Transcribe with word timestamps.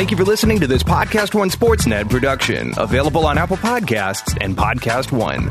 Thank 0.00 0.10
you 0.10 0.16
for 0.16 0.24
listening 0.24 0.58
to 0.60 0.66
this 0.66 0.82
Podcast 0.82 1.34
One 1.34 1.50
Sportsnet 1.50 2.08
production, 2.08 2.72
available 2.78 3.26
on 3.26 3.36
Apple 3.36 3.58
Podcasts 3.58 4.34
and 4.40 4.56
Podcast 4.56 5.12
One. 5.12 5.50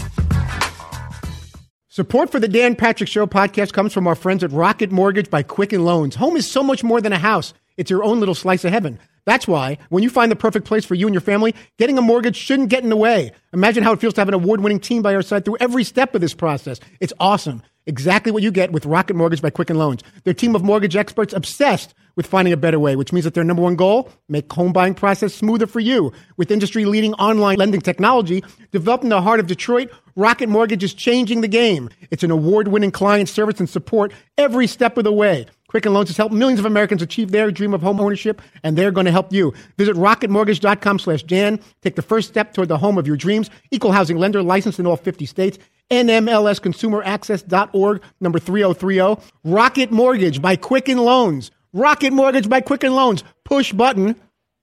Support 1.88 2.32
for 2.32 2.40
the 2.40 2.48
Dan 2.48 2.76
Patrick 2.76 3.08
Show 3.10 3.28
podcast 3.28 3.74
comes 3.74 3.94
from 3.94 4.08
our 4.08 4.16
friends 4.16 4.44
at 4.44 4.52
Rocket 4.52 4.92
Mortgage 4.92 5.30
by 5.30 5.44
Quicken 5.44 5.86
Loans. 5.86 6.16
Home 6.16 6.36
is 6.36 6.50
so 6.50 6.64
much 6.64 6.84
more 6.84 7.00
than 7.00 7.14
a 7.14 7.20
house. 7.20 7.54
It's 7.78 7.92
your 7.92 8.04
own 8.04 8.20
little 8.20 8.34
slice 8.34 8.66
of 8.66 8.72
heaven. 8.72 8.98
That's 9.24 9.48
why, 9.48 9.78
when 9.90 10.02
you 10.02 10.10
find 10.10 10.32
the 10.32 10.36
perfect 10.36 10.66
place 10.66 10.84
for 10.84 10.96
you 10.96 11.06
and 11.06 11.14
your 11.14 11.22
family, 11.22 11.54
getting 11.78 12.00
a 12.00 12.02
mortgage 12.02 12.36
shouldn't 12.36 12.70
get 12.70 12.82
in 12.82 12.90
the 12.90 12.96
way. 12.96 13.32
Imagine 13.54 13.84
how 13.84 13.94
it 13.94 14.02
feels 14.02 14.16
to 14.16 14.22
have 14.22 14.30
an 14.30 14.34
award 14.34 14.62
winning 14.62 14.80
team 14.80 15.04
by 15.04 15.12
your 15.12 15.22
side 15.22 15.46
through 15.46 15.58
every 15.60 15.84
step 15.84 16.16
of 16.16 16.22
this 16.22 16.34
process. 16.34 16.80
It's 17.00 17.14
awesome. 17.20 17.62
Exactly 17.86 18.32
what 18.32 18.42
you 18.42 18.52
get 18.52 18.72
with 18.72 18.88
Rocket 18.88 19.16
Mortgage 19.16 19.44
by 19.44 19.52
Quicken 19.52 19.78
Loans. 19.78 20.02
Their 20.24 20.34
team 20.34 20.56
of 20.56 20.64
mortgage 20.64 20.96
experts 20.96 21.36
obsessed 21.36 21.94
with 22.16 22.26
finding 22.26 22.54
a 22.54 22.58
better 22.58 22.80
way, 22.80 22.96
which 22.96 23.14
means 23.14 23.26
that 23.26 23.34
their 23.34 23.44
number 23.44 23.62
one 23.62 23.76
goal, 23.76 24.10
make 24.28 24.52
home 24.52 24.74
buying 24.74 24.94
process 24.94 25.34
smoother 25.34 25.68
for 25.68 25.80
you. 25.80 26.12
With 26.38 26.52
industry 26.52 26.86
leading 26.86 27.14
online 27.16 27.58
lending 27.58 27.82
technology 27.82 28.44
developed 28.72 29.04
in 29.04 29.10
the 29.10 29.22
heart 29.22 29.40
of 29.40 29.48
Detroit, 29.48 29.90
Rocket 30.16 30.50
Mortgage 30.50 30.84
is 30.84 30.94
changing 30.94 31.42
the 31.42 31.48
game. 31.48 31.90
It's 32.12 32.24
an 32.24 32.32
award 32.32 32.68
winning 32.68 32.92
client 32.92 33.30
service 33.30 33.60
and 33.60 33.70
support 33.70 34.12
every 34.38 34.68
step 34.68 34.98
of 34.98 35.04
the 35.04 35.14
way. 35.14 35.46
Quicken 35.70 35.94
Loans 35.94 36.10
has 36.10 36.18
helped 36.18 36.34
millions 36.34 36.60
of 36.60 36.66
Americans 36.66 37.04
achieve 37.04 37.32
their 37.32 37.52
dream 37.52 37.76
of 37.76 37.82
home 37.82 38.02
ownership, 38.02 38.42
and 38.64 38.76
they're 38.76 38.92
going 38.92 39.06
to 39.06 39.12
help 39.12 39.32
you. 39.32 39.54
Visit 39.78 39.96
rocketmortgage.com 39.96 40.98
slash 40.98 41.22
Dan. 41.24 41.60
Take 41.84 41.96
the 41.96 42.02
first 42.02 42.28
step 42.28 42.54
toward 42.54 42.70
the 42.70 42.80
home 42.80 42.98
of 42.98 43.06
your 43.06 43.16
dreams. 43.16 43.52
Equal 43.70 43.92
housing 43.92 44.18
lender 44.18 44.42
licensed 44.42 44.80
in 44.80 44.88
all 44.88 44.98
50 44.98 45.28
states. 45.28 45.60
NMLSconsumeraccess.org, 45.92 48.02
number 48.20 48.40
3030. 48.40 49.22
Rocket 49.44 49.92
Mortgage 49.92 50.42
by 50.42 50.56
Quicken 50.56 50.98
Loans. 50.98 51.52
Rocket 51.74 52.12
Mortgage 52.12 52.50
by 52.50 52.62
Quicken 52.62 52.96
Loans. 52.96 53.24
Push 53.46 53.74
button. 53.74 54.16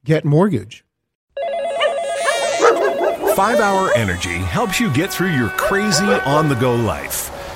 Get 0.04 0.24
mortgage. 0.24 0.84
Five 3.36 3.60
Hour 3.60 3.92
Energy 3.94 4.34
helps 4.34 4.80
you 4.80 4.92
get 4.92 5.12
through 5.12 5.30
your 5.30 5.50
crazy 5.50 6.04
on 6.04 6.48
the 6.48 6.54
go 6.56 6.74
life. 6.74 7.30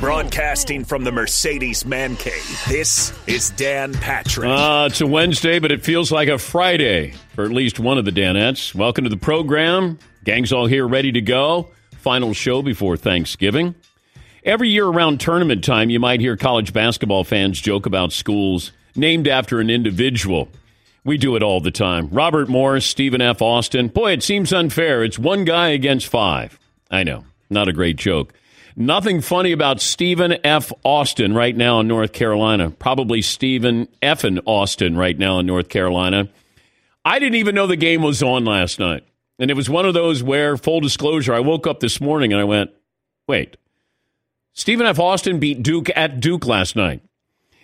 Broadcasting 0.00 0.84
from 0.84 1.04
the 1.04 1.12
Mercedes 1.12 1.86
Man 1.86 2.16
Cave, 2.16 2.62
this 2.68 3.12
is 3.28 3.50
Dan 3.50 3.94
Patrick. 3.94 4.50
Uh, 4.50 4.88
it's 4.90 5.00
a 5.00 5.06
Wednesday, 5.06 5.60
but 5.60 5.70
it 5.70 5.84
feels 5.84 6.10
like 6.10 6.28
a 6.28 6.36
Friday 6.36 7.14
for 7.34 7.44
at 7.44 7.52
least 7.52 7.78
one 7.78 7.96
of 7.96 8.04
the 8.04 8.10
Danettes. 8.10 8.74
Welcome 8.74 9.04
to 9.04 9.08
the 9.10 9.16
program. 9.16 9.98
Gang's 10.24 10.52
all 10.52 10.66
here 10.66 10.86
ready 10.86 11.12
to 11.12 11.20
go. 11.20 11.68
Final 11.98 12.34
show 12.34 12.60
before 12.60 12.96
Thanksgiving. 12.96 13.76
Every 14.44 14.68
year 14.68 14.84
around 14.86 15.20
tournament 15.20 15.62
time, 15.64 15.88
you 15.90 16.00
might 16.00 16.20
hear 16.20 16.36
college 16.36 16.72
basketball 16.72 17.22
fans 17.24 17.60
joke 17.60 17.86
about 17.86 18.12
schools 18.12 18.72
named 18.96 19.28
after 19.28 19.60
an 19.60 19.70
individual. 19.70 20.48
We 21.04 21.18
do 21.18 21.36
it 21.36 21.42
all 21.42 21.60
the 21.60 21.70
time. 21.70 22.08
Robert 22.10 22.48
Morris, 22.48 22.84
Stephen 22.84 23.22
F. 23.22 23.40
Austin. 23.40 23.88
Boy, 23.88 24.12
it 24.12 24.22
seems 24.24 24.52
unfair. 24.52 25.04
It's 25.04 25.18
one 25.20 25.44
guy 25.44 25.68
against 25.68 26.08
five. 26.08 26.58
I 26.90 27.04
know. 27.04 27.24
Not 27.48 27.68
a 27.68 27.72
great 27.72 27.96
joke. 27.96 28.34
Nothing 28.76 29.20
funny 29.20 29.52
about 29.52 29.80
Stephen 29.80 30.36
F. 30.42 30.72
Austin 30.82 31.32
right 31.32 31.56
now 31.56 31.78
in 31.78 31.86
North 31.86 32.12
Carolina. 32.12 32.70
Probably 32.70 33.22
Stephen 33.22 33.86
F. 34.02 34.24
and 34.24 34.40
Austin 34.46 34.96
right 34.96 35.16
now 35.16 35.38
in 35.38 35.46
North 35.46 35.68
Carolina. 35.68 36.28
I 37.04 37.20
didn't 37.20 37.36
even 37.36 37.54
know 37.54 37.68
the 37.68 37.76
game 37.76 38.02
was 38.02 38.22
on 38.22 38.44
last 38.44 38.80
night. 38.80 39.04
And 39.38 39.50
it 39.50 39.54
was 39.54 39.70
one 39.70 39.86
of 39.86 39.94
those 39.94 40.22
where, 40.22 40.56
full 40.56 40.80
disclosure, 40.80 41.34
I 41.34 41.40
woke 41.40 41.66
up 41.66 41.80
this 41.80 42.00
morning 42.00 42.32
and 42.32 42.40
I 42.40 42.44
went, 42.44 42.70
wait, 43.28 43.56
Stephen 44.54 44.86
F. 44.86 44.98
Austin 44.98 45.38
beat 45.38 45.62
Duke 45.62 45.90
at 45.94 46.20
Duke 46.20 46.46
last 46.46 46.74
night. 46.74 47.02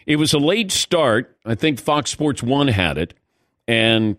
It 0.06 0.16
was 0.16 0.32
a 0.32 0.38
late 0.38 0.70
start. 0.72 1.36
I 1.44 1.54
think 1.54 1.80
Fox 1.80 2.10
Sports 2.10 2.42
1 2.42 2.68
had 2.68 2.98
it. 2.98 3.14
And 3.66 4.16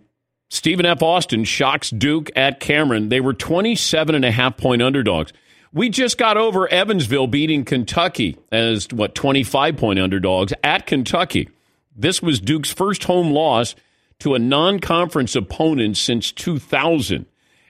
Stephen 0.50 0.86
F. 0.86 1.02
Austin 1.02 1.44
shocks 1.46 1.90
Duke 1.90 2.32
at 2.36 2.60
Cameron. 2.60 3.10
They 3.10 3.22
were 3.22 3.34
27 3.34 4.16
and 4.16 4.26
a 4.26 4.32
half 4.32 4.58
point 4.58 4.82
underdogs. 4.82 5.32
We 5.74 5.90
just 5.90 6.18
got 6.18 6.38
over 6.38 6.68
Evansville 6.68 7.28
beating 7.28 7.64
Kentucky 7.64 8.38
as 8.52 8.88
what 8.92 9.16
25 9.16 9.78
point 9.78 10.00
underdogs 10.00 10.54
at 10.64 10.86
Kentucky. 10.86 11.50
This 11.96 12.22
was 12.22 12.40
Duke's 12.40 12.72
first 12.72 13.06
home 13.06 13.32
loss 13.32 13.76
to 14.20 14.36
a 14.36 14.40
non-conference 14.40 15.36
opponent 15.36 15.98
since 15.98 16.32
2000 16.32 17.26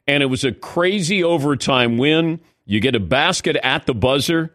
and 0.08 0.24
it 0.24 0.28
was 0.28 0.44
a 0.44 0.52
crazy 0.52 1.24
overtime 1.24 1.98
win. 1.98 2.40
You 2.66 2.80
get 2.80 2.96
a 2.96 3.00
basket 3.00 3.56
at 3.64 3.86
the 3.86 3.94
buzzer. 3.94 4.54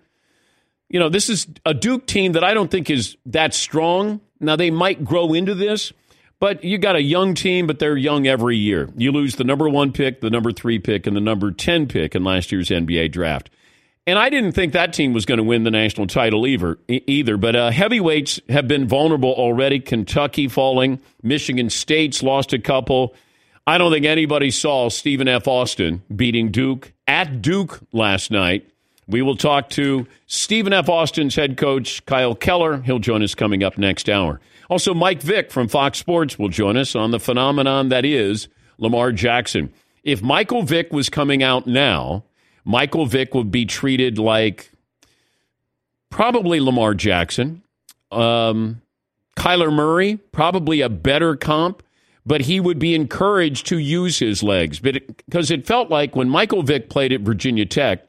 You 0.89 1.01
know, 1.01 1.09
this 1.09 1.29
is 1.29 1.47
a 1.65 1.73
Duke 1.73 2.07
team 2.07 2.33
that 2.33 2.45
I 2.45 2.53
don't 2.55 2.71
think 2.71 2.91
is 2.91 3.17
that 3.27 3.55
strong. 3.55 4.21
Now 4.41 4.57
they 4.57 4.71
might 4.71 5.05
grow 5.05 5.33
into 5.33 5.55
this, 5.55 5.93
but 6.39 6.65
you 6.65 6.79
got 6.79 6.97
a 6.97 7.03
young 7.03 7.35
team, 7.35 7.67
but 7.67 7.79
they're 7.79 7.97
young 7.97 8.27
every 8.27 8.57
year. 8.57 8.89
You 8.97 9.13
lose 9.13 9.37
the 9.37 9.45
number 9.45 9.69
one 9.69 9.93
pick, 9.93 10.21
the 10.21 10.31
number 10.31 10.53
three 10.53 10.79
pick, 10.79 11.07
and 11.07 11.17
the 11.17 11.21
number 11.21 11.51
10 11.51 11.87
pick 11.89 12.15
in 12.15 12.25
last 12.25 12.53
year's 12.53 12.69
NBA 12.69 13.13
draft. 13.13 13.51
And 14.09 14.19
I 14.19 14.29
didn't 14.31 14.53
think 14.53 14.73
that 14.73 14.93
team 14.93 15.13
was 15.13 15.27
going 15.27 15.39
to 15.39 15.45
win 15.45 15.65
the 15.65 15.71
national 15.71 16.07
title 16.07 16.47
either. 16.47 16.79
either 16.89 17.37
but 17.37 17.57
uh, 17.57 17.71
heavyweights 17.71 18.41
have 18.49 18.69
been 18.69 18.87
vulnerable 18.87 19.33
already. 19.33 19.81
Kentucky 19.81 20.47
falling, 20.47 21.01
Michigan 21.23 21.71
State's 21.71 22.23
lost 22.23 22.53
a 22.53 22.59
couple. 22.61 23.15
I 23.67 23.79
don't 23.79 23.91
think 23.91 24.07
anybody 24.07 24.53
saw 24.53 24.91
Stephen 24.91 25.27
F. 25.27 25.49
Austin 25.49 26.03
beating 26.15 26.53
Duke 26.53 26.93
at 27.09 27.43
Duke 27.43 27.81
last 27.93 28.31
night. 28.31 28.71
We 29.09 29.23
will 29.23 29.37
talk 29.37 29.71
to 29.71 30.07
Stephen 30.27 30.73
F. 30.73 30.89
Austin's 30.89 31.35
head 31.35 31.57
coach, 31.57 32.05
Kyle 32.07 32.37
Keller. 32.37 32.83
He'll 32.83 33.01
join 33.01 33.25
us 33.25 33.35
coming 33.35 33.65
up 33.65 33.77
next 33.77 34.09
hour. 34.09 34.41
Also, 34.69 34.95
Mike 34.95 35.23
Vick 35.23 35.51
from 35.51 35.69
Fox 35.69 35.99
Sports 35.99 36.39
will 36.39 36.49
join 36.49 36.77
us 36.77 36.97
on 36.97 37.11
the 37.11 37.21
phenomenon 37.21 37.89
that 37.91 38.05
is 38.05 38.49
Lamar 38.79 39.13
Jackson. 39.13 39.73
If 40.03 40.23
Michael 40.23 40.63
Vick 40.63 40.93
was 40.93 41.09
coming 41.09 41.43
out 41.43 41.67
now, 41.67 42.25
Michael 42.65 43.07
Vick 43.07 43.35
would 43.35 43.51
be 43.51 43.65
treated 43.65 44.19
like 44.19 44.73
probably 46.11 46.61
Lamar 46.61 46.95
Jackson. 46.95 47.63
Um, 48.11 48.83
Kyler 49.37 49.73
Murray, 49.73 50.17
probably 50.33 50.81
a 50.81 50.89
better 50.89 51.37
comp, 51.37 51.83
but 52.25 52.43
he 52.43 52.59
would 52.59 52.79
be 52.79 52.95
encouraged 52.95 53.67
to 53.67 53.79
use 53.79 54.19
his 54.19 54.43
legs. 54.43 54.81
Because 54.81 55.51
it, 55.51 55.61
it 55.61 55.67
felt 55.67 55.91
like 55.91 56.17
when 56.17 56.29
Michael 56.29 56.63
Vick 56.63 56.91
played 56.91 57.13
at 57.13 57.21
Virginia 57.21 57.67
Tech, 57.67 58.07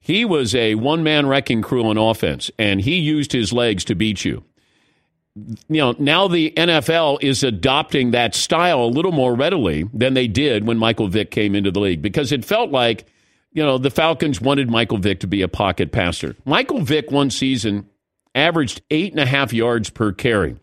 he 0.00 0.24
was 0.24 0.54
a 0.54 0.74
one 0.76 1.02
man 1.02 1.26
wrecking 1.26 1.60
crew 1.60 1.84
on 1.84 1.98
offense, 1.98 2.50
and 2.58 2.80
he 2.80 2.96
used 2.96 3.32
his 3.32 3.52
legs 3.52 3.84
to 3.84 3.94
beat 3.94 4.24
you 4.24 4.44
you 5.68 5.80
know, 5.80 5.94
now 5.98 6.28
the 6.28 6.52
NFL 6.56 7.22
is 7.22 7.42
adopting 7.42 8.12
that 8.12 8.34
style 8.34 8.82
a 8.82 8.86
little 8.86 9.12
more 9.12 9.34
readily 9.34 9.84
than 9.92 10.14
they 10.14 10.26
did 10.28 10.66
when 10.66 10.78
Michael 10.78 11.08
Vick 11.08 11.30
came 11.30 11.54
into 11.54 11.70
the 11.70 11.80
league 11.80 12.02
because 12.02 12.32
it 12.32 12.44
felt 12.44 12.70
like, 12.70 13.06
you 13.52 13.62
know, 13.62 13.78
the 13.78 13.90
Falcons 13.90 14.40
wanted 14.40 14.70
Michael 14.70 14.98
Vick 14.98 15.20
to 15.20 15.26
be 15.26 15.42
a 15.42 15.48
pocket 15.48 15.92
passer. 15.92 16.36
Michael 16.44 16.80
Vick 16.80 17.10
one 17.10 17.30
season 17.30 17.88
averaged 18.34 18.82
eight 18.90 19.12
and 19.12 19.20
a 19.20 19.26
half 19.26 19.52
yards 19.52 19.90
per 19.90 20.12
carry. 20.12 20.56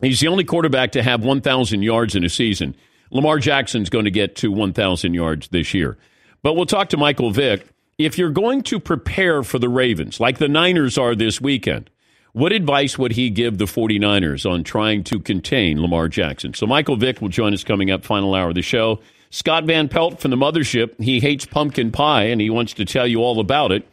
He's 0.00 0.20
the 0.20 0.28
only 0.28 0.44
quarterback 0.44 0.92
to 0.92 1.02
have 1.02 1.24
1,000 1.24 1.82
yards 1.82 2.16
in 2.16 2.24
a 2.24 2.28
season. 2.28 2.74
Lamar 3.10 3.38
Jackson's 3.38 3.90
going 3.90 4.06
to 4.06 4.10
get 4.10 4.36
to 4.36 4.50
1,000 4.50 5.14
yards 5.14 5.48
this 5.48 5.74
year. 5.74 5.96
But 6.42 6.54
we'll 6.54 6.66
talk 6.66 6.88
to 6.90 6.96
Michael 6.96 7.30
Vick. 7.30 7.66
If 7.98 8.18
you're 8.18 8.30
going 8.30 8.62
to 8.64 8.80
prepare 8.80 9.42
for 9.42 9.58
the 9.58 9.68
Ravens, 9.68 10.18
like 10.18 10.38
the 10.38 10.48
Niners 10.48 10.98
are 10.98 11.14
this 11.14 11.40
weekend, 11.40 11.88
what 12.32 12.52
advice 12.52 12.98
would 12.98 13.12
he 13.12 13.30
give 13.30 13.58
the 13.58 13.66
49ers 13.66 14.50
on 14.50 14.64
trying 14.64 15.04
to 15.04 15.18
contain 15.20 15.80
Lamar 15.80 16.08
Jackson? 16.08 16.54
So 16.54 16.66
Michael 16.66 16.96
Vick 16.96 17.20
will 17.20 17.28
join 17.28 17.52
us 17.52 17.64
coming 17.64 17.90
up, 17.90 18.04
final 18.04 18.34
hour 18.34 18.48
of 18.48 18.54
the 18.54 18.62
show. 18.62 19.00
Scott 19.30 19.64
Van 19.64 19.88
Pelt 19.88 20.20
from 20.20 20.30
the 20.30 20.36
mothership. 20.36 21.00
He 21.00 21.20
hates 21.20 21.46
pumpkin 21.46 21.90
pie 21.90 22.24
and 22.24 22.40
he 22.40 22.50
wants 22.50 22.74
to 22.74 22.84
tell 22.84 23.06
you 23.06 23.20
all 23.20 23.40
about 23.40 23.72
it. 23.72 23.86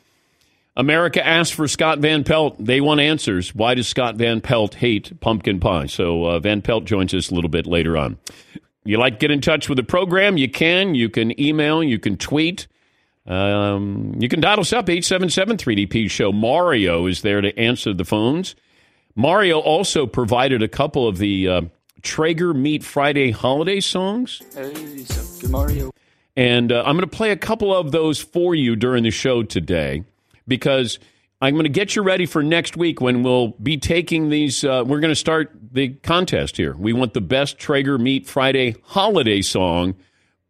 America 0.75 1.25
asked 1.25 1.53
for 1.53 1.67
Scott 1.67 1.99
Van 1.99 2.23
Pelt. 2.23 2.55
They 2.63 2.79
want 2.79 3.01
answers. 3.01 3.53
Why 3.53 3.73
does 3.73 3.87
Scott 3.87 4.15
Van 4.15 4.39
Pelt 4.39 4.75
hate 4.75 5.19
pumpkin 5.19 5.59
pie? 5.59 5.87
So 5.87 6.25
uh, 6.25 6.39
Van 6.39 6.61
Pelt 6.61 6.85
joins 6.85 7.13
us 7.13 7.31
a 7.31 7.35
little 7.35 7.49
bit 7.49 7.65
later 7.65 7.97
on. 7.97 8.17
You 8.85 8.97
like 8.97 9.13
to 9.15 9.19
get 9.19 9.31
in 9.31 9.41
touch 9.41 9.67
with 9.67 9.75
the 9.75 9.83
program? 9.83 10.37
You 10.37 10.49
can. 10.49 10.95
You 10.95 11.09
can 11.09 11.39
email. 11.39 11.83
You 11.83 11.99
can 11.99 12.15
tweet. 12.15 12.67
Um, 13.27 14.13
you 14.19 14.27
can 14.29 14.39
dial 14.41 14.59
us 14.59 14.73
up, 14.73 14.89
877 14.89 15.57
3DP 15.57 16.09
Show. 16.09 16.31
Mario 16.31 17.05
is 17.05 17.21
there 17.21 17.41
to 17.41 17.57
answer 17.59 17.93
the 17.93 18.05
phones. 18.05 18.55
Mario 19.15 19.59
also 19.59 20.05
provided 20.07 20.63
a 20.63 20.67
couple 20.67 21.07
of 21.07 21.17
the 21.17 21.47
uh, 21.47 21.61
Traeger 22.01 22.53
Meat 22.53 22.83
Friday 22.83 23.31
holiday 23.31 23.79
songs. 23.79 24.41
Hey, 24.55 25.05
Mario. 25.47 25.91
And 26.35 26.71
uh, 26.71 26.79
I'm 26.85 26.95
going 26.95 27.09
to 27.09 27.15
play 27.15 27.31
a 27.31 27.37
couple 27.37 27.75
of 27.75 27.91
those 27.91 28.19
for 28.21 28.55
you 28.55 28.75
during 28.75 29.03
the 29.03 29.11
show 29.11 29.43
today. 29.43 30.05
because 30.47 30.99
I'm 31.41 31.53
going 31.53 31.63
to 31.63 31.69
get 31.69 31.95
you 31.95 32.01
ready 32.01 32.25
for 32.25 32.43
next 32.43 32.75
week 32.75 32.99
when 32.99 33.23
we'll 33.23 33.49
be 33.63 33.77
taking 33.77 34.29
these. 34.29 34.63
Uh, 34.63 34.83
we're 34.85 34.99
going 34.99 35.11
to 35.11 35.15
start 35.15 35.51
the 35.71 35.89
contest 35.89 36.57
here. 36.57 36.75
We 36.75 36.91
want 36.91 37.13
the 37.13 37.21
best 37.21 37.57
Traeger 37.57 37.97
Meat 37.97 38.27
Friday 38.27 38.75
holiday 38.83 39.41
song 39.41 39.95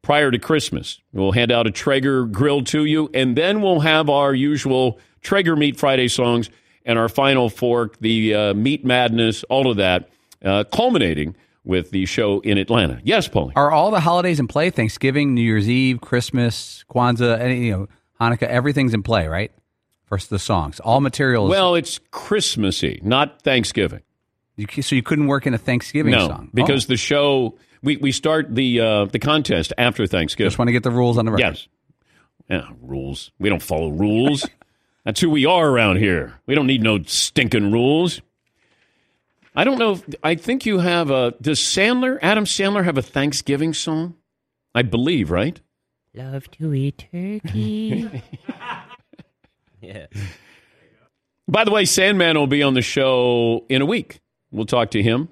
prior 0.01 0.31
to 0.31 0.40
Christmas. 0.40 1.00
We'll 1.13 1.31
hand 1.34 1.51
out 1.51 1.68
a 1.68 1.72
Traeger 1.72 2.25
grill 2.25 2.63
to 2.66 2.86
you, 2.86 3.10
and 3.13 3.36
then 3.36 3.62
we'll 3.62 3.81
have 3.81 4.10
our 4.10 4.34
usual 4.34 5.00
Traeger 5.22 5.56
Meat 5.56 5.78
Friday 5.78 6.07
songs 6.07 6.50
and 6.86 6.98
our 6.98 7.10
final 7.10 7.50
fork, 7.50 7.98
the 8.00 8.34
uh, 8.34 8.54
Meat 8.54 8.86
Madness, 8.86 9.44
all 9.44 9.69
of 9.69 9.78
that, 9.78 10.10
uh, 10.44 10.63
culminating 10.72 11.36
with 11.66 11.92
the 11.92 12.06
show 12.06 12.40
in 12.40 12.57
Atlanta. 12.57 13.00
Yes, 13.04 13.28
Paulie. 13.28 13.51
Are 13.56 13.69
all 13.72 13.92
the 13.92 14.00
holidays 14.00 14.40
in 14.40 14.48
play? 14.48 14.69
Thanksgiving, 14.69 15.36
New 15.36 15.42
Year's 15.42 15.69
Eve, 15.69 16.01
Christmas, 16.01 16.84
Kwanzaa, 16.90 17.38
any, 17.40 17.66
you 17.68 17.72
know, 17.72 17.88
Hanukkah, 18.19 18.44
everything's 18.44 18.94
in 18.94 19.04
play, 19.04 19.28
right? 19.28 19.51
For 20.06 20.18
the 20.18 20.40
songs, 20.40 20.80
all 20.80 21.01
materials. 21.01 21.50
Well, 21.51 21.75
it's 21.75 22.00
Christmassy, 22.10 23.00
not 23.04 23.44
Thanksgiving. 23.44 24.01
You, 24.56 24.81
so 24.81 24.96
you 24.96 25.04
couldn't 25.04 25.28
work 25.28 25.46
in 25.46 25.54
a 25.54 25.57
Thanksgiving 25.57 26.12
no, 26.13 26.28
song 26.28 26.50
because 26.54 26.86
Oh. 26.86 26.88
the 26.88 26.98
show 26.98 27.57
we, 27.81 27.98
we 27.98 28.12
start 28.12 28.54
the 28.54 28.80
uh, 28.80 29.06
the 29.06 29.20
contest 29.20 29.74
after 29.78 30.06
Thanksgiving. 30.08 30.50
just 30.50 30.58
want 30.58 30.68
to 30.68 30.74
get 30.74 30.84
the 30.84 30.92
rules 30.92 31.18
on 31.18 31.26
the 31.26 31.31
record. 31.31 31.56
Yes. 31.56 31.68
Yeah, 32.50 32.68
rules. 32.81 33.31
We 33.40 33.50
don't 33.50 33.62
follow 33.62 33.90
rules. 33.90 34.48
That's 35.06 35.22
who 35.22 35.30
we 35.30 35.46
are 35.46 35.70
around 35.70 35.98
here. 35.98 36.40
We 36.46 36.56
don't 36.56 36.68
need 36.68 36.84
no 36.84 37.02
stinking 37.04 37.72
rules. 37.72 38.22
I 39.56 39.64
don't 39.64 39.78
know. 39.78 39.94
If, 39.94 40.04
I 40.24 40.36
think 40.36 40.66
you 40.66 40.80
have 40.80 41.10
a. 41.10 41.34
Does 41.42 41.60
Sandler, 41.60 42.20
Adam 42.22 42.46
Sandler, 42.46 42.84
have 42.84 42.98
a 42.98 43.02
Thanksgiving 43.02 43.74
song? 43.74 44.16
I 44.74 44.82
believe, 44.84 45.32
right? 45.32 45.60
Love 46.14 46.50
to 46.52 46.74
eat 46.74 47.08
turkey. 47.12 48.24
yeah. 49.82 50.08
By 51.48 51.64
the 51.64 51.72
way, 51.72 51.86
Sandman 51.86 52.38
will 52.38 52.48
be 52.48 52.62
on 52.62 52.74
the 52.74 52.82
show 52.82 53.66
in 53.70 53.82
a 53.82 53.86
week. 53.86 54.20
We'll 54.52 54.66
talk 54.66 54.92
to 54.92 55.04
him. 55.04 55.30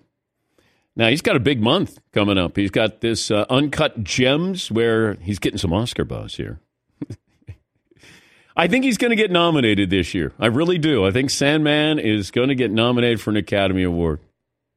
Now, 0.97 1.09
he's 1.09 1.21
got 1.21 1.35
a 1.35 1.39
big 1.39 1.61
month 1.61 1.99
coming 2.11 2.39
up. 2.39 2.57
He's 2.57 2.71
got 2.71 3.01
this 3.01 3.29
uh, 3.29 3.45
Uncut 3.51 4.03
Gems 4.03 4.71
where 4.71 5.13
he's 5.15 5.37
getting 5.37 5.59
some 5.59 5.71
Oscar 5.71 6.03
buzz 6.03 6.35
here. 6.35 6.59
I 8.57 8.67
think 8.67 8.83
he's 8.83 8.97
going 8.97 9.11
to 9.11 9.15
get 9.15 9.29
nominated 9.29 9.91
this 9.91 10.15
year. 10.15 10.33
I 10.39 10.47
really 10.47 10.79
do. 10.79 11.05
I 11.05 11.11
think 11.11 11.29
Sandman 11.29 11.99
is 11.99 12.31
going 12.31 12.49
to 12.49 12.55
get 12.55 12.71
nominated 12.71 13.21
for 13.21 13.29
an 13.29 13.37
Academy 13.37 13.83
Award. 13.83 14.21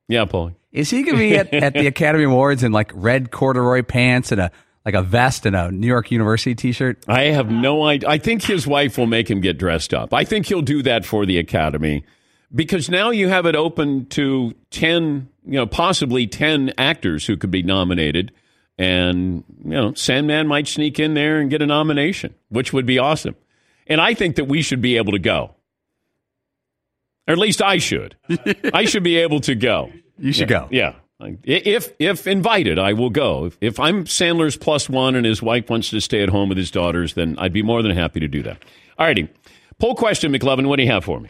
Yeah, 0.09 0.27
Paul. 0.27 0.53
Is 0.73 0.91
he 0.91 1.05
going 1.05 1.17
to 1.17 1.19
be 1.19 1.37
at, 1.39 1.55
at 1.55 1.73
the 1.73 1.87
Academy 1.87 2.25
Awards 2.25 2.63
in 2.63 2.71
like 2.71 2.93
red 2.95 3.31
corduroy 3.31 3.83
pants 3.83 4.31
and 4.31 4.43
a 4.43 4.51
like 4.85 4.95
a 4.95 5.03
vest 5.03 5.47
and 5.47 5.57
a 5.57 5.71
New 5.71 5.87
York 5.87 6.11
University 6.11 6.55
T-shirt? 6.55 7.03
I 7.09 7.23
have 7.29 7.51
no 7.51 7.85
idea. 7.85 8.11
I 8.11 8.19
think 8.19 8.43
his 8.43 8.67
wife 8.67 8.99
will 8.99 9.07
make 9.07 9.31
him 9.31 9.41
get 9.41 9.57
dressed 9.57 9.95
up. 9.95 10.13
I 10.13 10.25
think 10.25 10.47
he'll 10.47 10.61
do 10.61 10.83
that 10.83 11.07
for 11.07 11.25
the 11.25 11.39
Academy 11.39 12.05
because 12.55 12.91
now 12.91 13.11
you 13.11 13.29
have 13.29 13.47
it 13.47 13.57
open 13.57 14.07
to 14.07 14.55
10, 14.71 15.29
you 15.45 15.55
know, 15.55 15.67
possibly 15.67 16.27
10 16.27 16.75
actors 16.79 17.27
who 17.27 17.37
could 17.37 17.51
be 17.51 17.63
nominated. 17.63 18.33
And, 18.79 19.45
you 19.65 19.71
know, 19.71 19.95
Sandman 19.95 20.47
might 20.47 20.67
sneak 20.67 20.99
in 20.99 21.15
there 21.15 21.39
and 21.39 21.51
get 21.51 21.63
a 21.63 21.67
nomination, 21.67 22.35
which 22.49 22.73
would 22.73 22.87
be 22.87 22.99
awesome. 22.99 23.37
And 23.87 24.01
I 24.01 24.15
think 24.15 24.37
that 24.37 24.47
we 24.47 24.63
should 24.63 24.81
be 24.81 24.97
able 24.97 25.13
to 25.13 25.19
go. 25.19 25.55
Or 27.29 27.33
at 27.33 27.39
least 27.39 27.61
I 27.61 27.79
should. 27.79 28.17
I 28.75 28.85
should 28.85 29.03
be 29.03 29.17
able 29.19 29.41
to 29.41 29.55
go. 29.55 29.93
You 30.19 30.33
should 30.33 30.49
go. 30.49 30.69
Yeah. 30.71 30.95
If 31.45 31.93
if 31.99 32.27
invited, 32.27 32.79
I 32.79 32.95
will 32.95 33.11
go. 33.11 33.47
If, 33.47 33.59
if 33.61 33.81
I'm 33.81 34.05
Sandler's 34.05 34.57
plus 34.57 34.89
one 34.89 35.15
and 35.15 35.27
his 35.27 35.43
wife 35.43 35.69
wants 35.69 35.91
to 35.91 36.01
stay 36.01 36.23
at 36.23 36.31
home 36.31 36.49
with 36.49 36.57
his 36.57 36.71
daughters, 36.71 37.15
then 37.15 37.37
I'd 37.39 37.53
be 37.53 37.63
more 37.63 37.83
than 37.83 37.95
happy 37.95 38.21
to 38.21 38.29
do 38.29 38.43
that. 38.45 38.63
All 38.99 39.07
righty. 39.07 39.29
Poll 39.79 39.95
question, 39.95 40.33
McLovin. 40.33 40.67
What 40.67 40.77
do 40.77 40.83
you 40.83 40.91
have 40.91 41.05
for 41.05 41.21
me? 41.21 41.29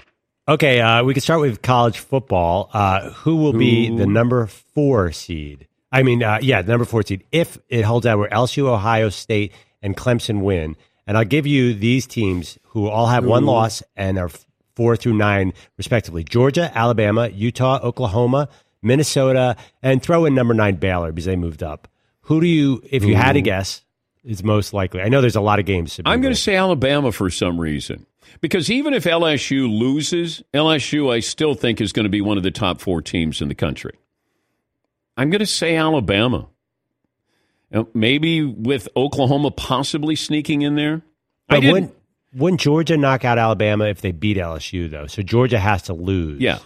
Okay, 0.50 0.80
uh, 0.80 1.04
we 1.04 1.14
can 1.14 1.20
start 1.20 1.40
with 1.40 1.62
college 1.62 2.00
football. 2.00 2.70
Uh, 2.72 3.10
who 3.10 3.36
will 3.36 3.52
be 3.52 3.96
the 3.96 4.04
number 4.04 4.48
four 4.48 5.12
seed? 5.12 5.68
I 5.92 6.02
mean, 6.02 6.24
uh, 6.24 6.40
yeah, 6.42 6.60
the 6.60 6.72
number 6.72 6.84
four 6.84 7.04
seed. 7.04 7.22
If 7.30 7.56
it 7.68 7.82
holds 7.82 8.04
out 8.04 8.18
where 8.18 8.28
LSU, 8.30 8.66
Ohio 8.66 9.10
State, 9.10 9.52
and 9.80 9.96
Clemson 9.96 10.40
win, 10.40 10.76
and 11.06 11.16
I'll 11.16 11.24
give 11.24 11.46
you 11.46 11.72
these 11.72 12.04
teams 12.04 12.58
who 12.64 12.88
all 12.88 13.06
have 13.06 13.24
one 13.24 13.46
loss 13.46 13.84
and 13.94 14.18
are 14.18 14.28
four 14.74 14.96
through 14.96 15.14
nine 15.14 15.52
respectively: 15.76 16.24
Georgia, 16.24 16.72
Alabama, 16.74 17.28
Utah, 17.28 17.78
Oklahoma, 17.84 18.48
Minnesota, 18.82 19.54
and 19.84 20.02
throw 20.02 20.24
in 20.24 20.34
number 20.34 20.52
nine 20.52 20.74
Baylor 20.74 21.12
because 21.12 21.26
they 21.26 21.36
moved 21.36 21.62
up. 21.62 21.86
Who 22.22 22.40
do 22.40 22.48
you, 22.48 22.82
if 22.90 23.04
you 23.04 23.14
had 23.14 23.34
to 23.34 23.40
guess, 23.40 23.82
is 24.24 24.42
most 24.42 24.72
likely? 24.72 25.00
I 25.00 25.10
know 25.10 25.20
there's 25.20 25.36
a 25.36 25.40
lot 25.40 25.60
of 25.60 25.64
games. 25.64 25.94
To 25.94 26.02
be 26.02 26.10
I'm 26.10 26.20
going 26.20 26.34
to 26.34 26.40
say 26.40 26.56
Alabama 26.56 27.12
for 27.12 27.30
some 27.30 27.60
reason. 27.60 28.06
Because 28.40 28.70
even 28.70 28.94
if 28.94 29.04
LSU 29.04 29.68
loses, 29.70 30.42
LSU 30.54 31.12
I 31.12 31.20
still 31.20 31.54
think 31.54 31.80
is 31.80 31.92
going 31.92 32.04
to 32.04 32.10
be 32.10 32.20
one 32.20 32.36
of 32.36 32.42
the 32.42 32.50
top 32.50 32.80
four 32.80 33.02
teams 33.02 33.40
in 33.40 33.48
the 33.48 33.54
country. 33.54 33.98
I'm 35.16 35.30
going 35.30 35.40
to 35.40 35.46
say 35.46 35.76
Alabama. 35.76 36.48
Now, 37.70 37.86
maybe 37.94 38.42
with 38.42 38.88
Oklahoma 38.96 39.50
possibly 39.50 40.16
sneaking 40.16 40.62
in 40.62 40.74
there. 40.76 41.02
I 41.48 41.54
But 41.56 41.60
didn't- 41.60 41.72
wouldn't, 41.72 41.94
wouldn't 42.34 42.60
Georgia 42.60 42.96
knock 42.96 43.24
out 43.24 43.38
Alabama 43.38 43.86
if 43.86 44.00
they 44.00 44.12
beat 44.12 44.36
LSU 44.36 44.90
though? 44.90 45.06
So 45.06 45.22
Georgia 45.22 45.58
has 45.58 45.82
to 45.82 45.92
lose. 45.94 46.40
Yeah. 46.40 46.58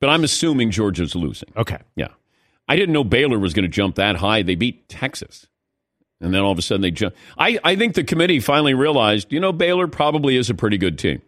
But 0.00 0.10
I'm 0.10 0.24
assuming 0.24 0.70
Georgia's 0.70 1.14
losing. 1.14 1.48
Okay. 1.56 1.78
Yeah. 1.96 2.08
I 2.68 2.76
didn't 2.76 2.92
know 2.92 3.04
Baylor 3.04 3.38
was 3.38 3.52
going 3.54 3.64
to 3.64 3.68
jump 3.68 3.96
that 3.96 4.16
high. 4.16 4.42
They 4.42 4.54
beat 4.54 4.88
Texas. 4.88 5.46
And 6.24 6.32
then 6.32 6.40
all 6.40 6.52
of 6.52 6.58
a 6.58 6.62
sudden 6.62 6.80
they 6.82 6.90
jump. 6.90 7.14
I, 7.38 7.58
I 7.62 7.76
think 7.76 7.94
the 7.94 8.02
committee 8.02 8.40
finally 8.40 8.74
realized, 8.74 9.32
you 9.32 9.38
know, 9.38 9.52
Baylor 9.52 9.86
probably 9.86 10.36
is 10.36 10.48
a 10.48 10.54
pretty 10.54 10.78
good 10.78 10.98
team 10.98 11.20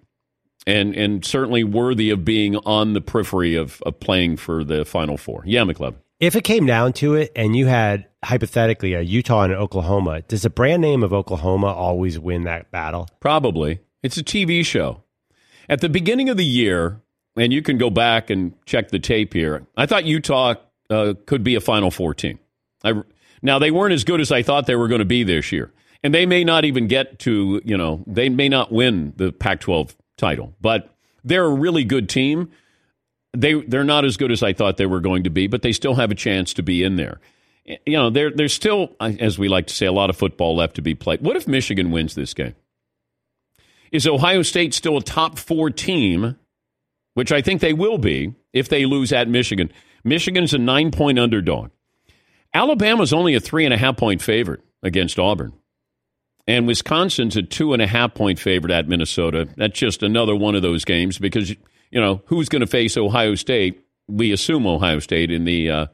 and, 0.66 0.94
and 0.94 1.24
certainly 1.24 1.64
worthy 1.64 2.10
of 2.10 2.24
being 2.24 2.56
on 2.56 2.92
the 2.92 3.00
periphery 3.00 3.54
of, 3.54 3.80
of 3.86 4.00
playing 4.00 4.36
for 4.36 4.64
the 4.64 4.84
Final 4.84 5.16
Four. 5.16 5.42
Yeah, 5.46 5.62
McLeod. 5.62 5.94
If 6.18 6.34
it 6.34 6.44
came 6.44 6.66
down 6.66 6.94
to 6.94 7.14
it, 7.14 7.30
and 7.36 7.54
you 7.54 7.66
had 7.66 8.06
hypothetically 8.24 8.94
a 8.94 9.02
Utah 9.02 9.42
and 9.42 9.52
an 9.52 9.58
Oklahoma, 9.58 10.22
does 10.22 10.42
the 10.42 10.50
brand 10.50 10.82
name 10.82 11.02
of 11.02 11.12
Oklahoma 11.12 11.66
always 11.66 12.18
win 12.18 12.44
that 12.44 12.70
battle? 12.70 13.08
Probably. 13.20 13.80
It's 14.02 14.16
a 14.16 14.24
TV 14.24 14.64
show. 14.64 15.02
At 15.68 15.80
the 15.80 15.88
beginning 15.88 16.30
of 16.30 16.36
the 16.36 16.44
year, 16.44 17.00
and 17.36 17.52
you 17.52 17.60
can 17.60 17.76
go 17.76 17.90
back 17.90 18.30
and 18.30 18.54
check 18.64 18.88
the 18.88 18.98
tape 18.98 19.34
here, 19.34 19.66
I 19.76 19.84
thought 19.86 20.06
Utah 20.06 20.54
uh, 20.88 21.14
could 21.26 21.44
be 21.44 21.54
a 21.54 21.60
Final 21.60 21.90
Four 21.90 22.14
team. 22.14 22.38
I, 22.82 22.94
now, 23.42 23.58
they 23.58 23.70
weren't 23.70 23.92
as 23.92 24.04
good 24.04 24.20
as 24.20 24.32
I 24.32 24.42
thought 24.42 24.66
they 24.66 24.76
were 24.76 24.88
going 24.88 25.00
to 25.00 25.04
be 25.04 25.22
this 25.22 25.52
year. 25.52 25.72
And 26.02 26.14
they 26.14 26.26
may 26.26 26.44
not 26.44 26.64
even 26.64 26.86
get 26.86 27.18
to, 27.20 27.60
you 27.64 27.76
know, 27.76 28.04
they 28.06 28.28
may 28.28 28.48
not 28.48 28.72
win 28.72 29.12
the 29.16 29.32
Pac 29.32 29.60
12 29.60 29.96
title, 30.16 30.54
but 30.60 30.94
they're 31.24 31.44
a 31.44 31.54
really 31.54 31.84
good 31.84 32.08
team. 32.08 32.50
They, 33.36 33.54
they're 33.54 33.84
not 33.84 34.04
as 34.04 34.16
good 34.16 34.30
as 34.30 34.42
I 34.42 34.52
thought 34.52 34.76
they 34.76 34.86
were 34.86 35.00
going 35.00 35.24
to 35.24 35.30
be, 35.30 35.46
but 35.46 35.62
they 35.62 35.72
still 35.72 35.94
have 35.94 36.10
a 36.10 36.14
chance 36.14 36.54
to 36.54 36.62
be 36.62 36.82
in 36.82 36.96
there. 36.96 37.20
You 37.64 37.96
know, 37.96 38.10
there, 38.10 38.30
there's 38.30 38.54
still, 38.54 38.94
as 39.00 39.38
we 39.38 39.48
like 39.48 39.66
to 39.66 39.74
say, 39.74 39.86
a 39.86 39.92
lot 39.92 40.08
of 40.08 40.16
football 40.16 40.54
left 40.56 40.76
to 40.76 40.82
be 40.82 40.94
played. 40.94 41.20
What 41.22 41.36
if 41.36 41.48
Michigan 41.48 41.90
wins 41.90 42.14
this 42.14 42.32
game? 42.32 42.54
Is 43.90 44.06
Ohio 44.06 44.42
State 44.42 44.74
still 44.74 44.96
a 44.96 45.02
top 45.02 45.38
four 45.38 45.70
team, 45.70 46.36
which 47.14 47.32
I 47.32 47.42
think 47.42 47.60
they 47.60 47.72
will 47.72 47.98
be 47.98 48.34
if 48.52 48.68
they 48.68 48.86
lose 48.86 49.12
at 49.12 49.28
Michigan? 49.28 49.72
Michigan's 50.04 50.54
a 50.54 50.58
nine 50.58 50.92
point 50.92 51.18
underdog. 51.18 51.70
Alabama's 52.56 53.12
only 53.12 53.34
a 53.34 53.40
three 53.40 53.64
and 53.64 53.74
a 53.74 53.76
half 53.76 53.96
point 53.96 54.22
favorite 54.22 54.60
against 54.82 55.18
Auburn. 55.18 55.52
And 56.48 56.66
Wisconsin's 56.66 57.36
a 57.36 57.42
two 57.42 57.72
and 57.72 57.82
a 57.82 57.86
half 57.86 58.14
point 58.14 58.38
favorite 58.38 58.72
at 58.72 58.88
Minnesota. 58.88 59.48
That's 59.56 59.78
just 59.78 60.02
another 60.02 60.34
one 60.34 60.54
of 60.54 60.62
those 60.62 60.84
games 60.84 61.18
because, 61.18 61.50
you 61.50 62.00
know, 62.00 62.22
who's 62.26 62.48
going 62.48 62.60
to 62.60 62.66
face 62.66 62.96
Ohio 62.96 63.34
State? 63.34 63.84
We 64.08 64.32
assume 64.32 64.66
Ohio 64.66 65.00
State 65.00 65.30
in 65.30 65.44
the 65.44 65.70
uh, 65.70 65.86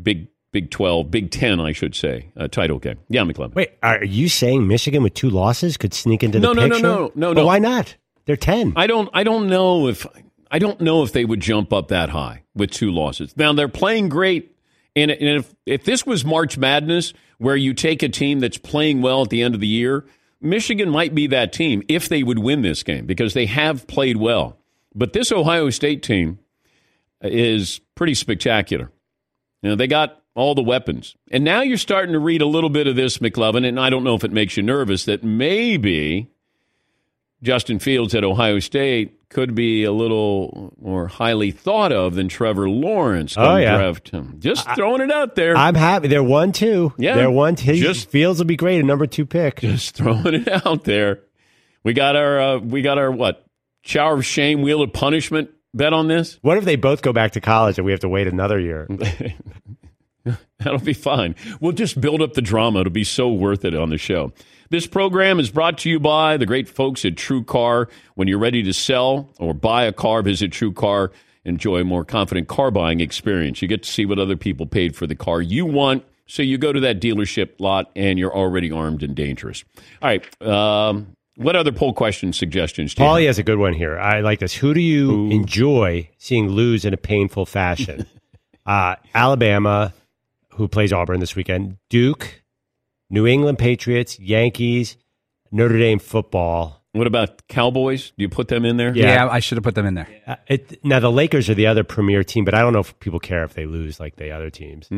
Big 0.00 0.28
Big 0.52 0.70
12, 0.70 1.10
Big 1.10 1.30
10, 1.32 1.58
I 1.58 1.72
should 1.72 1.96
say, 1.96 2.30
uh, 2.36 2.46
title 2.46 2.78
game. 2.78 2.98
Yeah, 3.08 3.24
McClellan. 3.24 3.54
Wait, 3.54 3.72
are 3.82 4.04
you 4.04 4.28
saying 4.28 4.68
Michigan 4.68 5.02
with 5.02 5.14
two 5.14 5.28
losses 5.30 5.76
could 5.76 5.92
sneak 5.92 6.22
into 6.22 6.38
No, 6.38 6.54
the 6.54 6.60
no, 6.60 6.66
no, 6.66 6.74
picture? 6.74 6.82
no, 6.88 7.12
no, 7.16 7.34
But 7.34 7.40
no. 7.40 7.46
why 7.46 7.58
not? 7.58 7.96
They're 8.26 8.36
ten. 8.36 8.72
I 8.76 8.86
don't 8.86 9.08
I 9.14 9.22
don't 9.24 9.48
know 9.48 9.88
if 9.88 10.06
I 10.50 10.58
don't 10.58 10.80
know 10.80 11.02
if 11.02 11.12
they 11.12 11.24
would 11.24 11.40
jump 11.40 11.72
up 11.72 11.88
that 11.88 12.10
high 12.10 12.42
with 12.54 12.70
two 12.70 12.90
losses. 12.92 13.36
Now 13.36 13.52
they're 13.52 13.68
playing 13.68 14.08
great 14.08 14.53
and, 14.96 15.10
and 15.10 15.38
if 15.38 15.54
if 15.66 15.84
this 15.84 16.06
was 16.06 16.24
March 16.24 16.56
Madness 16.56 17.12
where 17.38 17.56
you 17.56 17.74
take 17.74 18.02
a 18.02 18.08
team 18.08 18.40
that's 18.40 18.58
playing 18.58 19.02
well 19.02 19.22
at 19.22 19.30
the 19.30 19.42
end 19.42 19.54
of 19.54 19.60
the 19.60 19.66
year, 19.66 20.04
Michigan 20.40 20.90
might 20.90 21.14
be 21.14 21.26
that 21.28 21.52
team 21.52 21.82
if 21.88 22.08
they 22.08 22.22
would 22.22 22.38
win 22.38 22.62
this 22.62 22.82
game 22.82 23.06
because 23.06 23.34
they 23.34 23.46
have 23.46 23.86
played 23.86 24.16
well. 24.16 24.58
But 24.94 25.12
this 25.12 25.32
Ohio 25.32 25.70
State 25.70 26.02
team 26.02 26.38
is 27.20 27.80
pretty 27.94 28.14
spectacular. 28.14 28.90
You 29.62 29.70
know, 29.70 29.76
they 29.76 29.86
got 29.86 30.22
all 30.34 30.54
the 30.54 30.62
weapons. 30.62 31.16
And 31.30 31.44
now 31.44 31.62
you're 31.62 31.78
starting 31.78 32.12
to 32.12 32.18
read 32.18 32.42
a 32.42 32.46
little 32.46 32.70
bit 32.70 32.86
of 32.86 32.96
this, 32.96 33.18
McLovin, 33.18 33.66
and 33.66 33.78
I 33.80 33.88
don't 33.90 34.04
know 34.04 34.14
if 34.14 34.24
it 34.24 34.32
makes 34.32 34.56
you 34.56 34.62
nervous 34.62 35.04
that 35.04 35.24
maybe 35.24 36.30
Justin 37.44 37.78
Fields 37.78 38.14
at 38.14 38.24
Ohio 38.24 38.58
State 38.58 39.28
could 39.28 39.54
be 39.54 39.84
a 39.84 39.92
little 39.92 40.72
more 40.80 41.06
highly 41.08 41.50
thought 41.50 41.92
of 41.92 42.14
than 42.14 42.28
Trevor 42.28 42.68
Lawrence. 42.70 43.34
Oh, 43.36 43.56
yeah. 43.56 43.76
draft 43.76 44.08
him. 44.08 44.36
Just 44.38 44.68
throwing 44.74 45.02
it 45.02 45.10
out 45.10 45.34
there. 45.34 45.56
I'm 45.56 45.74
happy. 45.74 46.08
They're 46.08 46.22
one 46.22 46.52
two. 46.52 46.94
Yeah. 46.96 47.14
They're 47.16 47.30
one 47.30 47.54
two. 47.54 47.74
Just- 47.74 48.08
Fields 48.10 48.38
will 48.40 48.46
be 48.46 48.56
great. 48.56 48.80
A 48.80 48.82
number 48.82 49.06
two 49.06 49.26
pick. 49.26 49.60
Just 49.60 49.94
throwing 49.94 50.34
it 50.34 50.66
out 50.66 50.84
there. 50.84 51.20
We 51.82 51.92
got 51.92 52.16
our 52.16 52.40
uh, 52.40 52.58
we 52.58 52.80
got 52.80 52.96
our 52.96 53.10
what 53.10 53.44
shower 53.82 54.14
of 54.14 54.24
shame, 54.24 54.62
wheel 54.62 54.80
of 54.80 54.92
punishment 54.94 55.50
bet 55.74 55.92
on 55.92 56.08
this. 56.08 56.38
What 56.40 56.56
if 56.56 56.64
they 56.64 56.76
both 56.76 57.02
go 57.02 57.12
back 57.12 57.32
to 57.32 57.40
college 57.42 57.76
and 57.76 57.84
we 57.84 57.90
have 57.92 58.00
to 58.00 58.08
wait 58.08 58.26
another 58.26 58.58
year? 58.58 58.88
That'll 60.58 60.78
be 60.78 60.94
fine. 60.94 61.34
We'll 61.60 61.72
just 61.72 62.00
build 62.00 62.22
up 62.22 62.32
the 62.32 62.40
drama. 62.40 62.80
It'll 62.80 62.92
be 62.92 63.04
so 63.04 63.30
worth 63.30 63.66
it 63.66 63.74
on 63.74 63.90
the 63.90 63.98
show. 63.98 64.32
This 64.74 64.88
program 64.88 65.38
is 65.38 65.50
brought 65.50 65.78
to 65.78 65.88
you 65.88 66.00
by 66.00 66.36
the 66.36 66.46
great 66.46 66.68
folks 66.68 67.04
at 67.04 67.16
True 67.16 67.44
Car. 67.44 67.88
When 68.16 68.26
you're 68.26 68.40
ready 68.40 68.60
to 68.64 68.72
sell 68.72 69.30
or 69.38 69.54
buy 69.54 69.84
a 69.84 69.92
car, 69.92 70.20
visit 70.20 70.50
True 70.50 70.72
Car. 70.72 71.12
Enjoy 71.44 71.76
a 71.76 71.84
more 71.84 72.04
confident 72.04 72.48
car 72.48 72.72
buying 72.72 72.98
experience. 72.98 73.62
You 73.62 73.68
get 73.68 73.84
to 73.84 73.88
see 73.88 74.04
what 74.04 74.18
other 74.18 74.34
people 74.34 74.66
paid 74.66 74.96
for 74.96 75.06
the 75.06 75.14
car 75.14 75.40
you 75.40 75.64
want. 75.64 76.04
So 76.26 76.42
you 76.42 76.58
go 76.58 76.72
to 76.72 76.80
that 76.80 77.00
dealership 77.00 77.50
lot 77.60 77.88
and 77.94 78.18
you're 78.18 78.34
already 78.34 78.72
armed 78.72 79.04
and 79.04 79.14
dangerous. 79.14 79.62
All 80.02 80.08
right. 80.08 80.42
Um, 80.42 81.14
what 81.36 81.54
other 81.54 81.70
poll 81.70 81.92
question 81.92 82.32
suggestions 82.32 82.96
do 82.96 83.04
you 83.04 83.08
Paulie 83.08 83.26
has 83.26 83.38
a 83.38 83.44
good 83.44 83.58
one 83.58 83.74
here. 83.74 83.96
I 83.96 84.22
like 84.22 84.40
this. 84.40 84.54
Who 84.54 84.74
do 84.74 84.80
you 84.80 85.30
enjoy 85.30 86.10
seeing 86.18 86.48
lose 86.48 86.84
in 86.84 86.92
a 86.92 86.96
painful 86.96 87.46
fashion? 87.46 88.06
uh, 88.66 88.96
Alabama, 89.14 89.94
who 90.48 90.66
plays 90.66 90.92
Auburn 90.92 91.20
this 91.20 91.36
weekend, 91.36 91.76
Duke, 91.90 92.42
New 93.10 93.26
England 93.26 93.58
Patriots, 93.58 94.18
Yankees, 94.18 94.96
Notre 95.52 95.78
Dame 95.78 95.98
football. 95.98 96.82
What 96.92 97.06
about 97.06 97.48
Cowboys? 97.48 98.12
Do 98.16 98.22
you 98.22 98.28
put 98.28 98.48
them 98.48 98.64
in 98.64 98.76
there? 98.76 98.94
Yeah. 98.96 99.06
Yeah, 99.06 99.28
I 99.28 99.40
should 99.40 99.56
have 99.56 99.64
put 99.64 99.74
them 99.74 99.84
in 99.86 99.94
there. 99.94 100.08
Uh, 100.26 100.36
it, 100.46 100.84
now 100.84 101.00
the 101.00 101.10
Lakers 101.10 101.50
are 101.50 101.54
the 101.54 101.66
other 101.66 101.82
premier 101.82 102.22
team, 102.22 102.44
but 102.44 102.54
I 102.54 102.60
don't 102.60 102.72
know 102.72 102.78
if 102.80 102.98
people 103.00 103.18
care 103.18 103.42
if 103.42 103.54
they 103.54 103.66
lose 103.66 103.98
like 103.98 104.16
the 104.16 104.30
other 104.30 104.48
teams. 104.50 104.88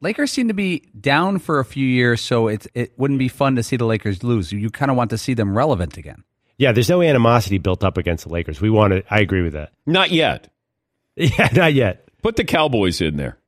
Lakers 0.00 0.30
seem 0.30 0.48
to 0.48 0.54
be 0.54 0.88
down 1.00 1.38
for 1.38 1.58
a 1.60 1.64
few 1.64 1.86
years, 1.86 2.20
so 2.20 2.48
it 2.48 2.66
it 2.74 2.92
wouldn't 2.98 3.18
be 3.18 3.28
fun 3.28 3.56
to 3.56 3.62
see 3.62 3.76
the 3.76 3.84
Lakers 3.84 4.22
lose. 4.22 4.52
You 4.52 4.70
kind 4.70 4.90
of 4.90 4.96
want 4.96 5.10
to 5.10 5.18
see 5.18 5.34
them 5.34 5.56
relevant 5.56 5.96
again. 5.96 6.22
Yeah, 6.56 6.72
there's 6.72 6.88
no 6.88 7.02
animosity 7.02 7.58
built 7.58 7.82
up 7.84 7.96
against 7.96 8.24
the 8.24 8.32
Lakers. 8.32 8.60
We 8.60 8.70
want 8.70 8.92
to. 8.92 9.04
I 9.12 9.20
agree 9.20 9.42
with 9.42 9.52
that. 9.54 9.72
Not 9.86 10.10
yet. 10.10 10.52
Yeah, 11.20 11.48
not 11.52 11.74
yet. 11.74 12.08
Put 12.22 12.36
the 12.36 12.44
Cowboys 12.44 13.00
in 13.00 13.16
there. 13.16 13.38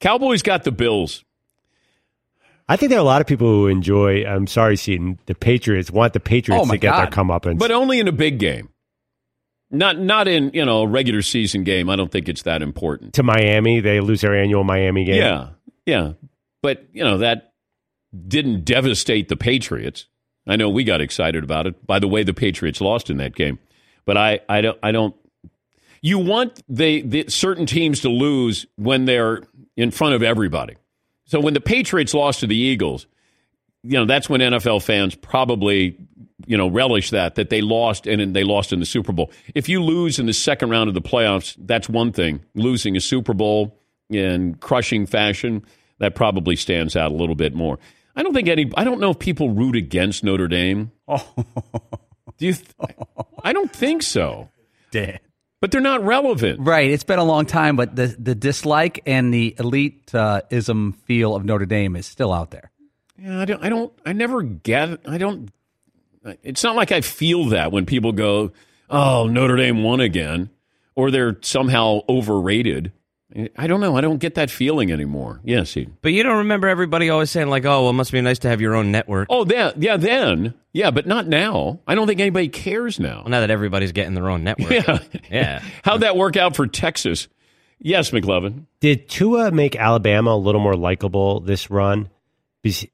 Cowboys 0.00 0.42
got 0.42 0.64
the 0.64 0.70
Bills. 0.70 1.24
I 2.70 2.76
think 2.76 2.90
there 2.90 2.98
are 2.98 3.02
a 3.02 3.04
lot 3.04 3.20
of 3.20 3.26
people 3.26 3.48
who 3.48 3.66
enjoy. 3.66 4.24
I'm 4.24 4.46
sorry, 4.46 4.76
Seton. 4.76 5.18
The 5.26 5.34
Patriots 5.34 5.90
want 5.90 6.12
the 6.12 6.20
Patriots 6.20 6.64
Oh, 6.68 6.70
to 6.70 6.78
get 6.78 6.94
their 6.96 7.06
God. 7.06 7.12
comeuppance. 7.42 7.58
but 7.58 7.70
only 7.72 7.98
in 7.98 8.06
a 8.06 8.12
big 8.12 8.38
game. 8.38 8.68
Not 9.72 9.98
not 9.98 10.26
in 10.28 10.50
you 10.54 10.64
know 10.64 10.82
a 10.82 10.86
regular 10.86 11.22
season 11.22 11.64
game. 11.64 11.90
I 11.90 11.96
don't 11.96 12.10
think 12.10 12.28
it's 12.28 12.42
that 12.42 12.62
important. 12.62 13.14
to 13.14 13.22
Miami, 13.22 13.80
they 13.80 14.00
lose 14.00 14.20
their 14.20 14.34
annual 14.40 14.64
Miami 14.64 15.04
game. 15.04 15.16
Yeah, 15.16 15.48
yeah, 15.86 16.12
but 16.62 16.86
you 16.92 17.04
know 17.04 17.18
that 17.18 17.52
didn't 18.26 18.64
devastate 18.64 19.28
the 19.28 19.36
Patriots. 19.36 20.06
I 20.46 20.56
know 20.56 20.68
we 20.70 20.82
got 20.84 21.00
excited 21.00 21.44
about 21.44 21.66
it. 21.68 21.86
By 21.86 21.98
the 22.00 22.08
way, 22.08 22.22
the 22.24 22.34
Patriots 22.34 22.80
lost 22.80 23.10
in 23.10 23.18
that 23.18 23.34
game, 23.36 23.58
but 24.04 24.16
I 24.16 24.40
I 24.48 24.60
don't 24.60 24.78
I 24.82 24.90
don't. 24.92 25.14
You 26.02 26.18
want 26.18 26.62
they 26.68 27.02
the 27.02 27.26
certain 27.28 27.66
teams 27.66 28.00
to 28.00 28.08
lose 28.08 28.66
when 28.76 29.04
they're 29.04 29.42
in 29.76 29.90
front 29.92 30.14
of 30.14 30.22
everybody. 30.22 30.74
So 31.30 31.38
when 31.38 31.54
the 31.54 31.60
Patriots 31.60 32.12
lost 32.12 32.40
to 32.40 32.48
the 32.48 32.56
Eagles, 32.56 33.06
you 33.84 33.92
know 33.92 34.04
that's 34.04 34.28
when 34.28 34.40
NFL 34.40 34.82
fans 34.82 35.14
probably 35.14 35.96
you 36.44 36.56
know 36.56 36.66
relish 36.66 37.10
that 37.10 37.36
that 37.36 37.50
they 37.50 37.60
lost 37.60 38.08
and 38.08 38.34
they 38.34 38.42
lost 38.42 38.72
in 38.72 38.80
the 38.80 38.86
Super 38.86 39.12
Bowl. 39.12 39.30
If 39.54 39.68
you 39.68 39.80
lose 39.80 40.18
in 40.18 40.26
the 40.26 40.32
second 40.32 40.70
round 40.70 40.88
of 40.88 40.94
the 40.94 41.00
playoffs, 41.00 41.54
that's 41.56 41.88
one 41.88 42.10
thing. 42.10 42.40
Losing 42.56 42.96
a 42.96 43.00
Super 43.00 43.32
Bowl 43.32 43.78
in 44.08 44.56
crushing 44.56 45.06
fashion 45.06 45.64
that 45.98 46.16
probably 46.16 46.56
stands 46.56 46.96
out 46.96 47.12
a 47.12 47.14
little 47.14 47.36
bit 47.36 47.54
more. 47.54 47.78
I 48.16 48.24
don't 48.24 48.34
think 48.34 48.48
any. 48.48 48.68
I 48.76 48.82
don't 48.82 48.98
know 48.98 49.10
if 49.10 49.20
people 49.20 49.50
root 49.50 49.76
against 49.76 50.24
Notre 50.24 50.48
Dame. 50.48 50.90
Oh. 51.06 51.32
Do 52.38 52.46
you? 52.46 52.54
Th- 52.54 52.66
I 53.44 53.52
don't 53.52 53.72
think 53.72 54.02
so. 54.02 54.48
But 55.60 55.70
they're 55.70 55.80
not 55.80 56.02
relevant. 56.04 56.60
Right. 56.60 56.90
It's 56.90 57.04
been 57.04 57.18
a 57.18 57.24
long 57.24 57.44
time, 57.44 57.76
but 57.76 57.94
the 57.94 58.06
the 58.18 58.34
dislike 58.34 59.02
and 59.06 59.32
the 59.32 59.54
elite 59.58 60.14
uh, 60.14 60.40
feel 61.04 61.36
of 61.36 61.44
Notre 61.44 61.66
Dame 61.66 61.96
is 61.96 62.06
still 62.06 62.32
out 62.32 62.50
there. 62.50 62.70
Yeah, 63.18 63.40
I 63.40 63.44
don't. 63.44 63.62
I 63.62 63.68
don't. 63.68 63.92
I 64.06 64.12
never 64.14 64.42
get. 64.42 65.00
I 65.06 65.18
don't. 65.18 65.50
It's 66.42 66.64
not 66.64 66.76
like 66.76 66.92
I 66.92 67.02
feel 67.02 67.46
that 67.50 67.72
when 67.72 67.84
people 67.84 68.12
go, 68.12 68.52
"Oh, 68.88 69.26
Notre 69.26 69.56
Dame 69.56 69.82
won 69.82 70.00
again," 70.00 70.48
or 70.94 71.10
they're 71.10 71.36
somehow 71.42 72.00
overrated. 72.08 72.92
I 73.56 73.66
don't 73.66 73.80
know. 73.80 73.96
I 73.96 74.00
don't 74.00 74.18
get 74.18 74.34
that 74.34 74.50
feeling 74.50 74.90
anymore. 74.90 75.40
Yes, 75.44 75.76
Eden. 75.76 75.96
But 76.02 76.12
you 76.12 76.22
don't 76.22 76.38
remember 76.38 76.66
everybody 76.68 77.10
always 77.10 77.30
saying 77.30 77.48
like, 77.48 77.64
"Oh, 77.64 77.82
well, 77.82 77.90
it 77.90 77.94
must 77.94 78.10
be 78.10 78.20
nice 78.20 78.40
to 78.40 78.48
have 78.48 78.60
your 78.60 78.74
own 78.74 78.90
network." 78.90 79.28
Oh, 79.30 79.44
that. 79.44 79.80
Yeah, 79.80 79.96
then. 79.96 80.54
Yeah, 80.72 80.90
but 80.90 81.06
not 81.06 81.26
now. 81.28 81.80
I 81.86 81.94
don't 81.94 82.06
think 82.06 82.20
anybody 82.20 82.48
cares 82.48 82.98
now. 82.98 83.20
Well, 83.20 83.28
now 83.28 83.40
that 83.40 83.50
everybody's 83.50 83.92
getting 83.92 84.14
their 84.14 84.28
own 84.30 84.42
network. 84.44 84.70
Yeah. 84.70 84.98
Yeah. 85.30 85.62
How'd 85.84 86.00
that 86.00 86.16
work 86.16 86.36
out 86.36 86.56
for 86.56 86.66
Texas? 86.66 87.28
Yes, 87.78 88.10
McLovin. 88.10 88.66
Did 88.80 89.08
Tua 89.08 89.50
make 89.52 89.76
Alabama 89.76 90.32
a 90.32 90.36
little 90.36 90.60
more 90.60 90.76
likable 90.76 91.40
this 91.40 91.70
run? 91.70 92.10
Because- 92.62 92.86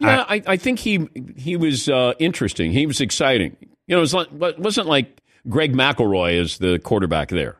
Yeah, 0.00 0.24
I, 0.28 0.42
I 0.46 0.56
think 0.56 0.78
he 0.78 1.06
he 1.36 1.56
was 1.56 1.88
uh, 1.88 2.14
interesting. 2.18 2.72
He 2.72 2.86
was 2.86 3.00
exciting. 3.00 3.56
You 3.86 3.94
know, 3.96 3.98
it, 3.98 4.00
was 4.00 4.14
like, 4.14 4.28
it 4.32 4.58
wasn't 4.58 4.86
like 4.86 5.20
Greg 5.48 5.74
McElroy 5.74 6.40
is 6.40 6.58
the 6.58 6.78
quarterback 6.78 7.28
there. 7.28 7.56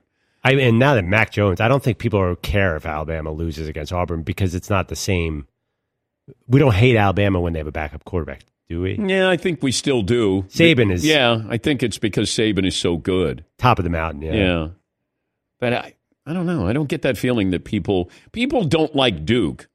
I 0.49 0.61
and 0.61 0.79
now 0.79 0.95
that 0.95 1.05
Mac 1.05 1.31
Jones, 1.31 1.61
I 1.61 1.69
don't 1.69 1.83
think 1.83 1.99
people 1.99 2.35
care 2.37 2.77
if 2.77 2.87
Alabama 2.87 3.31
loses 3.33 3.69
against 3.69 3.93
Auburn 3.93 4.23
because 4.23 4.55
it's 4.55 4.71
not 4.71 4.89
the 4.89 4.97
same. 4.97 5.47
We 6.47 6.59
don't 6.59 6.75
hate 6.75 6.97
Alabama 6.97 7.41
when 7.41 7.53
they 7.53 7.59
have 7.59 7.67
a 7.67 7.73
backup 7.73 8.05
quarterback, 8.05 8.43
do 8.69 8.83
we? 8.83 8.99
Yeah, 8.99 9.31
I 9.31 9.37
think 9.37 9.63
we 9.63 9.73
still 9.73 10.03
do. 10.03 10.43
Saban 10.49 10.93
is- 10.93 11.05
Yeah, 11.05 11.43
I 11.49 11.57
think 11.57 11.83
it's 11.83 11.99
because 11.99 12.29
Saban 12.31 12.67
is 12.67 12.77
so 12.77 12.97
good. 12.97 13.45
Top 13.57 13.79
of 13.79 13.85
the 13.85 13.91
mountain, 13.91 14.23
yeah. 14.23 14.35
Yeah. 14.35 14.69
But 15.61 15.73
I, 15.73 15.95
I 16.27 16.33
don't 16.35 16.47
know. 16.47 16.67
I 16.69 16.73
don't 16.75 16.89
get 16.89 17.03
that 17.03 17.17
feeling 17.17 17.51
that 17.51 17.65
people 17.65 18.11
people 18.33 18.65
don't 18.65 18.95
like 18.95 19.25
Duke. 19.25 19.69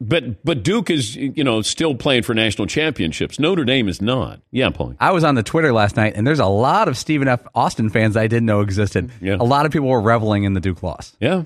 But 0.00 0.44
but 0.44 0.62
Duke 0.62 0.90
is 0.90 1.16
you 1.16 1.42
know 1.42 1.60
still 1.62 1.96
playing 1.96 2.22
for 2.22 2.34
national 2.34 2.66
championships. 2.68 3.40
Notre 3.40 3.64
Dame 3.64 3.88
is 3.88 4.00
not. 4.00 4.40
Yeah, 4.52 4.70
Paul. 4.70 4.94
I 5.00 5.10
was 5.10 5.24
on 5.24 5.34
the 5.34 5.42
Twitter 5.42 5.72
last 5.72 5.96
night, 5.96 6.12
and 6.14 6.24
there's 6.24 6.38
a 6.38 6.46
lot 6.46 6.86
of 6.86 6.96
Stephen 6.96 7.26
F. 7.26 7.44
Austin 7.54 7.90
fans 7.90 8.16
I 8.16 8.28
didn't 8.28 8.46
know 8.46 8.60
existed. 8.60 9.10
Yeah. 9.20 9.36
A 9.40 9.44
lot 9.44 9.66
of 9.66 9.72
people 9.72 9.88
were 9.88 10.00
reveling 10.00 10.44
in 10.44 10.52
the 10.54 10.60
Duke 10.60 10.82
loss. 10.84 11.16
Yeah. 11.20 11.44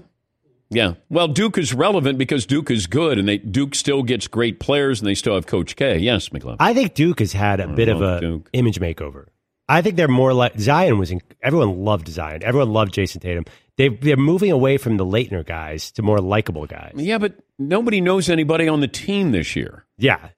Yeah. 0.69 0.95
Well, 1.09 1.28
Duke 1.28 1.57
is 1.59 1.73
relevant 1.73 2.19
because 2.19 2.45
Duke 2.45 2.71
is 2.71 2.87
good 2.87 3.19
and 3.19 3.26
they 3.26 3.38
Duke 3.38 3.75
still 3.75 4.02
gets 4.02 4.26
great 4.26 4.61
players 4.61 5.00
and 5.00 5.07
they 5.09 5.14
still 5.14 5.35
have 5.35 5.47
Coach 5.47 5.76
K. 5.76 5.99
Yes, 5.99 6.28
McLeod. 6.28 6.57
I 6.61 6.75
think 6.75 6.95
Duke 6.95 7.21
has 7.21 7.33
had 7.33 7.61
a 7.61 7.69
bit 7.69 7.88
of 7.88 8.02
a 8.02 8.21
Duke. 8.21 8.50
image 8.52 8.81
makeover. 8.81 9.26
I 9.68 9.82
think 9.82 9.96
they're 9.96 10.08
more 10.08 10.32
like 10.32 10.58
Zion 10.58 10.99
was. 10.99 11.11
In, 11.11 11.20
everyone 11.42 11.85
loved 11.85 12.08
Zion. 12.08 12.42
Everyone 12.44 12.73
loved 12.73 12.94
Jayson 12.94 13.20
Tatum. 13.20 13.44
They 13.76 13.88
they're 13.88 14.16
moving 14.16 14.52
away 14.52 14.78
from 14.78 14.96
the 14.96 15.04
Laettner 15.04 15.44
guys 15.44 15.90
to 15.92 16.02
more 16.02 16.18
likable 16.18 16.66
guys. 16.66 16.94
Yeah, 16.96 17.18
but 17.18 17.35
nobody 17.58 18.00
knows 18.00 18.28
anybody 18.28 18.68
on 18.68 18.80
the 18.80 18.88
team 18.88 19.32
this 19.32 19.56
year. 19.56 19.85
Yeah, 19.99 20.28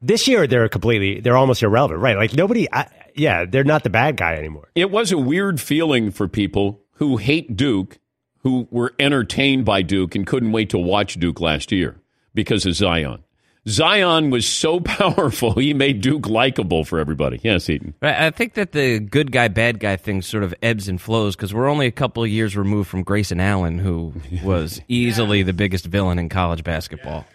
this 0.00 0.26
year 0.26 0.46
they're 0.46 0.68
completely. 0.68 1.20
They're 1.20 1.36
almost 1.36 1.62
irrelevant, 1.62 2.00
right? 2.00 2.16
Like 2.16 2.34
nobody. 2.34 2.72
I, 2.72 2.88
yeah, 3.14 3.44
they're 3.44 3.64
not 3.64 3.82
the 3.82 3.90
bad 3.90 4.16
guy 4.16 4.34
anymore. 4.34 4.70
It 4.74 4.90
was 4.90 5.12
a 5.12 5.18
weird 5.18 5.60
feeling 5.60 6.10
for 6.10 6.28
people 6.28 6.80
who 6.92 7.16
hate 7.16 7.56
Duke, 7.56 7.98
who 8.38 8.68
were 8.70 8.94
entertained 8.98 9.64
by 9.64 9.82
Duke 9.82 10.14
and 10.14 10.26
couldn't 10.26 10.52
wait 10.52 10.70
to 10.70 10.78
watch 10.78 11.14
Duke 11.20 11.40
last 11.40 11.72
year 11.72 12.00
because 12.34 12.64
of 12.64 12.74
Zion. 12.74 13.24
Zion 13.68 14.30
was 14.30 14.46
so 14.46 14.80
powerful, 14.80 15.52
he 15.52 15.74
made 15.74 16.00
Duke 16.00 16.26
likable 16.28 16.84
for 16.84 16.98
everybody. 16.98 17.38
Yes, 17.42 17.68
Eaton. 17.68 17.94
I 18.02 18.30
think 18.30 18.54
that 18.54 18.72
the 18.72 18.98
good 18.98 19.30
guy, 19.32 19.48
bad 19.48 19.78
guy 19.80 19.96
thing 19.96 20.22
sort 20.22 20.42
of 20.42 20.54
ebbs 20.62 20.88
and 20.88 21.00
flows 21.00 21.36
because 21.36 21.52
we're 21.52 21.68
only 21.68 21.86
a 21.86 21.90
couple 21.92 22.22
of 22.22 22.28
years 22.30 22.56
removed 22.56 22.88
from 22.88 23.02
Grayson 23.02 23.40
Allen, 23.40 23.78
who 23.78 24.14
was 24.42 24.80
easily 24.88 25.42
the 25.42 25.52
biggest 25.52 25.86
villain 25.86 26.18
in 26.18 26.28
college 26.28 26.64
basketball. 26.64 27.26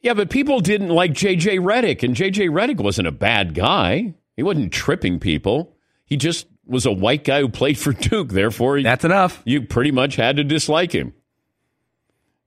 Yeah, 0.00 0.14
but 0.14 0.30
people 0.30 0.60
didn't 0.60 0.90
like 0.90 1.12
J.J. 1.12 1.58
Redick, 1.58 2.02
and 2.04 2.14
J.J. 2.14 2.48
Redick 2.48 2.76
wasn't 2.80 3.08
a 3.08 3.12
bad 3.12 3.54
guy. 3.54 4.14
He 4.36 4.42
wasn't 4.44 4.72
tripping 4.72 5.18
people. 5.18 5.74
He 6.04 6.16
just 6.16 6.46
was 6.66 6.86
a 6.86 6.92
white 6.92 7.24
guy 7.24 7.40
who 7.40 7.48
played 7.48 7.78
for 7.78 7.92
Duke. 7.94 8.28
Therefore, 8.28 8.76
he- 8.76 8.84
That's 8.84 9.04
enough. 9.04 9.42
you 9.44 9.62
pretty 9.62 9.90
much 9.90 10.14
had 10.16 10.36
to 10.36 10.44
dislike 10.44 10.92
him. 10.92 11.14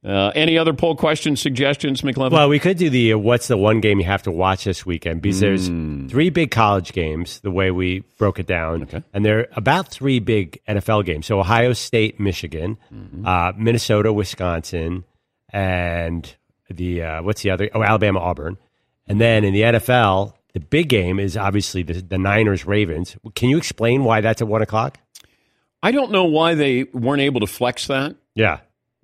Uh, 0.04 0.32
any 0.34 0.58
other 0.58 0.74
poll 0.74 0.96
questions, 0.96 1.40
suggestions, 1.40 2.02
McLovin? 2.02 2.32
Well, 2.32 2.50
we 2.50 2.58
could 2.58 2.78
do 2.78 2.90
the 2.90 3.14
uh, 3.14 3.18
what's 3.20 3.48
the 3.48 3.56
one 3.58 3.82
game 3.82 4.00
you 4.00 4.06
have 4.06 4.24
to 4.24 4.32
watch 4.32 4.64
this 4.64 4.84
weekend 4.84 5.22
because 5.22 5.40
there's 5.40 5.68
Hmm. 5.68 6.08
three 6.08 6.32
big 6.32 6.50
college 6.50 6.92
games 6.92 7.40
the 7.42 7.52
way 7.52 7.70
we 7.70 8.00
broke 8.18 8.40
it 8.40 8.48
down, 8.48 8.82
Okay. 8.84 9.04
and 9.14 9.24
there 9.24 9.40
are 9.42 9.48
about 9.56 9.90
three 9.90 10.20
big 10.20 10.60
NFL 10.68 11.06
games. 11.06 11.28
So 11.28 11.40
Ohio 11.40 11.74
State, 11.74 12.20
Michigan, 12.20 12.78
Mm-hmm. 12.92 13.28
uh, 13.28 13.52
Minnesota, 13.56 14.12
Wisconsin, 14.12 15.04
and 15.54 16.36
the 16.70 17.04
uh, 17.04 17.22
what's 17.24 17.44
the 17.44 17.52
other? 17.52 17.70
Oh, 17.76 17.84
Alabama, 17.84 18.20
Auburn, 18.22 18.58
and 19.08 19.22
then 19.22 19.44
in 19.44 19.54
the 19.54 19.62
NFL, 19.62 20.34
the 20.54 20.60
big 20.62 20.90
game 20.90 21.20
is 21.20 21.38
obviously 21.38 21.84
the, 21.84 21.94
the 22.02 22.18
Niners, 22.18 22.66
Ravens. 22.66 23.16
Can 23.36 23.50
you 23.50 23.58
explain 23.58 24.04
why 24.04 24.22
that's 24.22 24.42
at 24.42 24.48
one 24.48 24.62
o'clock? 24.64 24.98
I 25.84 25.92
don't 25.92 26.12
know 26.12 26.26
why 26.26 26.56
they 26.56 26.86
weren't 26.94 27.22
able 27.22 27.40
to 27.42 27.48
flex 27.48 27.88
that, 27.88 28.16
Yeah, 28.36 28.60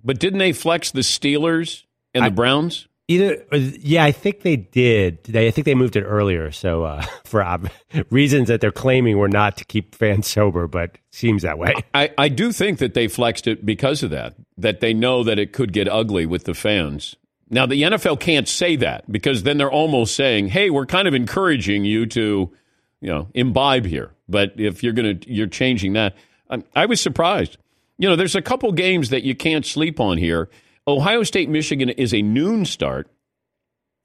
but 0.07 0.17
didn't 0.19 0.39
they 0.39 0.53
flex 0.53 0.89
the 0.91 1.01
Steelers 1.01 1.83
and 2.15 2.23
I- 2.23 2.29
the 2.29 2.35
Browns? 2.35 2.87
Either, 3.09 3.41
uh, 3.53 3.57
yeah, 3.57 4.03
I 4.03 4.11
think 4.11 4.41
they 4.41 4.57
did. 4.57 5.23
They, 5.23 5.47
I 5.47 5.51
think 5.51 5.63
they 5.63 5.75
moved 5.75 5.95
it 5.95 6.03
earlier. 6.03 6.51
So 6.51 6.83
uh, 6.83 7.01
for 7.23 7.41
ob- 7.41 7.69
reasons 8.09 8.49
that 8.49 8.59
they're 8.59 8.69
claiming 8.71 9.17
were 9.17 9.29
not 9.29 9.55
to 9.57 9.65
keep 9.65 9.95
fans 9.95 10.27
sober, 10.37 10.67
but 10.67 10.97
seems 11.11 11.43
that 11.43 11.57
way. 11.57 11.73
I, 11.93 12.11
I 12.17 12.27
do 12.27 12.51
think 12.51 12.79
that 12.79 12.95
they 12.95 13.07
flexed 13.07 13.47
it 13.47 13.65
because 13.65 14.03
of 14.03 14.09
that. 14.09 14.35
That 14.57 14.81
they 14.81 14.93
know 14.93 15.23
that 15.23 15.39
it 15.39 15.53
could 15.53 15.71
get 15.71 15.87
ugly 15.87 16.25
with 16.25 16.43
the 16.43 16.53
fans. 16.53 17.15
Now 17.49 17.65
the 17.65 17.81
NFL 17.83 18.19
can't 18.19 18.45
say 18.47 18.75
that 18.75 19.09
because 19.09 19.43
then 19.43 19.57
they're 19.57 19.71
almost 19.71 20.13
saying, 20.13 20.49
"Hey, 20.49 20.69
we're 20.69 20.85
kind 20.85 21.07
of 21.07 21.13
encouraging 21.13 21.85
you 21.85 22.07
to, 22.07 22.51
you 22.99 23.07
know, 23.09 23.29
imbibe 23.33 23.85
here." 23.85 24.11
But 24.27 24.59
if 24.59 24.83
you're 24.83 24.91
gonna, 24.91 25.15
you're 25.25 25.47
changing 25.47 25.93
that. 25.93 26.17
I, 26.49 26.61
I 26.75 26.85
was 26.87 26.99
surprised. 26.99 27.57
You 27.98 28.10
know, 28.10 28.16
there's 28.16 28.36
a 28.36 28.42
couple 28.42 28.72
games 28.72 29.10
that 29.10 29.24
you 29.24 29.36
can't 29.36 29.66
sleep 29.66 30.00
on 30.00 30.18
here. 30.18 30.50
Ohio 30.88 31.24
State, 31.24 31.50
Michigan 31.50 31.89
is 31.89 32.13
a 32.13 32.22
noon 32.22 32.66
start. 32.66 33.10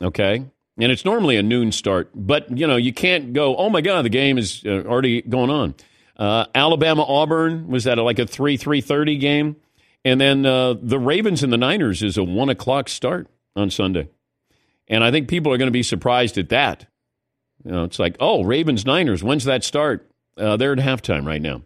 Okay. 0.03 0.45
And 0.79 0.91
it's 0.91 1.05
normally 1.05 1.37
a 1.37 1.43
noon 1.43 1.71
start, 1.71 2.11
but 2.15 2.57
you 2.57 2.67
know, 2.67 2.77
you 2.77 2.95
can't 2.95 3.35
go, 3.35 3.55
oh 3.57 3.69
my 3.69 3.83
God, 3.83 4.05
the 4.05 4.11
game 4.11 4.39
is 4.39 4.63
uh, 4.65 4.83
already 4.87 5.21
going 5.21 5.51
on. 5.51 5.75
Uh, 6.17 6.47
Alabama, 6.55 7.05
Auburn 7.05 7.69
was 7.69 7.85
that 7.85 7.99
like 7.99 8.19
a 8.19 8.27
3 8.27 8.57
3.30 8.57 9.21
game? 9.21 9.57
And 10.05 10.21
then 10.21 10.47
uh, 10.47 10.75
the 10.81 10.99
Ravens 10.99 11.43
and 11.43 11.53
the 11.53 11.59
Niners 11.59 12.03
is 12.03 12.17
a 12.17 12.25
1 12.25 12.49
o'clock 12.49 12.89
start 12.89 13.29
on 13.55 13.71
Sunday. 13.71 14.09
And 14.89 15.05
I 15.05 15.11
think 15.11 15.29
people 15.29 15.53
are 15.53 15.59
going 15.59 15.69
to 15.69 15.73
be 15.73 15.83
surprised 15.83 16.39
at 16.39 16.49
that. 16.49 16.87
You 17.65 17.71
know, 17.71 17.85
it's 17.85 17.99
like, 17.99 18.17
oh, 18.19 18.43
Ravens, 18.43 18.85
Niners, 18.85 19.23
when's 19.23 19.45
that 19.45 19.63
start? 19.63 20.11
Uh, 20.37 20.57
they're 20.57 20.73
at 20.73 20.79
halftime 20.79 21.27
right 21.27 21.41
now. 21.41 21.63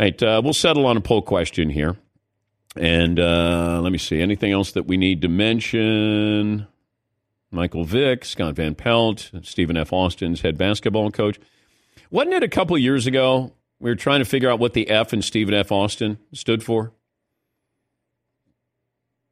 Right, 0.00 0.22
uh, 0.22 0.40
we'll 0.42 0.54
settle 0.54 0.86
on 0.86 0.96
a 0.96 1.00
poll 1.02 1.20
question 1.20 1.68
here. 1.68 1.94
And 2.74 3.20
uh, 3.20 3.82
let 3.82 3.92
me 3.92 3.98
see. 3.98 4.22
Anything 4.22 4.50
else 4.50 4.72
that 4.72 4.86
we 4.86 4.96
need 4.96 5.20
to 5.20 5.28
mention? 5.28 6.66
Michael 7.50 7.84
Vick, 7.84 8.24
Scott 8.24 8.54
Van 8.54 8.74
Pelt, 8.74 9.30
Stephen 9.42 9.76
F. 9.76 9.92
Austin's 9.92 10.40
head 10.40 10.56
basketball 10.56 11.10
coach. 11.10 11.38
Wasn't 12.10 12.32
it 12.32 12.42
a 12.42 12.48
couple 12.48 12.78
years 12.78 13.06
ago 13.06 13.52
we 13.78 13.90
were 13.90 13.96
trying 13.96 14.20
to 14.20 14.24
figure 14.24 14.48
out 14.48 14.58
what 14.58 14.72
the 14.72 14.88
F 14.88 15.12
in 15.12 15.20
Stephen 15.20 15.52
F. 15.52 15.70
Austin 15.70 16.16
stood 16.32 16.62
for? 16.62 16.94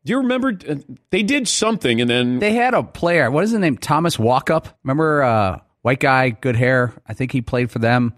Do 0.04 0.12
you 0.12 0.18
remember? 0.18 0.58
Uh, 0.68 0.76
they 1.08 1.22
did 1.22 1.48
something 1.48 1.98
and 2.02 2.10
then. 2.10 2.40
They 2.40 2.52
had 2.52 2.74
a 2.74 2.82
player. 2.82 3.30
What 3.30 3.44
is 3.44 3.52
his 3.52 3.60
name? 3.60 3.78
Thomas 3.78 4.18
Walkup. 4.18 4.66
Remember, 4.84 5.22
uh, 5.22 5.60
white 5.80 6.00
guy, 6.00 6.28
good 6.28 6.56
hair. 6.56 6.92
I 7.06 7.14
think 7.14 7.32
he 7.32 7.40
played 7.40 7.70
for 7.70 7.78
them. 7.78 8.12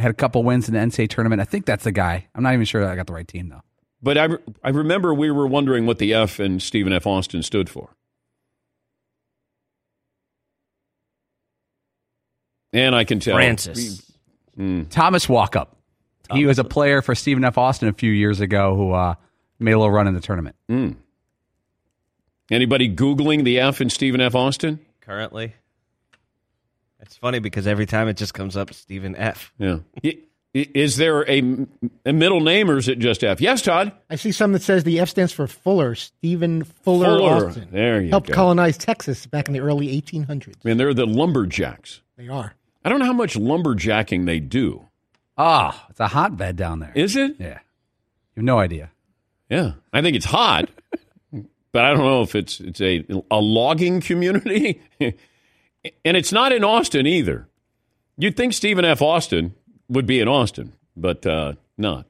Had 0.00 0.10
a 0.10 0.14
couple 0.14 0.42
wins 0.42 0.68
in 0.68 0.74
the 0.74 0.80
NCAA 0.80 1.08
tournament. 1.08 1.40
I 1.40 1.44
think 1.44 1.66
that's 1.66 1.84
the 1.84 1.92
guy. 1.92 2.26
I'm 2.34 2.42
not 2.42 2.54
even 2.54 2.64
sure 2.64 2.80
that 2.82 2.90
I 2.90 2.96
got 2.96 3.06
the 3.06 3.12
right 3.12 3.28
team 3.28 3.48
though. 3.48 3.62
But 4.02 4.16
I, 4.16 4.28
I 4.64 4.70
remember 4.70 5.12
we 5.12 5.30
were 5.30 5.46
wondering 5.46 5.86
what 5.86 5.98
the 5.98 6.14
F 6.14 6.40
in 6.40 6.58
Stephen 6.58 6.92
F. 6.92 7.06
Austin 7.06 7.42
stood 7.42 7.68
for. 7.68 7.90
And 12.72 12.94
I 12.94 13.04
can 13.04 13.20
tell. 13.20 13.36
Francis. 13.36 14.10
Mm. 14.58 14.88
Thomas 14.90 15.26
Walkup. 15.26 15.68
He 16.32 16.46
was 16.46 16.60
a 16.60 16.64
player 16.64 17.02
for 17.02 17.16
Stephen 17.16 17.44
F. 17.44 17.58
Austin 17.58 17.88
a 17.88 17.92
few 17.92 18.12
years 18.12 18.40
ago 18.40 18.76
who 18.76 18.92
uh, 18.92 19.16
made 19.58 19.72
a 19.72 19.78
little 19.78 19.90
run 19.90 20.06
in 20.06 20.14
the 20.14 20.20
tournament. 20.20 20.54
Mm. 20.70 20.94
Anybody 22.50 22.94
Googling 22.94 23.42
the 23.44 23.58
F 23.58 23.80
in 23.80 23.90
Stephen 23.90 24.20
F. 24.20 24.34
Austin? 24.36 24.78
Currently. 25.00 25.54
It's 27.02 27.16
funny 27.16 27.38
because 27.38 27.66
every 27.66 27.86
time 27.86 28.08
it 28.08 28.16
just 28.16 28.34
comes 28.34 28.56
up 28.56 28.72
Stephen 28.74 29.16
F. 29.16 29.52
Yeah. 29.58 29.78
Is 30.52 30.96
there 30.96 31.22
a, 31.30 31.66
a, 32.04 32.12
middle 32.12 32.40
name 32.40 32.70
or 32.70 32.76
is 32.76 32.88
it 32.88 32.98
just 32.98 33.22
F? 33.22 33.40
Yes, 33.40 33.62
Todd. 33.62 33.92
I 34.10 34.16
see 34.16 34.32
some 34.32 34.52
that 34.52 34.62
says 34.62 34.82
the 34.82 34.98
F 34.98 35.08
stands 35.08 35.32
for 35.32 35.46
Fuller, 35.46 35.94
Stephen 35.94 36.64
Fuller, 36.64 37.18
Fuller. 37.18 37.46
Austin. 37.46 37.68
There 37.70 38.00
you 38.00 38.08
go. 38.08 38.10
Helped 38.10 38.28
go. 38.28 38.34
colonize 38.34 38.76
Texas 38.76 39.26
back 39.26 39.46
in 39.46 39.54
the 39.54 39.60
early 39.60 39.88
1800s. 40.00 40.48
I 40.48 40.68
mean, 40.68 40.76
they're 40.76 40.92
the 40.92 41.06
lumberjacks. 41.06 42.02
They 42.16 42.26
are. 42.26 42.54
I 42.84 42.88
don't 42.88 42.98
know 42.98 43.04
how 43.04 43.12
much 43.12 43.34
lumberjacking 43.34 44.26
they 44.26 44.40
do. 44.40 44.88
Ah, 45.38 45.86
it's 45.88 46.00
a 46.00 46.08
hotbed 46.08 46.56
down 46.56 46.80
there. 46.80 46.92
Is 46.96 47.14
it? 47.14 47.36
Yeah. 47.38 47.60
You 48.34 48.40
have 48.40 48.44
no 48.44 48.58
idea. 48.58 48.90
Yeah. 49.48 49.72
I 49.92 50.02
think 50.02 50.16
it's 50.16 50.26
hot, 50.26 50.68
but 51.72 51.84
I 51.84 51.90
don't 51.90 52.04
know 52.04 52.22
if 52.22 52.34
it's 52.34 52.58
it's 52.58 52.80
a 52.80 53.04
a 53.30 53.38
logging 53.38 54.00
community. 54.00 54.82
and 56.04 56.16
it's 56.16 56.32
not 56.32 56.52
in 56.52 56.64
Austin 56.64 57.06
either. 57.06 57.48
You'd 58.16 58.36
think 58.36 58.52
Stephen 58.52 58.84
F. 58.84 59.00
Austin 59.00 59.54
would 59.88 60.06
be 60.06 60.20
in 60.20 60.28
Austin, 60.28 60.74
but 60.96 61.26
uh, 61.26 61.54
not. 61.78 62.06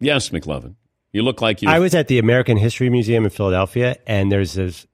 Yes, 0.00 0.28
McLovin. 0.30 0.74
You 1.12 1.22
look 1.22 1.40
like 1.40 1.62
you. 1.62 1.68
I 1.68 1.78
was 1.78 1.94
at 1.94 2.08
the 2.08 2.18
American 2.18 2.58
History 2.58 2.90
Museum 2.90 3.24
in 3.24 3.30
Philadelphia, 3.30 3.96
and 4.06 4.30
there's 4.30 4.52
this 4.52 4.86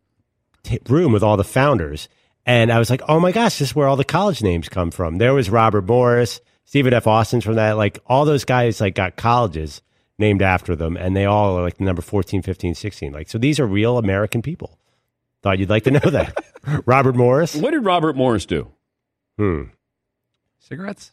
t- 0.62 0.78
room 0.88 1.12
with 1.12 1.22
all 1.22 1.36
the 1.36 1.44
founders. 1.44 2.08
And 2.46 2.72
I 2.72 2.78
was 2.78 2.90
like, 2.90 3.02
oh 3.08 3.18
my 3.18 3.32
gosh, 3.32 3.58
this 3.58 3.70
is 3.70 3.74
where 3.74 3.88
all 3.88 3.96
the 3.96 4.04
college 4.04 4.42
names 4.42 4.68
come 4.68 4.90
from. 4.90 5.18
There 5.18 5.34
was 5.34 5.50
Robert 5.50 5.86
Morris, 5.86 6.40
Stephen 6.64 6.94
F. 6.94 7.06
Austin's 7.06 7.44
from 7.44 7.54
that. 7.54 7.72
Like 7.72 7.98
all 8.06 8.24
those 8.24 8.44
guys 8.44 8.80
like 8.80 8.94
got 8.94 9.16
colleges 9.16 9.82
named 10.18 10.42
after 10.42 10.76
them, 10.76 10.96
and 10.96 11.16
they 11.16 11.24
all 11.24 11.58
are 11.58 11.62
like 11.62 11.80
number 11.80 12.02
14, 12.02 12.42
15, 12.42 12.74
16. 12.74 13.12
Like, 13.12 13.28
so 13.28 13.38
these 13.38 13.58
are 13.58 13.66
real 13.66 13.98
American 13.98 14.42
people. 14.42 14.78
Thought 15.42 15.58
you'd 15.58 15.70
like 15.70 15.84
to 15.84 15.90
know 15.90 15.98
that. 15.98 16.36
Robert 16.86 17.16
Morris. 17.16 17.54
What 17.56 17.72
did 17.72 17.84
Robert 17.84 18.16
Morris 18.16 18.46
do? 18.46 18.68
Hmm. 19.36 19.64
Cigarettes? 20.60 21.10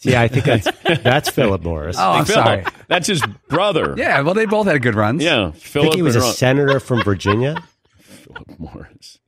Yeah, 0.00 0.20
I 0.22 0.28
think 0.28 0.44
that's 0.44 0.68
that's 1.02 1.28
Philip 1.30 1.62
Morris. 1.64 1.96
Oh, 1.98 2.12
I'm 2.12 2.24
Philip. 2.24 2.44
sorry. 2.44 2.64
That's 2.86 3.08
his 3.08 3.20
brother. 3.48 3.94
Yeah, 3.98 4.20
well, 4.20 4.34
they 4.34 4.46
both 4.46 4.66
had 4.68 4.80
good 4.82 4.94
runs. 4.94 5.22
Yeah, 5.24 5.50
Philip. 5.50 5.54
I 5.54 5.58
Philip. 5.58 5.84
think 5.86 5.94
he 5.96 6.02
was 6.02 6.14
a 6.16 6.20
and 6.20 6.34
senator 6.34 6.78
from 6.80 7.02
Virginia. 7.02 7.64
Philip 7.98 8.58
Morris. 8.60 9.18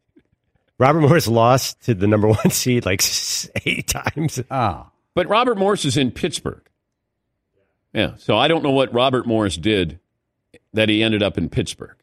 Robert 0.78 1.00
Morris 1.00 1.26
lost 1.26 1.80
to 1.86 1.94
the 1.94 2.06
number 2.06 2.28
one 2.28 2.50
seed 2.50 2.86
like 2.86 3.02
eight 3.66 3.88
times. 3.88 4.40
Oh. 4.50 4.86
But 5.14 5.26
Robert 5.28 5.58
Morris 5.58 5.84
is 5.84 5.96
in 5.96 6.10
Pittsburgh. 6.12 6.62
Yeah, 7.92 8.14
so 8.16 8.36
I 8.38 8.46
don't 8.46 8.62
know 8.62 8.70
what 8.70 8.94
Robert 8.94 9.26
Morris 9.26 9.56
did 9.56 9.98
that 10.72 10.88
he 10.88 11.02
ended 11.02 11.22
up 11.22 11.36
in 11.36 11.48
Pittsburgh. 11.48 11.96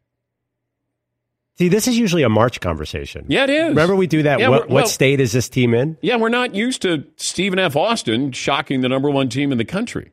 See, 1.57 1.69
this 1.69 1.87
is 1.87 1.97
usually 1.97 2.21
a 2.23 2.29
March 2.29 2.61
conversation. 2.61 3.25
Yeah, 3.29 3.45
it 3.45 3.49
is. 3.49 3.69
Remember 3.69 3.95
we 3.95 4.05
do 4.07 4.23
that. 4.23 4.39
Yeah, 4.39 4.49
what, 4.49 4.63
we're- 4.69 4.73
what 4.73 4.87
state 4.89 5.19
is 5.19 5.31
this 5.31 5.49
team 5.49 5.73
in? 5.73 5.97
Yeah, 6.01 6.17
we're 6.17 6.29
not 6.29 6.53
used 6.53 6.83
to 6.83 7.05
Stephen 7.15 7.57
F. 7.57 7.75
Austin 7.75 8.31
shocking 8.31 8.81
the 8.81 8.89
number 8.89 9.09
one 9.09 9.27
team 9.29 9.51
in 9.51 9.57
the 9.57 9.65
country. 9.65 10.11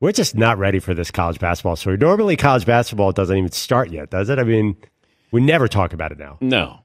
We're 0.00 0.12
just 0.12 0.34
not 0.34 0.58
ready 0.58 0.80
for 0.80 0.94
this 0.94 1.12
college 1.12 1.38
basketball 1.38 1.76
story. 1.76 1.96
Normally, 1.96 2.36
college 2.36 2.66
basketball 2.66 3.12
doesn't 3.12 3.36
even 3.36 3.52
start 3.52 3.90
yet, 3.92 4.10
does 4.10 4.30
it? 4.30 4.38
I 4.40 4.42
mean, 4.42 4.76
we 5.30 5.40
never 5.40 5.68
talk 5.68 5.92
about 5.92 6.10
it 6.10 6.18
now. 6.18 6.38
No, 6.40 6.80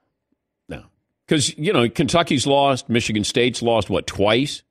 no, 0.70 0.84
because 1.26 1.58
you 1.58 1.74
know 1.74 1.90
Kentucky's 1.90 2.46
lost, 2.46 2.90
Michigan 2.90 3.24
State's 3.24 3.64
lost 3.64 3.90
what 3.90 4.06
twice. 4.06 4.62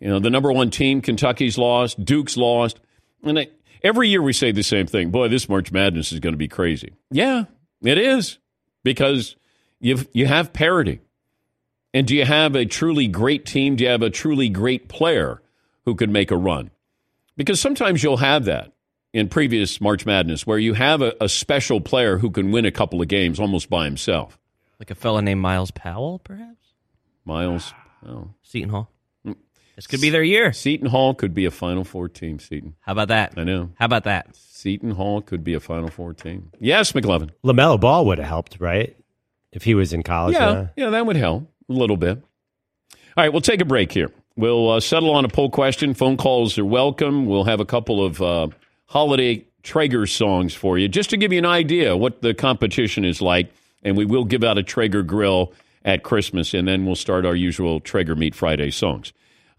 You 0.00 0.08
know 0.08 0.20
the 0.20 0.30
number 0.30 0.50
one 0.50 0.70
team, 0.70 1.02
Kentucky's 1.02 1.58
lost, 1.58 2.02
Duke's 2.02 2.38
lost, 2.38 2.80
and 3.22 3.36
they, 3.36 3.50
every 3.82 4.08
year 4.08 4.22
we 4.22 4.32
say 4.32 4.52
the 4.52 4.62
same 4.62 4.86
thing. 4.86 5.10
Boy, 5.10 5.28
this 5.28 5.48
March 5.48 5.72
Madness 5.72 6.12
is 6.12 6.20
going 6.20 6.32
to 6.34 6.38
be 6.38 6.48
crazy. 6.48 6.94
Yeah, 7.10 7.44
it 7.82 7.98
is 7.98 8.38
because 8.84 9.36
you 9.80 9.98
you 10.12 10.26
have 10.26 10.52
parity, 10.52 11.00
and 11.94 12.06
do 12.06 12.16
you 12.16 12.24
have 12.24 12.54
a 12.54 12.64
truly 12.64 13.08
great 13.08 13.46
team? 13.46 13.76
Do 13.76 13.84
you 13.84 13.90
have 13.90 14.02
a 14.02 14.10
truly 14.10 14.48
great 14.48 14.88
player 14.88 15.42
who 15.84 15.94
can 15.94 16.12
make 16.12 16.30
a 16.30 16.36
run? 16.36 16.70
Because 17.36 17.60
sometimes 17.60 18.02
you'll 18.02 18.18
have 18.18 18.44
that 18.44 18.72
in 19.12 19.28
previous 19.28 19.80
March 19.80 20.06
Madness 20.06 20.46
where 20.46 20.58
you 20.58 20.74
have 20.74 21.02
a, 21.02 21.14
a 21.20 21.28
special 21.28 21.80
player 21.80 22.18
who 22.18 22.30
can 22.30 22.50
win 22.50 22.64
a 22.64 22.70
couple 22.70 23.00
of 23.00 23.08
games 23.08 23.38
almost 23.38 23.68
by 23.68 23.84
himself. 23.84 24.38
Like 24.78 24.90
a 24.90 24.94
fella 24.94 25.22
named 25.22 25.40
Myles 25.40 25.70
Powell, 25.70 26.18
perhaps? 26.18 26.74
Miles. 27.24 27.72
Oh. 28.06 28.30
Seton 28.42 28.70
Hall. 28.70 28.90
This 29.76 29.86
could 29.86 30.00
be 30.00 30.10
their 30.10 30.22
year. 30.22 30.52
Seton 30.52 30.88
Hall 30.88 31.14
could 31.14 31.32
be 31.34 31.44
a 31.46 31.50
Final 31.50 31.84
Four 31.84 32.08
team, 32.08 32.38
Seton. 32.38 32.74
How 32.80 32.92
about 32.92 33.08
that? 33.08 33.34
I 33.36 33.44
know. 33.44 33.70
How 33.76 33.86
about 33.86 34.04
that? 34.04 34.36
Seton 34.36 34.92
Hall 34.92 35.22
could 35.22 35.42
be 35.42 35.54
a 35.54 35.60
Final 35.60 35.88
Four 35.88 36.12
team. 36.12 36.50
Yes, 36.60 36.92
McLovin. 36.92 37.30
LaMelo 37.44 37.80
Ball 37.80 38.04
would 38.06 38.18
have 38.18 38.28
helped, 38.28 38.58
right? 38.60 38.96
If 39.50 39.64
he 39.64 39.74
was 39.74 39.92
in 39.92 40.02
college. 40.02 40.34
Yeah, 40.34 40.48
uh, 40.48 40.66
yeah, 40.76 40.90
that 40.90 41.06
would 41.06 41.16
help 41.16 41.50
a 41.68 41.72
little 41.72 41.96
bit. 41.96 42.22
All 43.16 43.24
right, 43.24 43.32
we'll 43.32 43.42
take 43.42 43.60
a 43.60 43.66
break 43.66 43.92
here. 43.92 44.10
We'll 44.36 44.70
uh, 44.70 44.80
settle 44.80 45.10
on 45.10 45.24
a 45.24 45.28
poll 45.28 45.50
question. 45.50 45.94
Phone 45.94 46.16
calls 46.16 46.58
are 46.58 46.64
welcome. 46.64 47.26
We'll 47.26 47.44
have 47.44 47.60
a 47.60 47.66
couple 47.66 48.04
of 48.04 48.22
uh, 48.22 48.48
holiday 48.86 49.44
Traeger 49.62 50.06
songs 50.06 50.54
for 50.54 50.78
you, 50.78 50.88
just 50.88 51.10
to 51.10 51.16
give 51.16 51.32
you 51.32 51.38
an 51.38 51.46
idea 51.46 51.96
what 51.96 52.22
the 52.22 52.34
competition 52.34 53.04
is 53.04 53.20
like. 53.20 53.52
And 53.82 53.96
we 53.96 54.04
will 54.04 54.24
give 54.24 54.44
out 54.44 54.58
a 54.58 54.62
Traeger 54.62 55.02
grill 55.02 55.52
at 55.84 56.02
Christmas, 56.02 56.54
and 56.54 56.68
then 56.68 56.86
we'll 56.86 56.94
start 56.94 57.26
our 57.26 57.34
usual 57.34 57.80
Traeger 57.80 58.14
Meat 58.14 58.34
Friday 58.34 58.70
songs. 58.70 59.12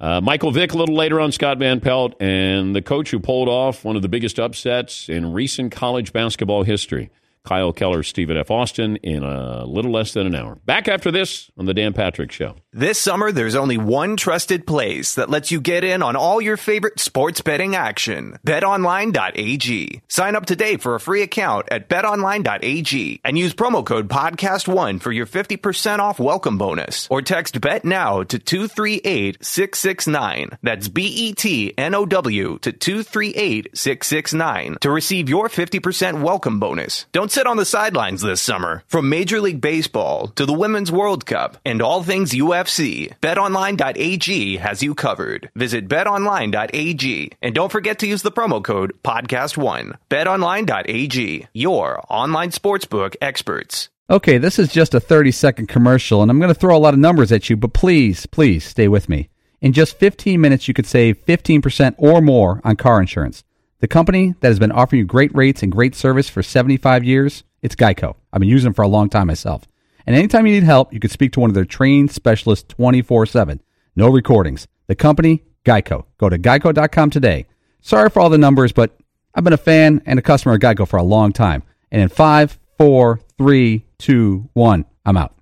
Uh, 0.03 0.19
Michael 0.19 0.51
Vick 0.51 0.73
a 0.73 0.77
little 0.77 0.95
later 0.95 1.21
on, 1.21 1.31
Scott 1.31 1.59
Van 1.59 1.79
Pelt, 1.79 2.21
and 2.21 2.75
the 2.75 2.81
coach 2.81 3.09
who 3.09 3.21
pulled 3.21 3.47
off 3.47 3.85
one 3.85 3.95
of 3.95 4.01
the 4.01 4.09
biggest 4.09 4.37
upsets 4.37 5.07
in 5.07 5.31
recent 5.31 5.71
college 5.71 6.11
basketball 6.11 6.63
history. 6.63 7.09
Kyle 7.45 7.73
Keller, 7.73 8.03
Stephen 8.03 8.37
F. 8.37 8.49
Austin 8.49 8.95
in 8.97 9.23
a 9.23 9.65
little 9.65 9.91
less 9.91 10.13
than 10.13 10.25
an 10.25 10.33
hour. 10.33 10.55
Back 10.65 10.87
after 10.87 11.11
this 11.11 11.51
on 11.57 11.65
the 11.65 11.73
Dan 11.73 11.91
Patrick 11.91 12.31
Show. 12.31 12.55
This 12.71 12.97
summer, 12.97 13.33
there's 13.33 13.55
only 13.55 13.77
one 13.77 14.15
trusted 14.15 14.65
place 14.65 15.15
that 15.15 15.29
lets 15.29 15.51
you 15.51 15.59
get 15.59 15.83
in 15.83 16.01
on 16.01 16.15
all 16.15 16.39
your 16.41 16.55
favorite 16.55 17.01
sports 17.01 17.41
betting 17.41 17.75
action. 17.75 18.39
BetOnline.ag. 18.47 20.01
Sign 20.07 20.37
up 20.37 20.45
today 20.45 20.77
for 20.77 20.95
a 20.95 21.01
free 21.01 21.21
account 21.21 21.67
at 21.69 21.89
BetOnline.ag 21.89 23.19
and 23.25 23.37
use 23.37 23.53
promo 23.53 23.85
code 23.85 24.07
PODCAST1 24.07 25.01
for 25.01 25.11
your 25.11 25.25
50% 25.25 25.99
off 25.99 26.19
welcome 26.19 26.57
bonus. 26.57 27.09
Or 27.11 27.21
text 27.21 27.59
BET 27.59 27.83
NOW 27.83 28.23
to 28.23 28.39
238669. 28.39 30.57
That's 30.63 30.87
B-E-T-N-O-W 30.87 32.59
to 32.59 32.71
238669 32.71 34.77
to 34.79 34.89
receive 34.89 35.27
your 35.27 35.49
50% 35.49 36.21
welcome 36.21 36.59
bonus. 36.59 37.05
Don't 37.11 37.32
sit 37.33 37.47
on 37.47 37.57
the 37.57 37.65
sidelines 37.65 38.21
this 38.21 38.41
summer. 38.41 38.83
From 38.87 39.09
Major 39.09 39.41
League 39.41 39.59
Baseball 39.59 40.27
to 40.35 40.45
the 40.45 40.53
Women's 40.53 40.91
World 40.91 41.25
Cup 41.25 41.57
and 41.65 41.81
all 41.81 42.03
things 42.03 42.31
UFC, 42.31 43.11
betonline.ag 43.21 44.57
has 44.57 44.83
you 44.83 44.93
covered. 44.93 45.49
Visit 45.55 45.87
betonline.ag 45.87 47.31
and 47.41 47.55
don't 47.55 47.71
forget 47.71 47.97
to 47.99 48.07
use 48.07 48.21
the 48.21 48.31
promo 48.31 48.63
code 48.63 48.93
podcast1. 49.03 49.97
betonline.ag, 50.09 51.47
your 51.53 52.03
online 52.07 52.51
sportsbook 52.51 53.15
experts. 53.19 53.89
Okay, 54.11 54.37
this 54.37 54.59
is 54.59 54.71
just 54.71 54.93
a 54.93 54.99
30 54.99 55.31
second 55.31 55.67
commercial, 55.67 56.21
and 56.21 56.29
I'm 56.29 56.39
going 56.39 56.53
to 56.53 56.59
throw 56.59 56.77
a 56.77 56.77
lot 56.77 56.93
of 56.93 56.99
numbers 56.99 57.31
at 57.31 57.49
you, 57.49 57.57
but 57.57 57.73
please, 57.73 58.27
please 58.27 58.63
stay 58.63 58.87
with 58.87 59.09
me. 59.09 59.29
In 59.59 59.73
just 59.73 59.97
15 59.97 60.39
minutes, 60.39 60.67
you 60.67 60.73
could 60.75 60.85
save 60.85 61.25
15% 61.25 61.95
or 61.97 62.21
more 62.21 62.61
on 62.63 62.75
car 62.75 62.99
insurance. 62.99 63.43
The 63.83 63.89
company 63.89 64.33
that 64.39 64.47
has 64.47 64.59
been 64.59 64.71
offering 64.71 64.99
you 64.99 65.05
great 65.05 65.35
rates 65.35 65.61
and 65.61 65.69
great 65.69 65.93
service 65.93 66.29
for 66.29 66.41
75 66.41 67.03
years, 67.03 67.43
it's 67.61 67.75
Geico. 67.75 68.15
I've 68.31 68.39
been 68.39 68.47
using 68.47 68.67
them 68.67 68.73
for 68.73 68.83
a 68.83 68.87
long 68.87 69.09
time 69.09 69.27
myself. 69.27 69.63
And 70.07 70.15
anytime 70.15 70.47
you 70.47 70.53
need 70.53 70.63
help, 70.63 70.93
you 70.93 71.01
can 71.01 71.09
speak 71.09 71.33
to 71.33 71.41
one 71.41 71.49
of 71.49 71.53
their 71.53 71.65
trained 71.65 72.09
specialists 72.09 72.63
24 72.69 73.25
7. 73.25 73.59
No 73.97 74.07
recordings. 74.07 74.69
The 74.87 74.95
company, 74.95 75.43
Geico. 75.65 76.05
Go 76.17 76.29
to 76.29 76.39
geico.com 76.39 77.09
today. 77.09 77.45
Sorry 77.81 78.09
for 78.09 78.21
all 78.21 78.29
the 78.29 78.37
numbers, 78.37 78.71
but 78.71 78.95
I've 79.35 79.43
been 79.43 79.51
a 79.51 79.57
fan 79.57 80.01
and 80.05 80.17
a 80.17 80.21
customer 80.21 80.55
of 80.55 80.61
Geico 80.61 80.87
for 80.87 80.95
a 80.95 81.03
long 81.03 81.33
time. 81.33 81.61
And 81.91 82.01
in 82.01 82.07
five, 82.07 82.57
four, 82.77 83.19
three, 83.37 83.83
two, 83.99 84.49
one, 84.53 84.85
I'm 85.05 85.17
out. 85.17 85.35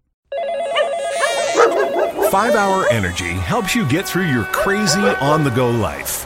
5 2.32 2.56
Hour 2.56 2.88
Energy 2.90 3.34
helps 3.34 3.76
you 3.76 3.88
get 3.88 4.08
through 4.08 4.32
your 4.32 4.46
crazy 4.46 5.00
on 5.00 5.44
the 5.44 5.52
go 5.52 5.70
life. 5.70 6.26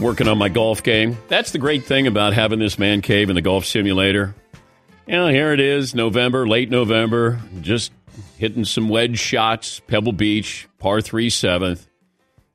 Working 0.00 0.28
on 0.28 0.38
my 0.38 0.48
golf 0.48 0.82
game. 0.82 1.18
That's 1.28 1.52
the 1.52 1.58
great 1.58 1.84
thing 1.84 2.06
about 2.06 2.32
having 2.32 2.58
this 2.58 2.78
man 2.78 3.02
cave 3.02 3.28
in 3.28 3.34
the 3.34 3.42
golf 3.42 3.66
simulator. 3.66 4.34
You 5.06 5.14
know, 5.14 5.28
here 5.28 5.52
it 5.52 5.60
is, 5.60 5.94
November, 5.94 6.48
late 6.48 6.70
November, 6.70 7.38
just 7.60 7.92
hitting 8.38 8.64
some 8.64 8.88
wedge 8.88 9.18
shots, 9.18 9.80
Pebble 9.80 10.12
Beach, 10.12 10.66
par 10.78 11.02
three 11.02 11.28
seventh. 11.28 11.86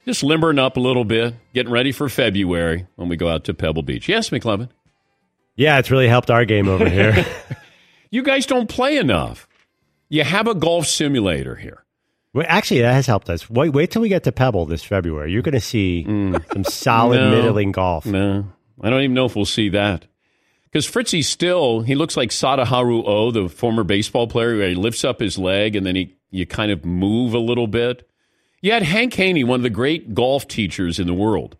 Just 0.05 0.23
limbering 0.23 0.57
up 0.57 0.75
a 0.75 0.79
little 0.79 1.05
bit, 1.05 1.35
getting 1.53 1.71
ready 1.71 1.91
for 1.91 2.09
February 2.09 2.87
when 2.95 3.09
we 3.09 3.15
go 3.15 3.27
out 3.27 3.43
to 3.43 3.53
Pebble 3.53 3.83
Beach. 3.83 4.09
Yes, 4.09 4.31
McLovin? 4.31 4.69
Yeah, 5.55 5.77
it's 5.77 5.91
really 5.91 6.07
helped 6.07 6.31
our 6.31 6.45
game 6.45 6.67
over 6.67 6.89
here. 6.89 7.25
you 8.09 8.23
guys 8.23 8.47
don't 8.47 8.67
play 8.67 8.97
enough. 8.97 9.47
You 10.09 10.23
have 10.23 10.47
a 10.47 10.55
golf 10.55 10.87
simulator 10.87 11.55
here. 11.55 11.84
Well, 12.35 12.45
actually, 12.49 12.81
that 12.81 12.91
has 12.91 13.07
helped 13.07 13.29
us. 13.29 13.49
Wait, 13.49 13.69
wait 13.69 13.91
till 13.91 14.01
we 14.01 14.09
get 14.09 14.25
to 14.25 14.31
Pebble 14.33 14.65
this 14.65 14.83
February. 14.83 15.31
You're 15.31 15.41
going 15.41 15.53
to 15.53 15.61
see 15.61 16.03
mm. 16.05 16.53
some 16.53 16.65
solid 16.65 17.15
no, 17.15 17.31
middling 17.31 17.71
golf. 17.71 18.05
No, 18.05 18.45
I 18.81 18.89
don't 18.89 19.03
even 19.03 19.13
know 19.13 19.23
if 19.23 19.37
we'll 19.37 19.45
see 19.45 19.69
that. 19.69 20.05
Because 20.65 20.85
Fritzy 20.85 21.23
still, 21.23 21.79
he 21.79 21.95
looks 21.95 22.17
like 22.17 22.31
Sadaharu 22.31 23.03
O, 23.07 23.31
the 23.31 23.47
former 23.47 23.85
baseball 23.85 24.27
player, 24.27 24.57
where 24.57 24.67
he 24.67 24.75
lifts 24.75 25.05
up 25.05 25.21
his 25.21 25.37
leg 25.37 25.77
and 25.77 25.85
then 25.85 25.95
he 25.95 26.17
you 26.29 26.45
kind 26.45 26.73
of 26.73 26.83
move 26.83 27.33
a 27.33 27.39
little 27.39 27.67
bit. 27.67 28.05
You 28.59 28.73
had 28.73 28.83
Hank 28.83 29.13
Haney, 29.13 29.45
one 29.45 29.61
of 29.61 29.63
the 29.63 29.69
great 29.69 30.13
golf 30.13 30.45
teachers 30.45 30.99
in 30.99 31.07
the 31.07 31.13
world. 31.13 31.55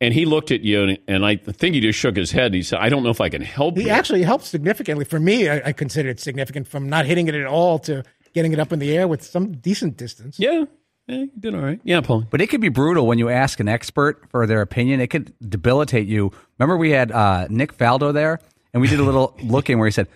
And 0.00 0.14
he 0.14 0.24
looked 0.24 0.50
at 0.50 0.62
you, 0.62 0.96
and 1.06 1.26
I 1.26 1.36
think 1.36 1.74
he 1.74 1.80
just 1.82 1.98
shook 1.98 2.16
his 2.16 2.30
head. 2.30 2.46
And 2.46 2.54
he 2.54 2.62
said, 2.62 2.78
"I 2.78 2.88
don't 2.88 3.02
know 3.02 3.10
if 3.10 3.20
I 3.20 3.28
can 3.28 3.42
help." 3.42 3.76
He 3.76 3.84
you. 3.84 3.90
actually 3.90 4.22
helped 4.22 4.44
significantly 4.44 5.04
for 5.04 5.20
me. 5.20 5.50
I, 5.50 5.60
I 5.66 5.72
consider 5.72 6.08
it 6.08 6.20
significant 6.20 6.68
from 6.68 6.88
not 6.88 7.04
hitting 7.04 7.28
it 7.28 7.34
at 7.34 7.46
all 7.46 7.78
to 7.80 8.02
getting 8.36 8.52
it 8.52 8.60
up 8.60 8.70
in 8.70 8.78
the 8.78 8.94
air 8.94 9.08
with 9.08 9.24
some 9.24 9.52
decent 9.52 9.96
distance. 9.96 10.38
Yeah. 10.38 10.66
Yeah, 11.08 11.18
you 11.18 11.30
did 11.38 11.54
all 11.54 11.60
right. 11.60 11.80
Yeah, 11.84 12.00
Paul. 12.00 12.26
But 12.30 12.40
it 12.40 12.48
could 12.48 12.60
be 12.60 12.68
brutal 12.68 13.06
when 13.06 13.18
you 13.18 13.28
ask 13.28 13.60
an 13.60 13.68
expert 13.68 14.28
for 14.28 14.46
their 14.46 14.60
opinion. 14.60 15.00
It 15.00 15.06
could 15.06 15.32
debilitate 15.40 16.06
you. 16.06 16.32
Remember, 16.58 16.76
we 16.76 16.90
had 16.90 17.12
uh, 17.12 17.46
Nick 17.48 17.76
Faldo 17.78 18.12
there, 18.12 18.40
and 18.72 18.82
we 18.82 18.88
did 18.88 18.98
a 18.98 19.04
little 19.04 19.34
looking 19.42 19.78
where 19.78 19.86
he 19.86 19.92
said, 19.92 20.08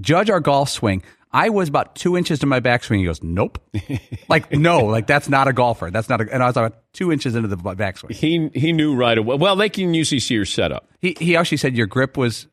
"Judge 0.00 0.28
our 0.28 0.40
golf 0.40 0.70
swing." 0.70 1.04
I 1.30 1.50
was 1.50 1.68
about 1.68 1.94
two 1.94 2.16
inches 2.16 2.40
to 2.40 2.46
my 2.46 2.58
backswing. 2.58 2.98
He 2.98 3.04
goes, 3.04 3.22
"Nope." 3.22 3.62
like, 4.28 4.50
no, 4.52 4.86
like 4.86 5.06
that's 5.06 5.28
not 5.28 5.46
a 5.46 5.52
golfer. 5.52 5.88
That's 5.92 6.08
not 6.08 6.20
a. 6.20 6.26
And 6.32 6.42
I 6.42 6.46
was 6.46 6.56
about 6.56 6.82
two 6.92 7.12
inches 7.12 7.36
into 7.36 7.46
the 7.46 7.56
backswing. 7.56 8.10
He 8.10 8.50
he 8.54 8.72
knew 8.72 8.96
right 8.96 9.16
away. 9.16 9.36
Well, 9.36 9.54
they 9.54 9.68
can 9.68 9.94
usually 9.94 10.20
see 10.20 10.34
your 10.34 10.46
setup. 10.46 10.90
He 11.00 11.16
he 11.20 11.36
actually 11.36 11.58
said 11.58 11.76
your 11.76 11.86
grip 11.86 12.16
was. 12.16 12.48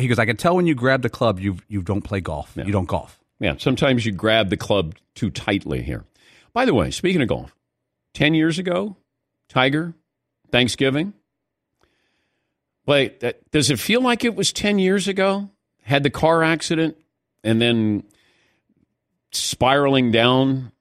He 0.00 0.08
goes, 0.08 0.18
I 0.18 0.26
can 0.26 0.36
tell 0.36 0.56
when 0.56 0.66
you 0.66 0.74
grab 0.74 1.02
the 1.02 1.08
club, 1.08 1.38
you 1.38 1.58
you 1.68 1.82
don't 1.82 2.02
play 2.02 2.20
golf. 2.20 2.50
Yeah. 2.56 2.64
You 2.64 2.72
don't 2.72 2.88
golf. 2.88 3.20
Yeah, 3.38 3.56
sometimes 3.58 4.06
you 4.06 4.12
grab 4.12 4.50
the 4.50 4.56
club 4.56 4.94
too 5.14 5.30
tightly 5.30 5.82
here. 5.82 6.04
By 6.52 6.64
the 6.64 6.74
way, 6.74 6.90
speaking 6.90 7.20
of 7.20 7.28
golf, 7.28 7.54
10 8.14 8.34
years 8.34 8.58
ago, 8.58 8.96
Tiger, 9.48 9.94
Thanksgiving. 10.50 11.12
Wait, 12.86 13.20
that, 13.20 13.50
does 13.50 13.70
it 13.70 13.78
feel 13.78 14.00
like 14.00 14.24
it 14.24 14.34
was 14.34 14.52
10 14.52 14.78
years 14.78 15.08
ago? 15.08 15.50
Had 15.82 16.02
the 16.02 16.10
car 16.10 16.42
accident 16.42 16.96
and 17.44 17.60
then 17.60 18.04
spiraling 19.32 20.12
down. 20.12 20.72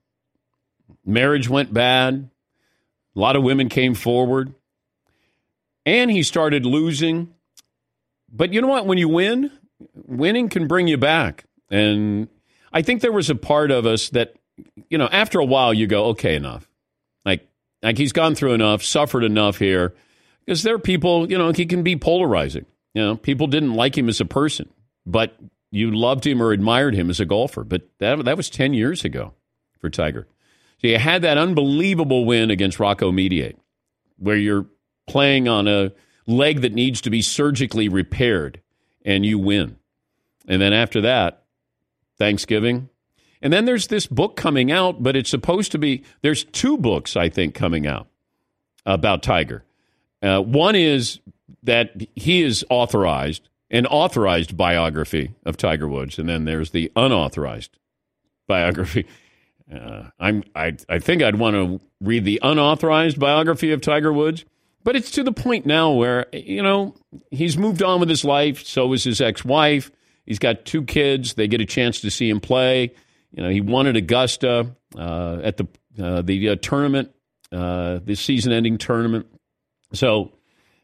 Marriage 1.06 1.50
went 1.50 1.74
bad. 1.74 2.30
A 3.16 3.20
lot 3.20 3.36
of 3.36 3.44
women 3.44 3.70
came 3.70 3.96
forward. 3.96 4.54
And 5.86 6.10
he 6.10 6.24
started 6.24 6.66
losing. 6.66 7.34
But 8.32 8.54
you 8.54 8.62
know 8.62 8.68
what? 8.68 8.86
When 8.88 8.98
you 8.98 9.10
win, 9.10 9.52
winning 9.94 10.50
can 10.50 10.68
bring 10.68 10.88
you 10.88 10.98
back. 10.98 11.46
And 11.70 12.28
I 12.76 12.82
think 12.82 13.02
there 13.02 13.14
was 13.14 13.30
a 13.30 13.36
part 13.36 13.72
of 13.72 13.86
us 13.86 14.10
that, 14.10 14.36
you 14.90 14.98
know, 14.98 15.08
after 15.10 15.40
a 15.40 15.46
while 15.46 15.74
you 15.74 15.88
go, 15.88 16.08
okay, 16.08 16.36
enough. 16.36 16.70
Like, 17.24 17.48
like 17.82 17.98
he's 17.98 18.12
gone 18.12 18.36
through 18.36 18.52
enough, 18.52 18.84
suffered 18.84 19.24
enough 19.24 19.58
here. 19.58 19.96
Because 20.46 20.62
there 20.62 20.76
are 20.76 20.80
people, 20.80 21.32
you 21.32 21.38
know, 21.38 21.54
he 21.54 21.66
can 21.66 21.84
be 21.84 21.96
polarizing. 21.96 22.66
You 22.94 23.02
know, 23.02 23.16
people 23.16 23.48
didn't 23.48 23.76
like 23.76 23.98
him 23.98 24.10
as 24.10 24.20
a 24.20 24.26
person, 24.26 24.70
but 25.06 25.38
you 25.72 25.90
loved 25.92 26.28
him 26.28 26.42
or 26.42 26.52
admired 26.52 26.96
him 26.96 27.10
as 27.10 27.22
a 27.22 27.26
golfer. 27.26 27.64
But 27.64 27.84
that, 28.00 28.26
that 28.26 28.36
was 28.36 28.50
10 28.50 28.74
years 28.74 29.06
ago 29.06 29.34
for 29.80 29.90
Tiger. 29.90 30.28
So 30.82 30.90
you 30.90 31.00
had 31.00 31.22
that 31.22 31.38
unbelievable 31.38 32.26
win 32.26 32.52
against 32.52 32.82
Rocco 32.82 33.10
Mediate, 33.10 33.58
where 34.18 34.36
you're 34.36 34.66
playing 35.08 35.48
on 35.48 35.70
a 35.70 35.94
leg 36.28 36.60
that 36.62 36.74
needs 36.74 37.00
to 37.02 37.10
be 37.10 37.22
surgically 37.22 37.88
repaired, 37.88 38.62
and 39.06 39.26
you 39.26 39.40
win. 39.40 39.78
And 40.46 40.62
then 40.62 40.74
after 40.74 41.00
that, 41.02 41.45
Thanksgiving. 42.18 42.90
And 43.42 43.52
then 43.54 43.66
there's 43.66 43.88
this 43.88 44.08
book 44.08 44.36
coming 44.36 44.72
out, 44.72 45.04
but 45.04 45.16
it's 45.16 45.30
supposed 45.30 45.72
to 45.74 45.78
be, 45.78 46.04
there's 46.22 46.46
two 46.46 46.78
books, 46.78 47.16
I 47.16 47.30
think, 47.30 47.54
coming 47.54 47.86
out 47.86 48.08
about 48.86 49.24
Tiger. 49.24 49.64
Uh, 50.22 50.42
one 50.42 50.76
is 50.76 51.20
that 51.64 51.92
he 52.16 52.42
is 52.42 52.66
authorized, 52.70 53.50
an 53.70 53.86
authorized 53.86 54.56
biography 54.56 55.36
of 55.46 55.58
Tiger 55.58 55.88
Woods, 55.88 56.18
and 56.18 56.30
then 56.30 56.46
there's 56.46 56.72
the 56.72 56.92
unauthorized 56.96 57.78
biography. 58.48 59.06
Uh, 59.72 60.06
I'm, 60.20 60.44
I, 60.56 60.78
I 60.88 61.00
think 61.00 61.22
I'd 61.22 61.38
want 61.38 61.56
to 61.56 61.82
read 62.00 62.24
the 62.24 62.40
unauthorized 62.44 63.20
biography 63.20 63.72
of 63.72 63.82
Tiger 63.82 64.14
Woods, 64.14 64.46
but 64.84 64.96
it's 64.96 65.12
to 65.12 65.24
the 65.24 65.32
point 65.32 65.66
now 65.66 65.92
where, 65.92 66.28
you 66.32 66.62
know, 66.62 66.96
he's 67.32 67.58
moved 67.58 67.82
on 67.82 68.00
with 68.00 68.10
his 68.10 68.24
life, 68.24 68.64
so 68.64 68.94
is 68.94 69.04
his 69.04 69.20
ex 69.22 69.44
wife. 69.44 69.92
He's 70.26 70.40
got 70.40 70.66
two 70.66 70.84
kids. 70.84 71.36
They 71.36 71.48
get 71.48 71.62
a 71.62 71.66
chance 71.66 72.02
to 72.02 72.12
see 72.12 72.30
him 72.30 72.40
play. 72.40 72.94
You 73.32 73.44
know, 73.44 73.50
he 73.50 73.62
won 73.62 73.88
at 73.88 73.96
Augusta 73.96 74.76
uh, 74.98 75.40
at 75.44 75.58
the 75.58 75.68
uh, 76.02 76.22
the 76.22 76.50
uh, 76.50 76.56
tournament, 76.62 77.14
uh, 77.52 78.00
the 78.04 78.16
season-ending 78.16 78.78
tournament. 78.78 79.28
So, 79.94 80.32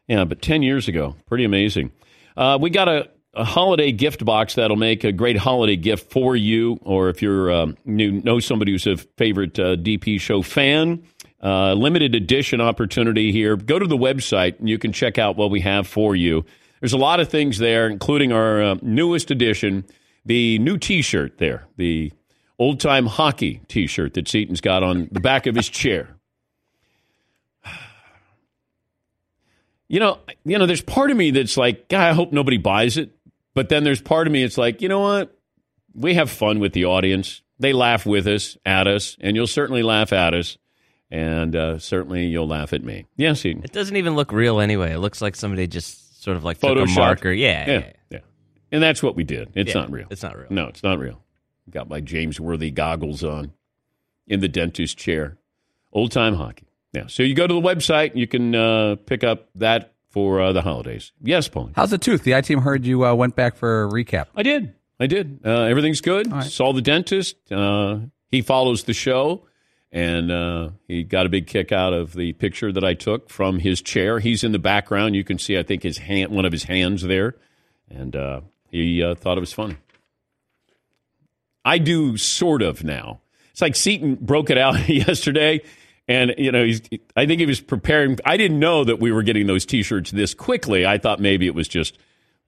yeah, 0.08 0.24
but 0.24 0.40
ten 0.42 0.62
years 0.62 0.88
ago, 0.88 1.16
pretty 1.26 1.44
amazing. 1.44 1.92
Uh, 2.36 2.58
we 2.60 2.70
got 2.70 2.88
a 2.88 3.10
a 3.34 3.44
holiday 3.44 3.92
gift 3.92 4.24
box 4.24 4.56
that'll 4.56 4.76
make 4.76 5.04
a 5.04 5.12
great 5.12 5.38
holiday 5.38 5.76
gift 5.76 6.10
for 6.10 6.36
you, 6.36 6.78
or 6.82 7.08
if 7.08 7.22
you're 7.22 7.50
um, 7.50 7.76
you 7.86 8.12
know 8.12 8.38
somebody 8.40 8.72
who's 8.72 8.86
a 8.86 8.96
favorite 8.96 9.58
uh, 9.58 9.76
DP 9.76 10.20
show 10.20 10.42
fan. 10.42 11.02
Uh, 11.42 11.72
limited 11.72 12.14
edition 12.14 12.60
opportunity 12.60 13.32
here. 13.32 13.56
Go 13.56 13.76
to 13.76 13.86
the 13.86 13.96
website 13.96 14.60
and 14.60 14.68
you 14.68 14.78
can 14.78 14.92
check 14.92 15.18
out 15.18 15.36
what 15.36 15.50
we 15.50 15.60
have 15.60 15.88
for 15.88 16.14
you. 16.14 16.44
There's 16.82 16.92
a 16.92 16.98
lot 16.98 17.20
of 17.20 17.28
things 17.28 17.58
there, 17.58 17.86
including 17.86 18.32
our 18.32 18.60
uh, 18.60 18.74
newest 18.82 19.30
edition, 19.30 19.84
the 20.26 20.58
new 20.58 20.76
T-shirt 20.76 21.38
there, 21.38 21.64
the 21.76 22.12
old 22.58 22.80
time 22.80 23.06
hockey 23.06 23.60
T-shirt 23.68 24.14
that 24.14 24.26
Seton's 24.26 24.60
got 24.60 24.82
on 24.82 25.08
the 25.12 25.20
back 25.20 25.46
of 25.46 25.54
his 25.54 25.68
chair. 25.68 26.16
You 29.88 30.00
know, 30.00 30.20
you 30.46 30.56
know, 30.56 30.64
there's 30.64 30.80
part 30.80 31.10
of 31.10 31.18
me 31.18 31.32
that's 31.32 31.58
like, 31.58 31.90
God, 31.90 32.00
I 32.00 32.14
hope 32.14 32.32
nobody 32.32 32.56
buys 32.56 32.96
it. 32.96 33.10
But 33.52 33.68
then 33.68 33.84
there's 33.84 34.00
part 34.00 34.26
of 34.26 34.32
me 34.32 34.42
it's 34.42 34.56
like, 34.56 34.80
you 34.80 34.88
know 34.88 35.00
what? 35.00 35.38
We 35.94 36.14
have 36.14 36.30
fun 36.30 36.60
with 36.60 36.72
the 36.72 36.86
audience. 36.86 37.42
They 37.58 37.74
laugh 37.74 38.06
with 38.06 38.26
us, 38.26 38.56
at 38.64 38.86
us, 38.88 39.18
and 39.20 39.36
you'll 39.36 39.46
certainly 39.46 39.82
laugh 39.82 40.14
at 40.14 40.32
us. 40.32 40.56
And 41.10 41.54
uh, 41.54 41.78
certainly 41.78 42.24
you'll 42.24 42.48
laugh 42.48 42.72
at 42.72 42.82
me. 42.82 43.04
Yes. 43.16 43.44
It 43.44 43.70
doesn't 43.70 43.96
even 43.96 44.16
look 44.16 44.32
real 44.32 44.60
anyway. 44.60 44.94
It 44.94 44.98
looks 44.98 45.20
like 45.20 45.36
somebody 45.36 45.66
just 45.66 46.01
sort 46.22 46.36
of 46.36 46.44
like 46.44 46.58
took 46.60 46.78
a 46.78 46.86
marker. 46.86 47.32
Yeah, 47.32 47.66
Yeah, 47.66 47.72
yeah. 47.78 47.92
yeah. 48.10 48.18
And 48.70 48.82
that's 48.82 49.02
what 49.02 49.16
we 49.16 49.24
did. 49.24 49.50
It's 49.54 49.74
Yeah, 49.74 49.80
not 49.82 49.90
real. 49.90 50.06
it's 50.10 50.22
not 50.22 50.36
real. 50.36 50.46
No, 50.50 50.66
it's 50.66 50.82
not 50.82 50.98
real. 50.98 51.22
Got 51.70 51.88
my 51.88 52.00
James 52.00 52.40
Worthy 52.40 52.70
goggles 52.70 53.22
on 53.24 53.52
in 54.26 54.40
the 54.40 54.48
dentist 54.48 54.96
chair. 54.98 55.38
Old 55.92 56.10
time 56.12 56.34
hockey. 56.36 56.66
Yeah. 56.92 57.06
So 57.08 57.22
you 57.22 57.34
go 57.34 57.46
to 57.46 57.54
the 57.54 57.60
website, 57.60 58.14
you 58.16 58.26
can 58.26 58.54
uh, 58.54 58.96
pick 59.06 59.24
up 59.24 59.48
that 59.56 59.94
for 60.10 60.40
uh, 60.40 60.52
the 60.52 60.62
holidays. 60.62 61.12
Yes, 61.22 61.48
Paul. 61.48 61.70
How's 61.74 61.90
the 61.90 61.98
tooth? 61.98 62.22
The 62.24 62.34
I 62.34 62.40
team 62.40 62.60
heard 62.60 62.84
you 62.86 63.04
uh, 63.04 63.14
went 63.14 63.34
back 63.36 63.56
for 63.56 63.84
a 63.84 63.88
recap. 63.88 64.26
I 64.36 64.42
did. 64.42 64.74
I 65.00 65.06
did. 65.06 65.40
Uh, 65.44 65.62
everything's 65.62 66.00
good. 66.00 66.30
All 66.30 66.38
right. 66.38 66.50
Saw 66.50 66.72
the 66.72 66.82
dentist. 66.82 67.36
Uh, 67.50 67.98
he 68.30 68.40
follows 68.42 68.84
the 68.84 68.92
show, 68.94 69.46
and 69.92 70.30
uh, 70.30 70.70
he 70.88 71.02
got 71.02 71.26
a 71.26 71.28
big 71.28 71.46
kick 71.46 71.70
out 71.70 71.92
of 71.92 72.14
the 72.14 72.32
picture 72.32 72.72
that 72.72 72.82
I 72.82 72.94
took 72.94 73.28
from 73.28 73.58
his 73.58 73.82
chair. 73.82 74.18
He's 74.18 74.42
in 74.42 74.52
the 74.52 74.58
background. 74.58 75.14
You 75.14 75.22
can 75.22 75.38
see, 75.38 75.58
I 75.58 75.62
think, 75.62 75.82
his 75.82 75.98
hand, 75.98 76.32
one 76.32 76.46
of 76.46 76.52
his 76.52 76.64
hands 76.64 77.02
there, 77.02 77.36
and 77.90 78.16
uh, 78.16 78.40
he 78.70 79.02
uh, 79.02 79.14
thought 79.14 79.36
it 79.36 79.40
was 79.40 79.52
funny. 79.52 79.76
I 81.64 81.78
do 81.78 82.16
sort 82.16 82.62
of 82.62 82.82
now. 82.82 83.20
It's 83.50 83.60
like 83.60 83.76
Seton 83.76 84.16
broke 84.16 84.48
it 84.48 84.56
out 84.56 84.88
yesterday, 84.88 85.60
and 86.08 86.34
you 86.38 86.50
know, 86.50 86.64
he's. 86.64 86.80
I 87.14 87.26
think 87.26 87.40
he 87.40 87.46
was 87.46 87.60
preparing. 87.60 88.18
I 88.24 88.38
didn't 88.38 88.58
know 88.58 88.84
that 88.84 88.98
we 88.98 89.12
were 89.12 89.22
getting 89.22 89.46
those 89.46 89.66
T-shirts 89.66 90.10
this 90.10 90.32
quickly. 90.32 90.86
I 90.86 90.96
thought 90.96 91.20
maybe 91.20 91.46
it 91.46 91.54
was 91.54 91.68
just, 91.68 91.98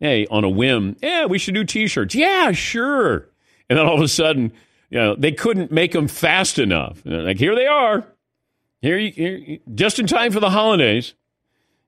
hey, 0.01 0.27
on 0.31 0.45
a 0.45 0.49
whim. 0.49 0.97
Yeah, 1.03 1.27
we 1.27 1.39
should 1.39 1.55
do 1.55 1.65
T-shirts. 1.65 2.15
Yeah, 2.15 2.53
sure. 2.53 3.29
And 3.69 3.79
then 3.79 3.87
all 3.87 3.97
of 3.97 4.03
a 4.03 4.09
sudden, 4.09 4.53
you 4.95 5.01
know, 5.01 5.17
they 5.17 5.33
couldn't 5.33 5.73
make 5.73 5.91
them 5.91 6.07
fast 6.07 6.57
enough. 6.57 7.03
Like 7.05 7.37
here 7.37 7.57
they 7.57 7.67
are, 7.67 8.07
here, 8.81 8.97
you, 8.97 9.11
here 9.11 9.59
just 9.75 9.99
in 9.99 10.07
time 10.07 10.31
for 10.31 10.39
the 10.39 10.51
holidays. 10.51 11.15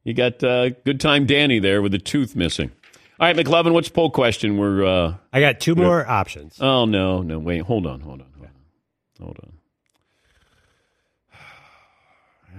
You 0.03 0.13
got 0.13 0.43
uh, 0.43 0.71
good 0.71 0.99
time 1.01 1.25
Danny 1.25 1.61
there 1.61 1.83
with 1.83 1.93
the 1.93 2.01
tooth 2.01 2.35
missing. 2.35 2.73
All 3.21 3.29
right, 3.29 3.37
McLovin, 3.37 3.73
what's 3.73 3.87
the 3.87 3.95
poll 3.95 4.11
question? 4.11 4.59
We're 4.59 4.85
uh, 4.85 5.15
I 5.33 5.39
got 5.39 5.61
two 5.61 5.77
more 5.77 6.05
options. 6.05 6.61
Oh 6.61 6.85
no, 6.85 7.23
no, 7.23 7.39
wait, 7.39 7.63
hold 7.63 7.87
on, 7.87 8.01
hold 8.01 8.23
on, 8.23 8.27
hold 8.37 8.49
on, 8.49 9.25
hold 9.25 9.39
on. 9.45 9.53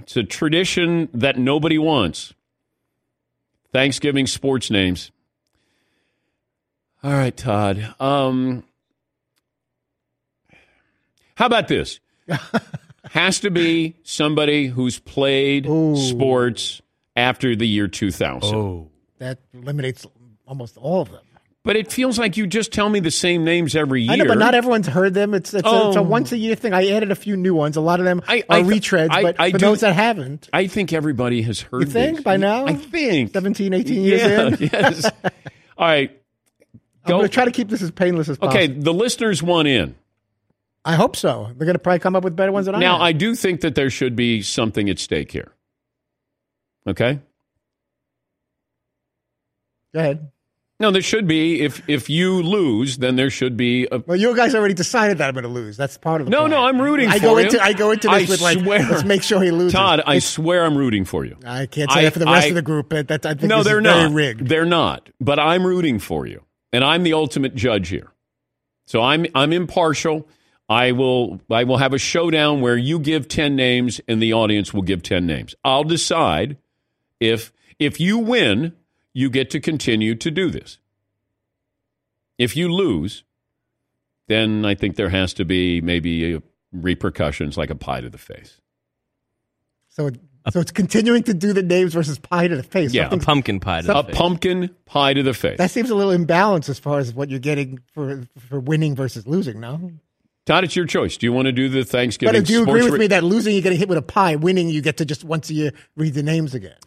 It's 0.02 0.16
a 0.16 0.24
tradition 0.24 1.10
that 1.14 1.38
nobody 1.38 1.78
wants. 1.78 2.34
Thanksgiving 3.74 4.28
sports 4.28 4.72
names. 4.72 5.12
All 7.04 7.12
right, 7.12 7.36
Todd. 7.36 7.96
Um, 8.00 8.64
how 11.38 11.46
about 11.46 11.68
this? 11.68 12.00
Has 13.12 13.40
to 13.42 13.52
be 13.52 13.96
somebody 14.04 14.66
who's 14.68 15.00
played 15.00 15.66
sports 15.96 16.82
after 17.16 17.56
the 17.56 17.68
year 17.68 17.88
2000. 17.88 18.54
Oh, 18.56 18.90
That 19.20 19.40
eliminates 19.54 20.06
almost 20.46 20.78
all 20.78 21.02
of 21.02 21.12
them. 21.12 21.22
But 21.64 21.76
it 21.76 21.92
feels 21.92 22.18
like 22.18 22.38
you 22.38 22.48
just 22.48 22.72
tell 22.72 22.90
me 22.90 23.00
the 23.02 23.12
same 23.12 23.44
names 23.44 23.76
every 23.76 24.02
year. 24.02 24.12
I 24.14 24.16
know, 24.16 24.26
but 24.26 24.38
not 24.38 24.56
everyone's 24.56 24.88
heard 24.88 25.14
them. 25.14 25.34
It's 25.34 25.54
it's, 25.54 25.68
a, 25.68 25.88
it's 25.88 25.96
a 25.98 26.00
Oh. 26.00 26.04
once 26.04 26.32
a 26.32 26.38
year 26.38 26.56
thing. 26.56 26.74
I 26.74 26.88
added 26.92 27.12
a 27.12 27.16
few 27.16 27.36
new 27.38 27.54
ones. 27.54 27.76
A 27.76 27.82
lot 27.82 28.00
of 28.00 28.06
them 28.06 28.22
I- 28.28 28.44
are 28.50 28.58
I- 28.60 28.64
retreads, 28.64 29.10
I- 29.12 29.22
but 29.22 29.36
I 29.40 29.52
for 29.52 29.58
do- 29.58 29.66
those 29.66 29.82
that 29.82 29.94
haven't, 29.94 30.50
I 30.54 30.68
think 30.68 30.92
everybody 30.94 31.42
has 31.44 31.60
heard. 31.62 31.82
you 31.82 31.88
think 31.88 32.18
these. 32.18 32.24
by 32.24 32.38
now? 32.38 32.66
I 32.66 32.74
think 32.76 33.34
17, 33.34 33.74
18 33.74 34.02
years 34.02 34.22
yeah, 34.22 34.48
in. 34.48 34.58
yes. 34.74 35.06
All 35.78 35.88
right. 35.88 36.12
I'm 37.06 37.12
going 37.12 37.22
to 37.24 37.30
try 37.30 37.46
to 37.46 37.52
keep 37.52 37.70
this 37.70 37.82
as 37.82 37.92
painless 37.92 38.28
as 38.30 38.38
possible. 38.38 38.58
Okay, 38.58 38.68
the 38.68 38.94
listeners 38.94 39.42
want 39.44 39.68
in. 39.70 39.96
I 40.88 40.96
hope 40.96 41.16
so. 41.18 41.48
They're 41.58 41.66
going 41.66 41.74
to 41.76 41.80
probably 41.80 42.00
come 42.00 42.16
up 42.16 42.24
with 42.24 42.36
better 42.36 42.52
ones 42.52 42.66
than 42.66 42.76
I 42.76 42.80
Now, 42.80 42.94
have. 42.94 43.02
I 43.02 43.12
do 43.12 43.36
think 43.36 43.62
that 43.62 43.76
there 43.76 43.90
should 43.90 44.16
be 44.16 44.42
something 44.42 44.90
at 44.90 45.00
stake 45.00 45.32
here. 45.32 45.52
Okay. 46.88 47.20
Go 49.94 50.00
ahead. 50.00 50.32
No, 50.80 50.92
there 50.92 51.02
should 51.02 51.26
be. 51.28 51.62
If 51.62 51.82
if 51.90 52.08
you 52.10 52.42
lose, 52.44 53.00
then 53.00 53.16
there 53.16 53.32
should 53.32 53.58
be. 53.58 53.88
A, 53.92 53.98
Well, 53.98 54.16
you 54.16 54.36
guys 54.36 54.54
already 54.54 54.76
decided 54.76 55.18
that 55.18 55.28
I'm 55.28 55.34
going 55.34 55.44
to 55.44 55.50
lose. 55.50 55.76
That's 55.76 55.98
part 55.98 56.22
of 56.22 56.28
the 56.28 56.32
no, 56.32 56.42
plan. 56.42 56.52
no, 56.52 56.64
I'm 56.66 56.80
rooting 56.80 57.10
I 57.10 57.16
for 57.18 57.26
go 57.26 57.38
you. 57.40 57.46
into 57.46 57.62
I 57.64 57.74
go 57.74 57.92
into 57.92 58.08
this 58.08 58.30
I 58.30 58.32
with 58.32 58.42
like 58.42 58.60
swear. 58.60 58.88
let's 58.88 59.04
make 59.04 59.24
sure 59.24 59.42
he 59.42 59.50
loses. 59.50 59.74
Todd, 59.74 60.02
I 60.06 60.18
It's- 60.18 60.26
swear 60.30 60.64
I'm 60.66 60.78
rooting 60.78 61.04
for 61.04 61.26
you. 61.26 61.36
I 61.46 61.66
can't 61.66 61.92
say 61.92 62.02
I- 62.02 62.04
that 62.04 62.14
for 62.14 62.20
the 62.20 62.26
rest 62.28 62.46
I- 62.46 62.50
of 62.50 62.56
the 62.56 62.62
group. 62.62 62.90
But 62.90 63.08
that 63.08 63.26
I 63.26 63.34
think 63.34 63.50
no, 63.50 63.64
they're 63.64 63.82
not. 63.82 64.12
rigged. 64.12 64.48
They're 64.48 64.66
not. 64.66 65.10
But 65.20 65.40
I'm 65.40 65.66
rooting 65.66 65.98
for 65.98 66.28
you, 66.28 66.44
and 66.72 66.84
I'm 66.84 67.02
the 67.02 67.14
ultimate 67.14 67.56
judge 67.56 67.90
here. 67.90 68.12
So 68.86 69.02
I'm 69.02 69.26
I'm 69.34 69.52
impartial. 69.54 70.30
I 70.70 70.92
will 70.92 71.40
I 71.50 71.64
will 71.64 71.78
have 71.78 71.94
a 71.94 71.98
showdown 71.98 72.62
where 72.62 72.76
you 72.78 73.00
give 73.00 73.28
ten 73.28 73.56
names 73.56 74.02
and 74.08 74.22
the 74.22 74.34
audience 74.34 74.74
will 74.74 74.82
give 74.82 75.02
ten 75.02 75.26
names. 75.26 75.56
I'll 75.64 75.84
decide 75.86 76.58
if 77.20 77.54
if 77.80 78.00
you 78.00 78.18
win, 78.18 78.74
you 79.14 79.30
get 79.30 79.50
to 79.52 79.60
continue 79.60 80.16
to 80.16 80.30
do 80.32 80.50
this. 80.50 80.80
If 82.38 82.56
you 82.58 82.72
lose, 82.72 83.24
then 84.28 84.66
I 84.66 84.76
think 84.76 84.96
there 84.96 85.10
has 85.10 85.34
to 85.36 85.46
be 85.46 85.82
maybe 85.82 86.36
uh, 86.36 86.40
repercussions 86.72 87.58
like 87.58 87.70
a 87.70 87.76
pie 87.76 88.02
to 88.02 88.10
the 88.10 88.18
face. 88.18 88.60
So 89.90 90.10
so 90.50 90.60
it's 90.60 90.72
continuing 90.72 91.24
to 91.24 91.34
do 91.34 91.52
the 91.54 91.64
names 91.64 91.94
versus 91.94 92.20
pie 92.20 92.48
to 92.48 92.56
the 92.56 92.64
face. 92.64 92.94
Yeah, 92.94 93.10
A 93.12 93.18
pumpkin 93.18 93.60
pie. 93.60 93.82
To 93.82 93.92
A 93.92 93.94
the 93.96 94.04
face. 94.04 94.16
A 94.16 94.18
pumpkin 94.18 94.76
pie 94.86 95.14
to 95.14 95.24
the 95.24 95.34
face. 95.34 95.58
that 95.58 95.72
seems 95.72 95.90
a 95.90 95.96
little 95.96 96.14
imbalanced 96.14 96.70
as 96.70 96.78
far 96.80 97.00
as 97.00 97.14
what 97.14 97.30
you're 97.30 97.40
getting 97.40 97.80
for 97.94 98.24
for 98.50 98.60
winning 98.60 98.96
versus 98.96 99.26
losing. 99.28 99.60
No, 99.60 99.92
Todd, 100.48 100.64
it's 100.64 100.78
your 100.78 100.86
choice. 100.86 101.18
Do 101.18 101.26
you 101.26 101.34
want 101.34 101.48
to 101.48 101.52
do 101.52 101.68
the 101.68 101.84
Thanksgiving? 101.84 102.34
but 102.34 102.48
do 102.48 102.54
you 102.54 102.64
agree 102.64 102.82
with 102.90 102.98
me 102.98 103.08
that 103.08 103.22
losing 103.22 103.54
you 103.54 103.62
get 103.62 103.74
hit 103.74 103.90
with 103.90 103.98
a 103.98 104.02
pie, 104.02 104.38
winning 104.38 104.70
you 104.70 104.82
get 104.82 104.98
to 104.98 105.06
just 105.06 105.26
once 105.26 105.50
a 105.50 105.54
year 105.54 105.74
read 105.98 106.14
the 106.14 106.24
names 106.24 106.56
again? 106.56 106.78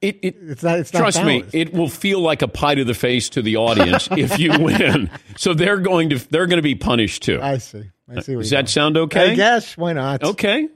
It, 0.00 0.18
it, 0.20 0.36
It's 0.40 0.62
not. 0.64 0.80
It's 0.80 0.92
not 0.92 0.98
trust 0.98 1.24
me, 1.24 1.44
it 1.52 1.72
will 1.72 1.88
feel 1.88 2.20
like 2.20 2.42
a 2.42 2.48
pie 2.48 2.74
to 2.74 2.84
the 2.84 2.92
face 2.92 3.30
to 3.30 3.40
the 3.40 3.56
audience 3.56 4.08
if 4.16 4.38
you 4.40 4.58
win. 4.58 5.10
So 5.36 5.54
they're 5.54 5.78
going 5.78 6.10
to 6.10 6.18
they're 6.28 6.48
going 6.48 6.58
to 6.58 6.62
be 6.62 6.74
punished 6.74 7.22
too. 7.22 7.40
I 7.40 7.58
see. 7.58 7.84
I 8.10 8.20
see. 8.20 8.34
What 8.34 8.42
Does 8.42 8.50
that 8.50 8.68
sound 8.68 8.96
okay? 8.96 9.30
I 9.30 9.34
guess. 9.36 9.76
Why 9.76 9.92
not? 9.92 10.24
Okay. 10.24 10.68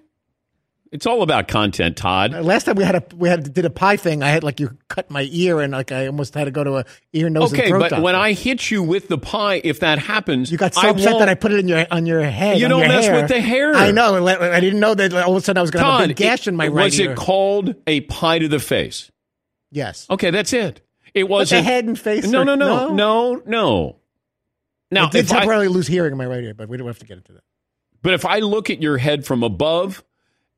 It's 0.90 1.05
all 1.07 1.22
about 1.22 1.48
content, 1.48 1.98
Todd. 1.98 2.33
Uh, 2.33 2.40
Last 2.40 2.64
time 2.64 2.77
we 2.77 2.83
had 2.85 2.94
a 2.94 3.05
we 3.14 3.29
had 3.29 3.53
did 3.53 3.66
a 3.66 3.70
pie 3.70 3.96
thing. 3.98 4.22
I 4.22 4.29
had 4.31 4.42
like 4.42 4.59
you 4.59 4.77
cut 4.88 5.11
my 5.11 5.29
ear 5.31 5.61
and 5.61 5.72
like 5.72 5.92
I 5.92 6.07
almost 6.07 6.33
had 6.35 6.44
to 6.44 6.51
go 6.51 6.64
to 6.64 6.77
a 6.79 6.85
ear 7.12 7.29
nose 7.29 7.53
and 7.53 7.61
Okay, 7.61 7.70
but 7.72 7.90
doctor. 7.90 8.03
when 8.03 8.14
I 8.14 8.33
hit 8.33 8.70
you 8.70 8.83
with 8.83 9.09
the 9.09 9.18
pie, 9.18 9.61
if 9.64 9.81
that 9.81 9.98
happens, 9.98 10.51
you 10.51 10.57
got 10.57 10.74
so 10.74 10.81
I 10.81 10.90
upset 10.90 11.18
that 11.18 11.29
I 11.29 11.35
put 11.35 11.53
it 11.53 11.59
in 11.61 11.68
your 11.68 11.87
on 11.90 12.07
your 12.07 12.22
head. 12.22 12.59
You 12.59 12.64
on 12.64 12.70
don't 12.70 12.88
mess 12.88 13.05
hair. 13.05 13.16
with 13.20 13.29
the 13.29 13.40
hair. 13.40 13.74
I 13.74 13.90
know. 13.90 14.27
I 14.27 14.61
didn't 14.61 14.81
know 14.81 14.94
that 14.94 15.12
all 15.12 15.33
of 15.37 15.42
a 15.42 15.44
sudden 15.44 15.59
I 15.59 15.62
was 15.62 15.70
going 15.70 15.85
to 15.85 15.90
have 15.90 16.01
a 16.05 16.07
big 16.09 16.16
gash 16.16 16.40
it- 16.40 16.48
in 16.48 16.57
my 16.57 16.68
right 16.68 16.85
was 16.85 16.98
ear. 16.98 17.12
it 17.12 17.16
called 17.18 17.74
a 17.87 18.01
pie 18.03 18.38
to 18.38 18.48
the 18.48 18.59
face? 18.61 19.11
yes. 19.70 20.07
Okay, 20.09 20.31
that's 20.31 20.53
it. 20.55 20.81
It 21.12 21.29
was 21.29 21.51
the 21.51 21.61
head 21.61 21.85
and 21.85 21.98
face. 21.98 22.27
No, 22.27 22.44
no, 22.44 22.55
no, 22.55 22.94
no, 22.94 23.42
no. 23.44 23.96
Now, 24.90 25.09
I 25.09 25.11
did 25.11 25.29
temporarily 25.29 25.68
lose 25.68 25.87
hearing 25.87 26.12
in 26.12 26.18
my 26.18 26.24
right 26.27 26.42
ear, 26.42 26.55
but 26.55 26.68
we 26.70 26.79
don't 26.79 26.87
have 26.87 26.98
to 27.01 27.05
get 27.07 27.18
into 27.18 27.33
that. 27.33 27.42
But 28.01 28.14
if 28.14 28.24
I 28.24 28.38
look 28.38 28.70
at 28.70 28.81
your 28.81 28.96
head 28.96 29.27
from 29.27 29.42
above 29.42 30.03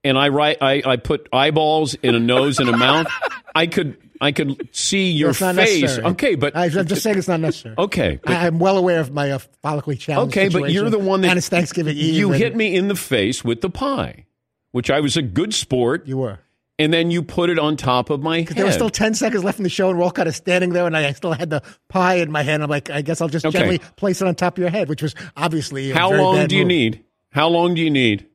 and 0.05 0.19
I 0.19 0.29
write 0.29 0.59
I, 0.61 0.83
I 0.85 0.97
put 0.97 1.29
eyeballs 1.33 1.95
in 1.95 2.15
a 2.15 2.21
nose 2.21 2.59
and 2.59 2.69
a 2.69 2.77
mouth, 2.77 3.07
I 3.55 3.67
could 3.67 3.97
I 4.21 4.33
could 4.33 4.69
see 4.73 5.11
your 5.13 5.33
face. 5.33 5.57
necessary. 5.57 6.07
Okay, 6.09 6.35
but 6.35 6.55
I, 6.55 6.65
I'm 6.67 6.87
just 6.87 7.03
saying 7.03 7.17
it's 7.17 7.27
not 7.29 7.41
necessary. 7.41 7.75
okay. 7.79 8.21
but- 8.23 8.33
I, 8.37 8.47
I'm 8.47 8.59
well 8.59 8.77
aware 8.77 9.01
of 9.01 9.13
my 9.13 9.31
uh, 9.31 9.39
follically 9.65 9.99
challenged. 9.99 10.37
okay, 10.37 10.49
but 10.49 10.71
you're 10.71 10.91
the 10.91 10.99
one 10.99 11.23
that 11.23 11.29
and 11.31 11.39
it's 11.39 11.49
Thanksgiving 11.49 11.97
Eve. 11.97 12.15
You 12.15 12.31
hit 12.33 12.55
me 12.55 12.75
in 12.77 12.89
the 12.89 12.95
face 12.97 13.43
with 13.45 13.63
the 13.63 13.71
pie, 13.71 14.27
which 14.73 14.91
I 14.91 15.01
was 15.01 15.17
a 15.17 15.23
good 15.23 15.55
sport, 15.55 16.07
You 16.07 16.19
were. 16.19 16.39
and 16.79 16.93
then 16.93 17.11
you 17.11 17.23
put 17.23 17.49
it 17.49 17.59
on 17.59 17.79
top 17.79 18.11
of 18.11 18.21
my 18.21 18.39
head. 18.41 18.49
There 18.49 18.67
were 18.67 18.73
still 18.73 18.91
10 18.91 19.15
seconds 19.15 19.43
left 19.43 19.59
in 19.59 19.63
the 19.65 19.71
show, 19.71 19.89
and 19.89 19.99
we're 19.99 20.05
all 20.05 20.11
kind 20.11 20.29
of 20.29 20.37
standing 20.37 20.71
there, 20.75 20.87
and 20.87 20.95
I 20.95 21.13
still 21.13 21.33
had 21.33 21.49
the 21.49 21.63
pie 21.89 22.17
in 22.17 22.31
my 22.31 22.43
hand. 22.43 22.63
I'm 22.63 22.69
like, 22.69 22.91
I 22.91 23.01
guess 23.01 23.23
I'll 23.23 23.29
just 23.29 23.47
Okay. 23.47 23.59
gently 23.59 23.79
place 23.97 24.21
it 24.21 24.29
on 24.29 24.35
top 24.35 24.59
of 24.59 24.61
your 24.61 24.71
head, 24.71 24.91
which 24.91 25.01
was 25.03 25.15
obviously 25.35 25.93
a 25.93 25.95
How 25.95 26.13
long 26.13 26.47
do 26.47 26.57
you 26.57 26.65
need? 26.67 27.03
How 27.31 27.49
long 27.49 27.75
do 27.75 27.81
you 27.81 27.91
need? 27.91 28.27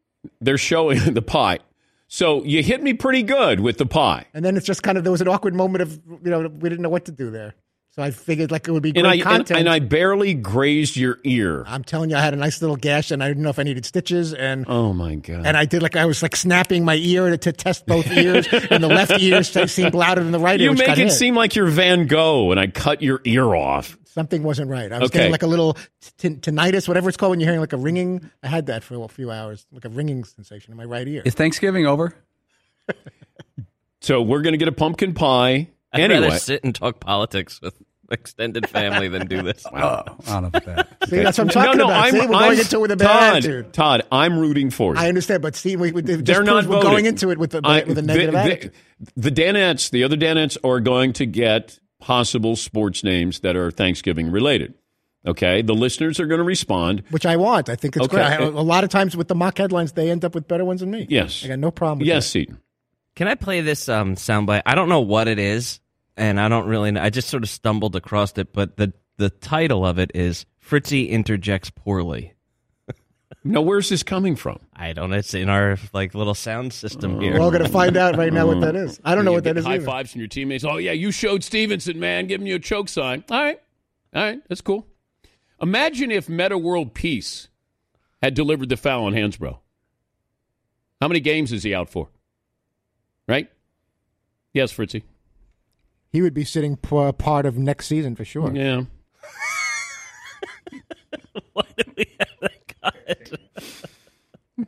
They're 0.41 0.57
showing 0.57 1.13
the 1.13 1.21
pie. 1.21 1.59
So 2.07 2.43
you 2.43 2.61
hit 2.61 2.83
me 2.83 2.93
pretty 2.93 3.23
good 3.23 3.59
with 3.59 3.77
the 3.77 3.85
pie. 3.85 4.25
And 4.33 4.45
then 4.45 4.55
it's 4.57 4.65
just 4.65 4.83
kind 4.83 4.97
of, 4.97 5.03
there 5.03 5.11
was 5.11 5.21
an 5.21 5.27
awkward 5.27 5.55
moment 5.55 5.81
of, 5.81 5.99
you 6.23 6.29
know, 6.29 6.47
we 6.47 6.69
didn't 6.69 6.81
know 6.83 6.89
what 6.89 7.05
to 7.05 7.11
do 7.11 7.31
there. 7.31 7.55
So 7.95 8.03
I 8.03 8.11
figured 8.11 8.51
like 8.51 8.67
it 8.67 8.71
would 8.71 8.83
be 8.83 8.89
And 8.89 9.03
great 9.03 9.07
I 9.07 9.13
and, 9.13 9.23
content. 9.23 9.57
and 9.61 9.69
I 9.69 9.79
barely 9.79 10.33
grazed 10.33 10.97
your 10.97 11.17
ear. 11.23 11.63
I'm 11.65 11.83
telling 11.85 12.09
you, 12.09 12.17
I 12.17 12.21
had 12.21 12.33
a 12.33 12.37
nice 12.37 12.61
little 12.61 12.75
gash, 12.75 13.09
and 13.09 13.23
I 13.23 13.29
didn't 13.29 13.41
know 13.41 13.49
if 13.49 13.57
I 13.57 13.63
needed 13.63 13.85
stitches, 13.85 14.33
and 14.33 14.65
Oh 14.67 14.91
my 14.91 15.15
god! 15.15 15.45
and 15.45 15.55
I 15.55 15.63
did 15.63 15.81
like 15.81 15.95
I 15.95 16.03
was 16.05 16.21
like 16.21 16.35
snapping 16.35 16.83
my 16.83 16.95
ear 16.95 17.29
to, 17.29 17.37
to 17.37 17.53
test 17.53 17.85
both 17.85 18.05
ears, 18.11 18.47
and 18.51 18.83
the 18.83 18.89
left 18.89 19.13
ear 19.21 19.41
seemed 19.43 19.93
louder 19.93 20.21
than 20.21 20.33
the 20.33 20.39
right 20.39 20.59
ear. 20.59 20.65
you 20.65 20.69
which 20.71 20.79
make 20.79 20.89
it 20.89 20.97
hit. 20.97 21.11
seem 21.13 21.35
like 21.35 21.55
you're 21.55 21.67
Van 21.67 22.05
Gogh, 22.07 22.51
and 22.51 22.59
I 22.59 22.67
cut 22.67 23.01
your 23.01 23.21
ear 23.23 23.55
off. 23.55 23.97
something 24.03 24.43
wasn't 24.43 24.69
right. 24.69 24.91
I 24.91 24.99
was 24.99 25.09
Okay. 25.09 25.19
getting 25.19 25.31
like 25.31 25.43
a 25.43 25.47
little 25.47 25.77
t- 26.17 26.31
tinnitus, 26.31 26.89
whatever 26.89 27.07
it's 27.07 27.15
called 27.17 27.29
when 27.31 27.39
you're 27.39 27.47
hearing 27.47 27.61
like 27.61 27.71
a 27.71 27.77
ringing. 27.77 28.29
I 28.43 28.47
had 28.47 28.65
that 28.65 28.83
for 28.83 29.01
a 29.01 29.07
few 29.07 29.31
hours, 29.31 29.65
like 29.71 29.85
a 29.85 29.89
ringing 29.89 30.25
sensation 30.25 30.71
in 30.73 30.77
my 30.77 30.83
right 30.85 31.07
ear. 31.07 31.21
Is 31.23 31.33
Thanksgiving 31.33 31.85
over? 31.85 32.13
So 34.01 34.21
we're 34.21 34.41
gonna 34.43 34.57
get 34.57 34.67
a 34.67 34.71
pumpkin 34.73 35.13
pie 35.15 35.69
I'd 35.95 36.01
anyway. 36.11 36.27
rather 36.27 36.39
sit 36.39 36.63
and 36.63 36.73
talk 36.75 36.99
politics 36.99 37.59
with 37.61 37.73
extended 38.11 38.69
family 38.69 39.07
than 39.07 39.25
do 39.27 39.41
this. 39.41 39.65
Oh, 39.73 39.77
I 39.77 40.03
don't 40.05 40.41
know 40.43 40.47
about 40.49 40.65
that. 40.65 40.97
See, 41.09 41.17
that's 41.23 41.37
what 41.37 41.43
I'm 41.43 41.47
no, 41.47 41.53
talking 41.53 41.77
no, 41.79 41.85
about. 41.85 42.05
I'm, 42.05 42.11
see, 42.11 42.17
we're 42.19 42.23
I'm 42.25 42.31
going 42.31 42.59
into 42.59 42.75
it 42.77 42.81
with 42.81 42.91
a 42.91 42.95
bad 42.97 43.07
Todd. 43.07 43.35
attitude. 43.37 43.73
Todd, 43.73 44.03
I'm 44.11 44.37
rooting 44.37 44.69
for 44.69 44.93
you. 44.93 44.99
I 45.01 45.07
understand, 45.09 45.41
but 45.41 45.55
see, 45.55 45.75
we, 45.75 45.91
we, 45.91 46.01
just 46.03 46.25
They're 46.25 46.43
not 46.43 46.51
proves 46.53 46.67
we're 46.67 46.75
voting. 46.75 46.91
going 46.91 47.05
into 47.07 47.31
it 47.31 47.37
with 47.39 47.55
a, 47.55 47.61
I- 47.63 47.79
with 47.83 47.91
a 47.91 47.93
the- 47.95 48.01
negative 48.03 48.33
the, 48.33 48.39
attitude. 48.39 48.71
The 49.17 49.31
Danettes, 49.31 49.89
the 49.89 50.03
other 50.03 50.15
Danettes, 50.17 50.57
are 50.63 50.79
going 50.79 51.13
to 51.13 51.25
get 51.25 51.79
possible 51.99 52.55
sports 52.55 53.03
names 53.03 53.39
that 53.39 53.55
are 53.55 53.71
Thanksgiving 53.71 54.29
related. 54.31 54.75
Okay, 55.27 55.63
the 55.63 55.73
listeners 55.73 56.19
are 56.19 56.27
going 56.27 56.37
to 56.37 56.43
respond. 56.43 57.01
Which 57.09 57.25
I 57.25 57.35
want. 57.37 57.67
I 57.67 57.75
think 57.75 57.95
it's 57.95 58.05
Okay. 58.05 58.17
great. 58.17 58.25
I, 58.25 58.35
a 58.43 58.49
lot 58.49 58.83
of 58.83 58.91
times 58.91 59.17
with 59.17 59.27
the 59.27 59.33
mock 59.33 59.57
headlines, 59.57 59.93
they 59.93 60.11
end 60.11 60.23
up 60.23 60.35
with 60.35 60.47
better 60.47 60.63
ones 60.63 60.81
than 60.81 60.91
me. 60.91 61.07
Yes. 61.09 61.43
I 61.43 61.47
got 61.47 61.57
no 61.59 61.71
problem 61.71 61.99
with 61.99 62.07
Yes, 62.07 62.25
that. 62.25 62.29
Seton. 62.29 62.59
Can 63.15 63.27
I 63.27 63.33
play 63.33 63.61
this 63.61 63.89
um, 63.89 64.13
soundbite? 64.15 64.61
I 64.67 64.75
don't 64.75 64.87
know 64.89 64.99
what 65.01 65.27
it 65.27 65.39
is, 65.39 65.79
and 66.17 66.39
I 66.39 66.47
don't 66.49 66.67
really. 66.67 66.91
Know. 66.91 67.01
I 67.01 67.09
just 67.09 67.29
sort 67.29 67.43
of 67.43 67.49
stumbled 67.49 67.95
across 67.95 68.37
it, 68.37 68.53
but 68.53 68.77
the 68.77 68.93
the 69.17 69.29
title 69.29 69.85
of 69.85 69.99
it 69.99 70.11
is 70.13 70.45
"Fritzy 70.59 71.09
interjects 71.09 71.69
poorly." 71.69 72.33
Now, 73.47 73.61
where's 73.61 73.89
this 73.89 74.01
coming 74.01 74.35
from? 74.35 74.59
I 74.75 74.93
don't 74.93 75.11
know. 75.11 75.17
It's 75.17 75.35
in 75.35 75.49
our 75.49 75.77
like 75.93 76.15
little 76.15 76.33
sound 76.33 76.73
system 76.73 77.17
oh. 77.17 77.19
here. 77.19 77.33
We're 77.33 77.41
all 77.41 77.51
going 77.51 77.63
to 77.63 77.69
find 77.69 77.95
out 77.95 78.17
right 78.17 78.33
now 78.33 78.47
what 78.47 78.61
that 78.61 78.75
is. 78.75 78.99
I 79.03 79.13
don't 79.13 79.23
know 79.23 79.33
what 79.33 79.43
that 79.43 79.55
is. 79.55 79.65
High 79.65 79.75
either. 79.75 79.85
fives 79.85 80.11
from 80.11 80.21
your 80.21 80.27
teammates. 80.27 80.63
Oh 80.63 80.77
yeah, 80.77 80.93
you 80.93 81.11
showed 81.11 81.43
Stephenson, 81.43 81.99
man, 81.99 82.25
giving 82.25 82.47
you 82.47 82.55
a 82.55 82.59
choke 82.59 82.89
sign. 82.89 83.23
All 83.29 83.39
right, 83.39 83.61
all 84.15 84.23
right, 84.23 84.39
that's 84.49 84.61
cool. 84.61 84.87
Imagine 85.61 86.09
if 86.09 86.27
Metta 86.27 86.57
World 86.57 86.95
Peace 86.95 87.49
had 88.21 88.33
delivered 88.33 88.69
the 88.69 88.77
foul 88.77 89.05
on 89.05 89.13
Hansbrough. 89.13 89.59
How 90.99 91.07
many 91.07 91.19
games 91.19 91.51
is 91.51 91.63
he 91.63 91.75
out 91.75 91.89
for? 91.89 92.09
Right? 93.27 93.51
Yes, 94.53 94.71
Fritzy. 94.71 95.03
He 96.15 96.21
would 96.21 96.33
be 96.33 96.45
sitting 96.45 96.77
p- 96.77 96.95
uh, 96.97 97.11
part 97.11 97.45
of 97.45 97.57
next 97.57 97.87
season 97.87 98.15
for 98.15 98.23
sure. 98.23 98.49
Yeah. 98.55 98.83
Why 101.51 101.63
do 101.77 101.91
we 101.97 102.05
have 102.17 102.29
that? 102.41 103.39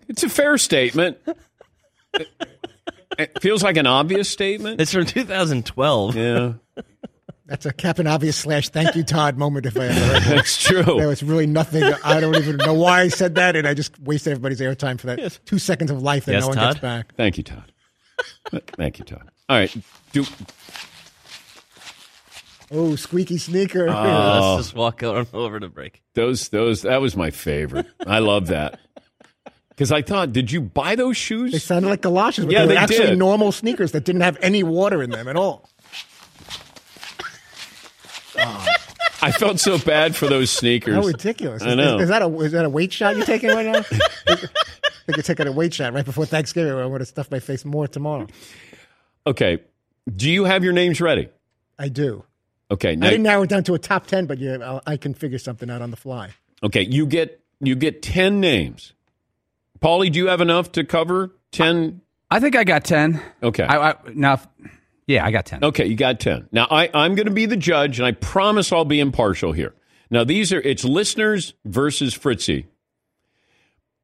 It's 0.10 0.24
a 0.24 0.30
fair 0.30 0.58
statement. 0.58 1.20
It, 2.14 2.28
it 3.18 3.42
feels 3.42 3.64
like 3.64 3.78
an 3.78 3.88
obvious 3.88 4.30
statement. 4.30 4.82
It's 4.82 4.92
from 4.92 5.06
2012. 5.06 6.16
Yeah, 6.18 6.54
That's 7.46 7.66
a 7.66 7.72
Captain 7.72 8.08
Obvious 8.08 8.36
slash 8.36 8.68
thank 8.68 8.94
you 8.98 9.04
Todd 9.04 9.38
moment 9.38 9.66
if 9.66 9.78
I 9.78 9.86
ever 9.86 9.94
heard 10.00 10.26
one. 10.28 10.36
that's 10.36 10.62
true. 10.62 10.84
There 10.84 11.08
was 11.08 11.24
really 11.24 11.48
nothing. 11.48 11.82
I 12.04 12.20
don't 12.20 12.36
even 12.36 12.58
know 12.58 12.74
why 12.74 13.04
I 13.04 13.08
said 13.08 13.36
that, 13.36 13.56
and 13.56 13.66
I 13.66 13.74
just 13.74 13.98
wasted 14.02 14.32
everybody's 14.32 14.60
airtime 14.60 15.00
for 15.00 15.08
that 15.08 15.40
two 15.46 15.60
seconds 15.60 15.92
of 15.92 16.02
life 16.04 16.26
that 16.26 16.34
Yes, 16.34 16.42
no 16.42 16.48
one 16.50 16.58
Todd? 16.58 16.74
gets 16.74 16.82
back. 16.82 17.16
Thank 17.16 17.38
you, 17.38 17.44
Todd. 17.46 17.72
Thank 18.76 19.00
you, 19.00 19.06
Todd. 19.06 19.30
All 19.48 19.58
right. 19.58 19.74
Do, 20.12 20.26
Oh, 22.72 22.96
squeaky 22.96 23.38
sneaker. 23.38 23.88
Uh, 23.88 24.40
Let's 24.56 24.66
just 24.68 24.76
walk 24.76 25.02
on 25.04 25.26
over 25.34 25.60
to 25.60 25.70
break. 25.70 26.02
those, 26.14 26.50
those, 26.50 26.82
that 26.84 27.00
was 27.02 27.16
my 27.16 27.32
favorite. 27.32 27.86
I 28.06 28.20
love 28.20 28.48
that. 28.48 28.80
Because 29.70 29.92
I 29.92 30.02
thought, 30.02 30.34
did 30.34 30.52
you 30.52 30.60
buy 30.60 30.96
those 30.96 31.18
shoes? 31.18 31.52
they 31.52 31.60
sounded 31.60 31.88
like 31.88 32.02
galoshes, 32.02 32.46
but 32.46 32.52
Yeah, 32.52 32.62
they 32.62 32.66
were 32.70 32.74
they 32.74 32.78
actually 32.80 33.08
did. 33.10 33.20
normal 33.20 33.52
sneakers 33.52 33.92
that 33.92 34.06
didn't 34.06 34.22
have 34.22 34.36
any 34.42 34.64
water 34.64 35.04
in 35.04 35.12
them 35.12 35.28
at 35.28 35.36
all. 35.36 35.70
I 39.22 39.32
felt 39.32 39.60
so 39.60 39.78
bad 39.78 40.16
for 40.16 40.28
those 40.28 40.50
sneakers. 40.50 40.96
How 40.96 41.04
ridiculous! 41.04 41.62
I 41.64 41.70
Is, 41.72 41.76
know. 41.76 42.00
is 42.00 42.10
that 42.10 42.22
a 42.24 42.40
is 42.40 42.52
that 42.54 42.66
a 42.66 42.70
weight 42.70 42.92
shot 42.94 43.16
you're 43.18 43.26
taking 43.26 43.50
right 43.50 43.66
now? 43.66 43.80
I 43.80 43.84
think 44.36 44.50
you're 45.10 45.22
taking 45.24 45.48
a 45.48 45.52
weight 45.52 45.74
shot 45.76 45.94
right 45.94 46.06
before 46.06 46.26
Thanksgiving. 46.26 46.74
Where 46.74 46.84
I'm 46.84 46.90
going 46.90 47.00
to 47.00 47.06
stuff 47.06 47.30
my 47.32 47.40
face 47.40 47.64
more 47.66 47.88
tomorrow. 47.88 48.26
Okay. 49.26 49.60
Do 50.16 50.30
you 50.30 50.46
have 50.46 50.64
your 50.64 50.74
names 50.74 51.02
ready? 51.02 51.30
I 51.78 51.90
do. 51.90 52.24
Okay. 52.70 52.92
I 52.92 52.96
didn't 52.96 53.24
narrow 53.24 53.44
it 53.44 53.50
down 53.50 53.64
to 53.66 53.74
a 53.76 53.80
top 53.80 54.08
ten, 54.08 54.26
but 54.26 54.40
yeah, 54.40 54.58
I'll, 54.62 54.82
I 54.86 54.98
can 54.98 55.14
figure 55.14 55.38
something 55.40 55.70
out 55.70 55.82
on 55.82 55.92
the 55.92 55.98
fly. 55.98 56.32
okay. 56.64 56.82
You 56.82 57.06
get 57.06 57.42
you 57.60 57.76
get 57.76 58.02
ten 58.02 58.40
names. 58.40 58.94
Paulie, 59.80 60.12
do 60.12 60.20
you 60.20 60.28
have 60.28 60.42
enough 60.42 60.72
to 60.74 60.84
cover 60.84 61.32
ten? 61.52 62.02
I 62.30 62.40
think 62.42 62.58
I 62.58 62.66
got 62.66 62.84
10. 62.84 63.22
Okay. 63.42 63.64
I, 63.64 63.92
I, 63.92 63.96
now, 64.14 64.34
if- 64.34 64.48
yeah, 65.08 65.26
I 65.26 65.32
got 65.32 65.46
10. 65.46 65.64
Okay, 65.64 65.86
you 65.86 65.96
got 65.96 66.20
10. 66.20 66.50
Now, 66.52 66.68
I, 66.70 66.90
I'm 66.94 67.16
going 67.16 67.28
to 67.28 67.32
be 67.34 67.46
the 67.46 67.56
judge, 67.56 68.00
and 68.00 68.06
I 68.06 68.12
promise 68.12 68.74
I'll 68.74 68.84
be 68.84 69.00
impartial 69.00 69.54
here. 69.54 69.74
Now, 70.12 70.26
these 70.26 70.52
are, 70.52 70.60
it's 70.60 70.84
listeners 70.84 71.54
versus 71.64 72.14
Fritzy. 72.14 72.66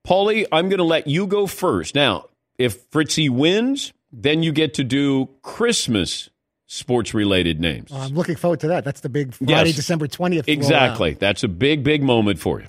Paulie, 0.08 0.46
I'm 0.54 0.70
going 0.70 0.78
to 0.78 0.86
let 0.86 1.08
you 1.08 1.28
go 1.28 1.48
first. 1.48 1.96
Now, 1.96 2.28
if 2.58 2.90
Fritzy 2.92 3.30
wins, 3.30 3.92
then 4.14 4.42
you 4.44 4.54
get 4.54 4.74
to 4.76 4.86
do 4.86 5.30
Christmas 5.42 6.30
sports 6.68 7.14
related 7.14 7.60
names. 7.60 7.92
Well, 7.92 8.02
I'm 8.02 8.14
looking 8.14 8.36
forward 8.36 8.60
to 8.62 8.68
that. 8.70 8.84
That's 8.84 9.02
the 9.02 9.10
big 9.10 9.34
Friday, 9.34 9.52
Yes. 9.70 9.76
December 9.76 10.08
twentieth. 10.08 10.48
Exactly. 10.48 11.14
That's 11.14 11.44
a 11.44 11.48
big, 11.48 11.84
big 11.84 12.04
moment 12.04 12.40
for 12.40 12.62
you. 12.62 12.68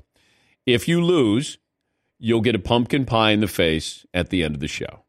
If 0.66 0.88
you 0.88 1.02
lose, 1.02 1.58
you'll 2.18 2.40
get 2.40 2.54
a 2.54 2.58
pumpkin 2.58 3.04
pie 3.04 3.30
in 3.32 3.40
the 3.40 3.48
face 3.48 4.06
at 4.14 4.30
the 4.30 4.42
end 4.42 4.54
of 4.54 4.60
the 4.60 4.68
show. 4.68 5.03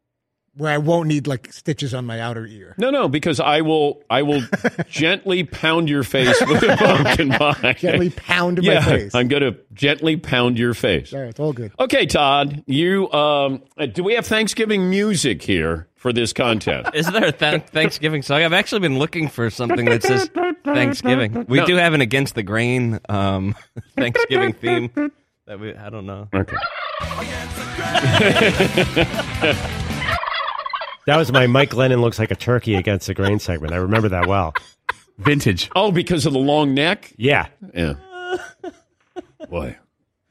Where 0.57 0.71
I 0.71 0.77
won't 0.77 1.07
need 1.07 1.27
like 1.27 1.51
stitches 1.51 1.93
on 1.93 2.05
my 2.05 2.19
outer 2.19 2.45
ear. 2.45 2.75
No, 2.77 2.89
no, 2.89 3.07
because 3.09 3.39
I 3.39 3.61
will, 3.61 4.01
I 4.09 4.21
will 4.21 4.41
gently 4.89 5.43
pound 5.43 5.89
your 5.89 6.03
face 6.03 6.39
with 6.47 6.63
a 6.63 6.77
pumpkin 6.77 7.29
pie. 7.37 7.73
Gently 7.77 8.09
pound 8.09 8.59
yeah, 8.63 8.75
my 8.75 8.85
face. 8.85 9.15
I'm 9.15 9.27
going 9.27 9.43
to 9.43 9.57
gently 9.73 10.17
pound 10.17 10.57
your 10.57 10.73
face. 10.73 11.13
All 11.13 11.19
right, 11.19 11.29
it's 11.29 11.39
all 11.39 11.53
good. 11.53 11.71
Okay, 11.79 12.05
Todd, 12.05 12.63
you 12.67 13.11
um, 13.11 13.63
uh, 13.77 13.85
do 13.85 14.03
we 14.03 14.13
have 14.15 14.25
Thanksgiving 14.25 14.89
music 14.89 15.41
here 15.41 15.87
for 15.95 16.13
this 16.13 16.31
contest? 16.33 16.89
Is 16.95 17.11
there 17.11 17.25
a 17.25 17.31
th- 17.31 17.63
Thanksgiving 17.63 18.21
song? 18.21 18.41
I've 18.43 18.53
actually 18.53 18.79
been 18.79 18.97
looking 18.99 19.27
for 19.27 19.49
something 19.49 19.85
that 19.85 20.03
says 20.03 20.29
Thanksgiving. 20.63 21.45
We 21.49 21.59
No. 21.59 21.65
do 21.65 21.75
have 21.75 21.93
an 21.93 22.01
Against 22.01 22.35
the 22.35 22.43
Grain 22.43 22.99
um, 23.09 23.55
Thanksgiving 23.95 24.53
theme. 24.53 24.91
That 25.47 25.59
we, 25.59 25.75
I 25.75 25.89
don't 25.89 26.05
know. 26.05 26.27
Okay. 26.33 26.55
That 31.07 31.17
was 31.17 31.31
my 31.31 31.45
Mike 31.47 31.69
Glennon 31.71 32.01
looks 32.01 32.17
like 32.17 32.31
a 32.31 32.35
turkey 32.35 32.75
against 32.75 33.07
the 33.07 33.13
grain 33.13 33.39
segment. 33.39 33.73
I 33.73 33.77
remember 33.77 34.09
that 34.09 34.25
well. 34.27 34.53
Vintage. 35.17 35.69
Oh, 35.75 35.91
because 35.91 36.25
of 36.25 36.33
the 36.33 36.39
long 36.39 36.73
neck? 36.73 37.13
Yeah. 37.17 37.47
Yeah. 37.73 37.93
Boy, 39.49 39.77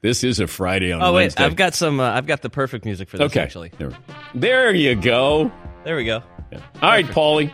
this 0.01 0.23
is 0.23 0.39
a 0.39 0.47
Friday 0.47 0.91
on 0.91 1.01
Oh 1.01 1.13
wait, 1.13 1.23
Wednesday. 1.23 1.43
I've 1.45 1.55
got 1.55 1.73
some. 1.73 1.99
Uh, 1.99 2.11
I've 2.11 2.27
got 2.27 2.41
the 2.41 2.49
perfect 2.49 2.83
music 2.85 3.07
for 3.09 3.17
this. 3.17 3.25
okay. 3.27 3.39
Actually, 3.39 3.71
There, 3.77 3.91
there 4.33 4.73
you 4.75 4.95
go. 4.95 5.51
there 5.85 5.95
we 5.95 6.03
go. 6.05 6.21
Yeah. 6.51 6.59
All 6.81 6.89
right, 6.89 7.05
Paulie. 7.05 7.51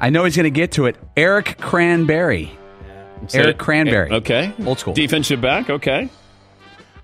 I 0.00 0.10
know 0.10 0.24
he's 0.24 0.34
going 0.36 0.44
to 0.44 0.50
get 0.50 0.72
to 0.72 0.86
it. 0.86 0.96
Eric 1.16 1.58
Cranberry. 1.60 2.50
Say 3.26 3.40
Eric 3.40 3.56
it. 3.56 3.58
Cranberry. 3.58 4.10
Okay. 4.12 4.52
Old 4.64 4.78
school. 4.78 4.94
Defensive 4.94 5.40
back. 5.40 5.68
Okay. 5.68 6.08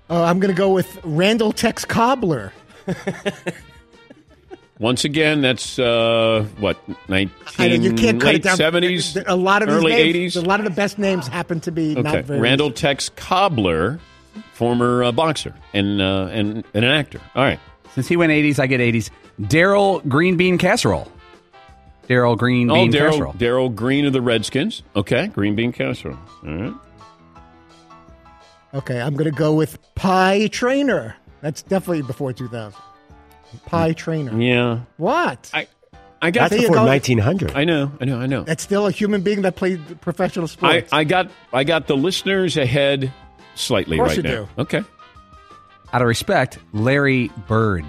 Uh, 0.09 0.23
I'm 0.23 0.39
going 0.39 0.53
to 0.53 0.57
go 0.57 0.71
with 0.71 0.99
Randall 1.03 1.51
Tex 1.51 1.85
Cobbler. 1.85 2.51
Once 4.77 5.05
again, 5.05 5.41
that's 5.41 5.79
uh, 5.79 6.45
what 6.59 6.77
nineteen 7.07 7.81
you 7.81 7.93
can't 7.93 8.19
cut 8.19 8.33
late 8.33 8.43
down. 8.43 8.57
seventies, 8.57 9.17
A 9.25 9.35
lot 9.35 9.63
of 9.63 9.69
early 9.69 9.93
eighties. 9.93 10.35
A 10.35 10.41
lot 10.41 10.59
of 10.59 10.65
the 10.65 10.71
best 10.71 10.99
names 10.99 11.27
happen 11.27 11.61
to 11.61 11.71
be 11.71 11.95
not 11.95 12.07
Okay, 12.07 12.21
very. 12.21 12.39
Randall 12.41 12.71
Tex 12.71 13.09
Cobbler, 13.15 13.99
former 14.53 15.03
uh, 15.05 15.11
boxer 15.13 15.53
and 15.73 16.01
uh, 16.01 16.27
and 16.31 16.65
and 16.73 16.83
an 16.85 16.91
actor. 16.91 17.21
All 17.35 17.43
right, 17.43 17.59
Since 17.93 18.07
he 18.09 18.17
went 18.17 18.31
80s, 18.31 18.59
I 18.59 18.67
get 18.67 18.81
80s. 18.81 19.09
Darrell 19.47 20.01
Green 20.01 20.35
Bean 20.35 20.57
Casserole. 20.57 21.09
Darrell 22.09 22.35
Green 22.35 22.69
oh 22.69 22.73
Bean 22.75 22.91
Darrell 22.91 23.11
Casserole. 23.13 23.33
Darrell 23.33 23.69
Green 23.69 24.05
of 24.05 24.11
the 24.13 24.21
Redskins. 24.21 24.83
Okay, 24.95 25.27
green 25.27 25.55
bean 25.55 25.71
casserole. 25.71 26.19
All 26.45 26.53
right, 26.53 26.73
Okay, 28.73 28.99
I'm 28.99 29.13
going 29.13 29.31
to 29.31 29.37
go 29.37 29.53
with 29.53 29.77
Pie 29.95 30.47
Traynor. 30.47 31.15
That's 31.41 31.61
definitely 31.61 32.01
before 32.01 32.33
2000. 32.33 32.77
Pie 33.65 33.93
Traynor. 33.93 34.39
yeah. 34.41 34.79
What? 34.97 35.49
I 35.53 35.67
I 36.21 36.31
got 36.31 36.49
There 36.49 36.59
That's 36.59 36.69
before 36.69 36.85
1900. 36.85 37.55
I 37.55 37.65
know 37.65 37.91
I 37.99 38.05
know 38.05 38.19
I 38.19 38.25
know. 38.25 38.43
That's 38.43 38.63
still 38.63 38.87
a 38.87 38.91
human 38.91 39.21
being 39.21 39.43
that 39.43 39.55
played 39.55 40.01
professional 40.01 40.45
I, 40.45 40.47
sports. 40.47 40.93
I 40.93 41.03
got 41.03 41.29
I 41.53 41.63
got 41.63 41.87
the 41.87 41.95
listeners 41.97 42.57
ahead 42.57 43.11
slightly 43.55 43.97
Of 43.97 44.05
course 44.05 44.17
right 44.17 44.25
you 44.25 44.31
now. 44.31 44.49
Okay. 44.57 44.83
Out 45.93 46.01
of 46.01 46.07
respect, 46.07 46.57
Larry 46.73 47.29
Bird. 47.47 47.85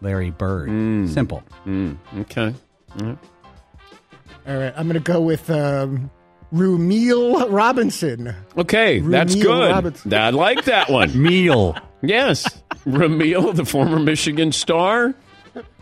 Larry 0.00 0.30
Bird. 0.30 0.68
Simple. 1.08 1.42
Mm, 1.66 1.96
okay. 2.20 2.54
All 3.00 4.56
right, 4.58 4.72
I'm 4.76 4.86
going 4.88 4.94
to 4.94 5.00
go 5.00 5.20
with 5.20 5.48
um, 5.50 6.10
Rumeal 6.52 7.50
Robinson. 7.50 8.34
Okay, 8.56 9.00
that's 9.00 9.34
Rumeal 9.34 9.42
good. 9.42 9.70
Robinson. 9.70 10.14
I 10.14 10.30
like 10.30 10.64
that 10.64 10.90
one. 10.90 11.20
Meal. 11.22 11.76
yes. 12.02 12.61
Rumeal, 12.86 13.54
the 13.54 13.64
former 13.64 13.98
Michigan 13.98 14.52
star, 14.52 15.14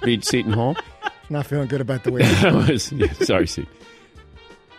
beat 0.02 0.24
Seton 0.24 0.52
Hall. 0.52 0.76
Not 1.30 1.46
feeling 1.46 1.68
good 1.68 1.80
about 1.80 2.04
the 2.04 2.12
way. 2.12 2.22
That 2.42 2.52
was, 2.68 2.92
yeah, 2.92 3.12
sorry, 3.12 3.46
Seton. 3.46 3.70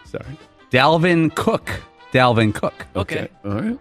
Sorry. 0.05 0.25
Dalvin 0.69 1.33
Cook. 1.33 1.81
Dalvin 2.11 2.53
Cook. 2.53 2.85
Okay. 2.95 3.27
All 3.45 3.51
right. 3.51 3.79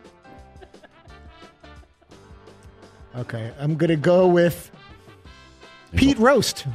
okay, 3.16 3.52
I'm 3.58 3.76
gonna 3.76 3.96
go 3.96 4.26
with 4.28 4.70
Pete 5.96 6.18
Roast. 6.18 6.66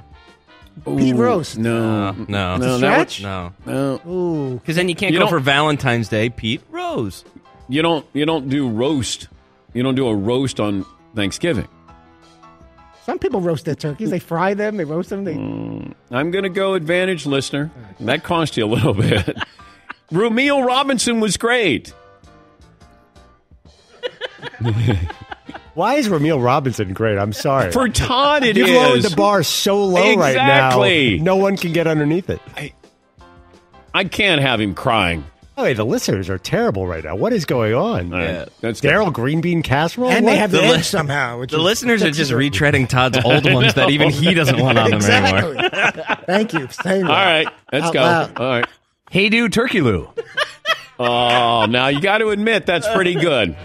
Pete 0.86 1.16
Roast. 1.16 1.58
No. 1.58 2.12
No. 2.12 2.58
No, 2.58 2.78
that 2.80 3.10
Stretch? 3.10 3.24
No. 3.24 3.54
No. 3.66 4.02
Ooh, 4.06 4.56
Because 4.60 4.76
then 4.76 4.90
you 4.90 4.96
can't 4.96 5.14
You 5.14 5.20
go 5.20 5.24
don't- 5.26 5.30
for 5.30 5.40
Valentine's 5.40 6.10
Day, 6.10 6.30
Pete 6.30 6.62
Rose. 6.70 7.24
You 7.70 7.82
don't 7.82 8.06
you 8.14 8.26
don't 8.26 8.50
do 8.50 8.70
roast. 8.70 9.28
You 9.74 9.82
don't 9.84 9.96
do 9.96 10.08
a 10.08 10.16
roast 10.16 10.60
on 10.60 10.86
Thanksgiving. 11.16 11.68
some 13.06 13.18
people 13.20 13.42
roast 13.42 13.66
their 13.66 13.76
turkeys. 13.76 14.10
They 14.10 14.20
fry 14.20 14.54
them. 14.54 14.78
They 14.78 14.84
roast 14.86 15.10
them. 15.10 15.24
They. 15.24 15.34
Mm, 15.36 15.94
I'm 16.12 16.32
going 16.32 16.44
to 16.44 16.50
go 16.50 16.74
advantage 16.74 17.26
listener. 17.26 17.72
That 18.02 18.24
cost 18.24 18.58
you 18.58 18.66
a 18.66 18.68
little 18.68 18.94
bit. 19.06 19.38
Rumeal 20.12 20.66
Robinson 20.66 21.20
was 21.20 21.38
great. 21.38 21.94
Why 25.74 25.96
is 25.96 26.08
Rumeal 26.08 26.42
Robinson 26.44 26.94
great? 26.94 27.18
I'm 27.18 27.34
sorry. 27.34 27.72
For 27.72 27.90
Todd, 27.90 28.44
it 28.44 28.56
You've 28.56 28.70
is. 28.70 28.76
lowered 28.76 29.02
the 29.02 29.16
bar 29.16 29.44
so 29.44 29.84
low 29.84 30.16
right 30.16 30.30
Exactly. 30.32 31.18
now. 31.18 31.24
No 31.24 31.36
one 31.36 31.58
can 31.58 31.74
get 31.74 31.86
underneath 31.88 32.30
it. 32.30 32.40
I 33.94 34.04
can't 34.06 34.42
have 34.42 34.60
him 34.62 34.74
crying. 34.74 35.26
Oh, 35.58 35.64
wait, 35.64 35.78
the 35.78 35.86
listeners 35.86 36.30
are 36.30 36.38
terrible 36.38 36.86
right 36.86 37.04
now. 37.04 37.16
What 37.16 37.32
is 37.32 37.46
going 37.46 37.74
on? 37.74 38.12
Yeah. 38.12 38.46
that's. 38.60 38.82
Darrell 38.82 39.10
green 39.10 39.40
bean 39.40 39.64
casserole? 39.64 40.10
And 40.10 40.26
What? 40.26 40.32
they 40.32 40.38
have 40.38 40.52
the, 40.52 40.58
The 40.58 40.64
edge 40.66 40.86
somehow. 40.86 41.40
Which 41.40 41.52
The 41.52 41.58
is 41.58 41.64
listeners 41.64 42.04
are 42.04 42.12
just 42.12 42.32
retreading 42.32 42.90
Todd's 42.90 43.18
old 43.24 43.50
ones 43.52 43.74
that 43.76 43.90
even 43.90 44.10
he 44.10 44.34
doesn't 44.34 44.60
want 44.62 44.78
on 44.78 44.92
them 44.92 45.02
anymore. 45.02 45.70
Thank 46.26 46.52
you. 46.54 46.68
Saying 46.70 47.04
All 47.06 47.10
right, 47.10 47.48
let's 47.72 47.86
Out 47.86 47.94
go. 47.94 48.02
loud. 48.02 48.38
All 48.38 48.50
right. 48.50 48.68
Hey, 49.10 49.30
dude, 49.30 49.54
Turkey 49.54 49.80
Lou. 49.82 50.10
Oh, 51.00 51.66
now 51.70 51.88
you 51.88 52.02
got 52.02 52.18
to 52.20 52.30
admit 52.30 52.66
that's 52.66 52.88
pretty 52.90 53.16
good. 53.16 53.56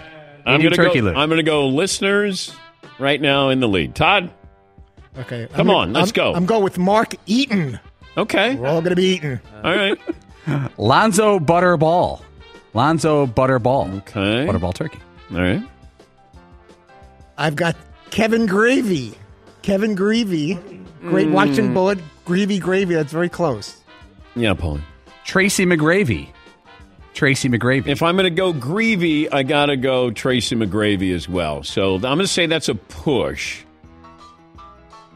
I'm 0.45 0.59
do 0.59 0.65
gonna 0.69 0.75
turkey 0.75 0.99
go. 0.99 1.05
lip. 1.05 1.17
I'm 1.17 1.29
going 1.29 1.37
to 1.37 1.43
go. 1.43 1.67
Listeners, 1.67 2.55
right 2.99 3.19
now 3.21 3.49
in 3.49 3.59
the 3.59 3.67
lead. 3.67 3.95
Todd. 3.95 4.31
Okay. 5.17 5.47
Come 5.53 5.69
I'm- 5.69 5.77
on, 5.77 5.93
let's 5.93 6.07
I'm- 6.09 6.13
go. 6.13 6.33
I'm 6.33 6.45
going 6.45 6.63
with 6.63 6.77
Mark 6.77 7.15
Eaton. 7.25 7.79
Okay. 8.17 8.55
We're 8.55 8.67
all 8.67 8.81
going 8.81 8.89
to 8.91 8.95
be 8.95 9.15
eating. 9.15 9.39
All 9.63 9.75
right. 9.75 9.97
Lonzo 10.77 11.39
Butterball. 11.39 12.21
Lonzo 12.73 13.25
Butterball. 13.25 13.97
Okay. 13.99 14.47
Butterball 14.47 14.73
turkey. 14.73 14.99
All 15.31 15.37
right. 15.41 15.61
I've 17.37 17.55
got 17.55 17.75
Kevin 18.11 18.45
Gravy. 18.45 19.13
Kevin 19.61 19.95
Gravy. 19.95 20.55
Great 21.01 21.27
Mm. 21.27 21.31
watching 21.31 21.73
bullet. 21.73 21.99
Gravy, 22.25 22.59
gravy. 22.59 22.93
That's 22.95 23.11
very 23.11 23.29
close. 23.29 23.77
Yeah, 24.35 24.53
Paulie. 24.53 24.81
Tracy 25.25 25.65
McGravy. 25.65 26.27
Tracy 27.13 27.49
McGravy. 27.49 27.87
If 27.87 28.01
I'm 28.03 28.15
going 28.15 28.23
to 28.23 28.29
go 28.29 28.53
Grevey, 28.53 29.27
I 29.31 29.43
got 29.43 29.65
to 29.67 29.75
go 29.77 30.11
Tracy 30.11 30.55
McGravy 30.55 31.13
as 31.13 31.27
well. 31.27 31.63
So 31.63 31.95
I'm 31.95 32.01
going 32.01 32.19
to 32.19 32.27
say 32.27 32.45
that's 32.45 32.69
a 32.69 32.75
push. 32.75 33.63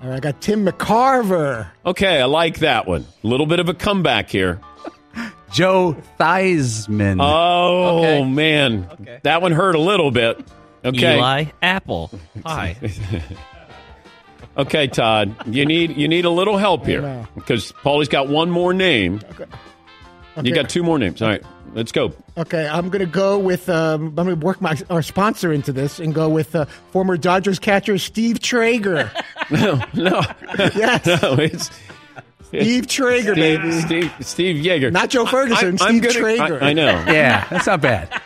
All 0.04 0.10
right, 0.10 0.18
I 0.18 0.20
got 0.20 0.42
Tim 0.42 0.66
McCarver. 0.66 1.68
Okay, 1.86 2.22
I 2.22 2.26
like 2.26 2.60
that 2.60 2.86
one. 2.88 3.06
A 3.24 3.28
little 3.28 3.46
bit 3.46 3.60
of 3.60 3.70
a 3.70 3.74
comeback 3.74 4.30
here. 4.30 4.60
Joe 5.56 5.96
Theismann. 6.20 7.18
Oh 7.22 8.00
Okay. 8.00 8.24
man, 8.30 8.88
Okay. 9.00 9.20
that 9.24 9.42
one 9.42 9.54
hurt 9.54 9.76
a 9.76 9.80
little 9.80 10.12
bit. 10.12 10.46
Okay, 10.84 11.16
Eli 11.16 11.46
Apple. 11.62 12.12
Hi. 12.46 12.76
okay, 14.58 14.88
Todd, 14.88 15.34
you 15.48 15.66
need 15.66 15.96
you 15.98 16.08
need 16.08 16.26
a 16.26 16.30
little 16.30 16.58
help 16.58 16.86
here 16.86 17.26
because 17.36 17.72
Paulie's 17.84 18.10
got 18.10 18.28
one 18.28 18.50
more 18.52 18.74
name. 18.74 19.22
Okay. 19.32 19.46
You 20.44 20.54
got 20.54 20.70
two 20.70 20.84
more 20.84 21.00
names. 21.00 21.22
All 21.22 21.30
right, 21.30 21.42
let's 21.74 21.94
go. 21.94 22.12
Okay, 22.38 22.68
I'm 22.68 22.90
going 22.90 23.00
to 23.00 23.10
go 23.10 23.40
with. 23.40 23.70
Um, 23.70 24.08
I'm 24.08 24.16
going 24.16 24.38
to 24.38 24.46
work 24.46 24.60
my 24.60 24.78
our 24.90 25.02
sponsor 25.02 25.54
into 25.54 25.72
this 25.72 25.98
and 25.98 26.14
go 26.14 26.28
with 26.28 26.54
uh, 26.54 26.66
former 26.92 27.16
Dodgers 27.16 27.58
catcher 27.60 27.98
Steve 27.98 28.40
Traeger. 28.42 29.10
No, 29.52 29.80
no, 29.94 30.22
yes, 30.58 31.06
no, 31.06 31.34
it's 31.36 31.70
Steve 32.48 32.88
Traeger, 32.88 33.36
baby. 33.36 33.72
Steve, 33.72 34.12
Steve, 34.20 34.26
Steve 34.26 34.66
Yeager. 34.66 34.92
Not 34.92 35.10
Joe 35.10 35.26
Ferguson, 35.26 35.78
I, 35.82 35.86
I'm 35.86 35.98
Steve 36.00 36.02
gonna, 36.04 36.14
Traeger. 36.14 36.64
I, 36.64 36.70
I 36.70 36.74
know. 36.74 36.86
yeah, 37.08 37.48
that's 37.50 37.66
not 37.68 37.82
bad. 37.82 38.22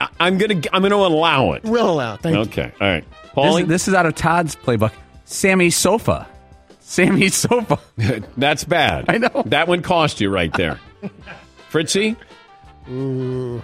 I, 0.00 0.08
I'm 0.18 0.38
gonna 0.38 0.60
I'm 0.72 0.82
gonna 0.82 0.94
allow 0.96 1.52
it. 1.52 1.62
We'll 1.64 1.90
allow. 1.90 2.16
Thank 2.16 2.34
you. 2.36 2.40
Okay, 2.42 2.72
all 2.80 2.88
right, 2.88 3.04
This, 3.10 3.30
Paulie. 3.34 3.66
this 3.66 3.88
is 3.88 3.94
out 3.94 4.06
of 4.06 4.14
Todd's 4.14 4.56
playbook. 4.56 4.92
Sammy 5.24 5.70
Sofa. 5.70 6.26
Sammy 6.80 7.28
Sofa. 7.28 7.78
That's 8.36 8.64
bad. 8.64 9.04
I 9.08 9.18
know. 9.18 9.42
That 9.46 9.68
one 9.68 9.82
cost 9.82 10.20
you 10.20 10.30
right 10.30 10.52
there. 10.54 10.80
Fritzy? 11.68 12.16
Ooh, 12.90 13.62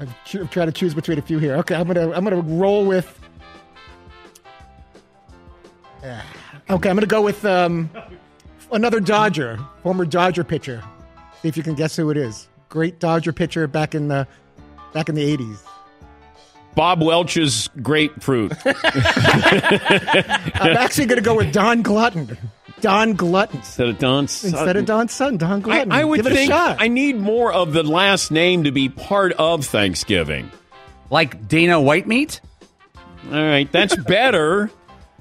I'm 0.00 0.12
tr- 0.24 0.44
trying 0.44 0.66
to 0.66 0.72
choose 0.72 0.94
between 0.94 1.18
a 1.18 1.22
few 1.22 1.38
here. 1.38 1.56
Okay, 1.58 1.74
I'm 1.74 1.86
gonna 1.86 2.10
I'm 2.12 2.24
gonna 2.24 2.40
roll 2.40 2.84
with. 2.84 3.14
Ah, 6.04 6.24
Okay, 6.70 6.90
I'm 6.90 6.96
gonna 6.96 7.06
go 7.06 7.22
with 7.22 7.44
um, 7.44 7.88
another 8.72 9.00
Dodger, 9.00 9.58
former 9.82 10.04
Dodger 10.04 10.44
pitcher. 10.44 10.82
See 11.42 11.48
if 11.48 11.56
you 11.56 11.62
can 11.62 11.74
guess 11.74 11.96
who 11.96 12.10
it 12.10 12.16
is. 12.16 12.48
Great 12.68 12.98
Dodger 13.00 13.32
pitcher 13.32 13.66
back 13.66 13.94
in 13.94 14.08
the 14.08 14.26
back 14.92 15.08
in 15.08 15.14
the 15.14 15.36
'80s. 15.36 15.58
Bob 16.74 17.02
Welch's 17.02 17.68
grapefruit. 17.82 18.52
I'm 18.64 18.76
actually 20.76 21.06
gonna 21.06 21.20
go 21.20 21.34
with 21.36 21.52
Don 21.52 21.82
Glutton. 21.82 22.36
Don 22.80 23.14
Glutton 23.14 23.56
Instead 23.58 23.88
of 23.88 23.98
Don 23.98 24.28
Sutton. 24.28 24.56
instead 24.56 24.76
of 24.76 24.84
Don 24.84 25.08
Sutton. 25.08 25.36
Don 25.38 25.58
I, 25.58 25.60
Glutton. 25.60 25.92
I 25.92 26.04
would 26.04 26.18
Give 26.18 26.26
it 26.28 26.34
think 26.34 26.50
a 26.50 26.54
shot. 26.54 26.76
I 26.78 26.86
need 26.86 27.16
more 27.16 27.52
of 27.52 27.72
the 27.72 27.82
last 27.82 28.30
name 28.30 28.64
to 28.64 28.70
be 28.70 28.88
part 28.88 29.32
of 29.32 29.66
Thanksgiving. 29.66 30.48
Like 31.10 31.48
Dana 31.48 31.80
Whitemeat? 31.80 32.40
All 33.32 33.42
right, 33.42 33.70
that's 33.72 33.96
better. 34.04 34.70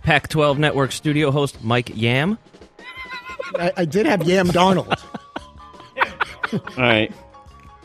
Pac 0.03 0.27
12 0.29 0.59
Network 0.59 0.91
studio 0.91 1.31
host 1.31 1.63
Mike 1.63 1.91
Yam. 1.95 2.37
I, 3.55 3.71
I 3.77 3.85
did 3.85 4.05
have 4.05 4.23
Yam 4.23 4.47
Donald. 4.47 4.93
All 6.53 6.59
right. 6.77 7.11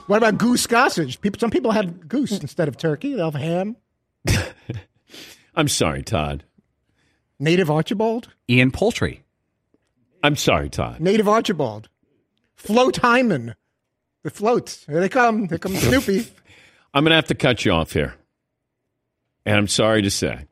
What 0.07 0.17
about 0.19 0.39
goose 0.39 0.63
sausage? 0.63 1.21
People, 1.21 1.39
some 1.39 1.51
people 1.51 1.71
have 1.71 2.09
goose 2.09 2.33
instead 2.33 2.69
of 2.69 2.77
turkey. 2.77 3.15
They'll 3.15 3.31
have 3.31 3.41
ham. 3.41 3.77
I'm 5.55 5.69
sorry, 5.69 6.03
Todd. 6.03 6.45
Native 7.39 7.71
Archibald. 7.71 8.29
Ian 8.49 8.71
Poultry. 8.71 9.23
I'm 10.23 10.37
sorry, 10.37 10.71
Todd. 10.71 11.01
Native 11.01 11.29
Archibald. 11.29 11.89
Float 12.55 12.99
Hyman. 12.99 13.55
The 14.23 14.31
floats. 14.31 14.85
Here 14.87 15.01
they 15.01 15.09
come. 15.09 15.49
Here 15.49 15.59
comes 15.59 15.81
Snoopy. 15.81 16.27
I'm 16.95 17.05
going 17.05 17.11
to 17.11 17.17
have 17.17 17.27
to 17.27 17.35
cut 17.35 17.65
you 17.65 17.73
off 17.73 17.93
here. 17.93 18.15
And 19.45 19.57
I'm 19.57 19.67
sorry 19.67 20.03
to 20.03 20.11
say, 20.11 20.47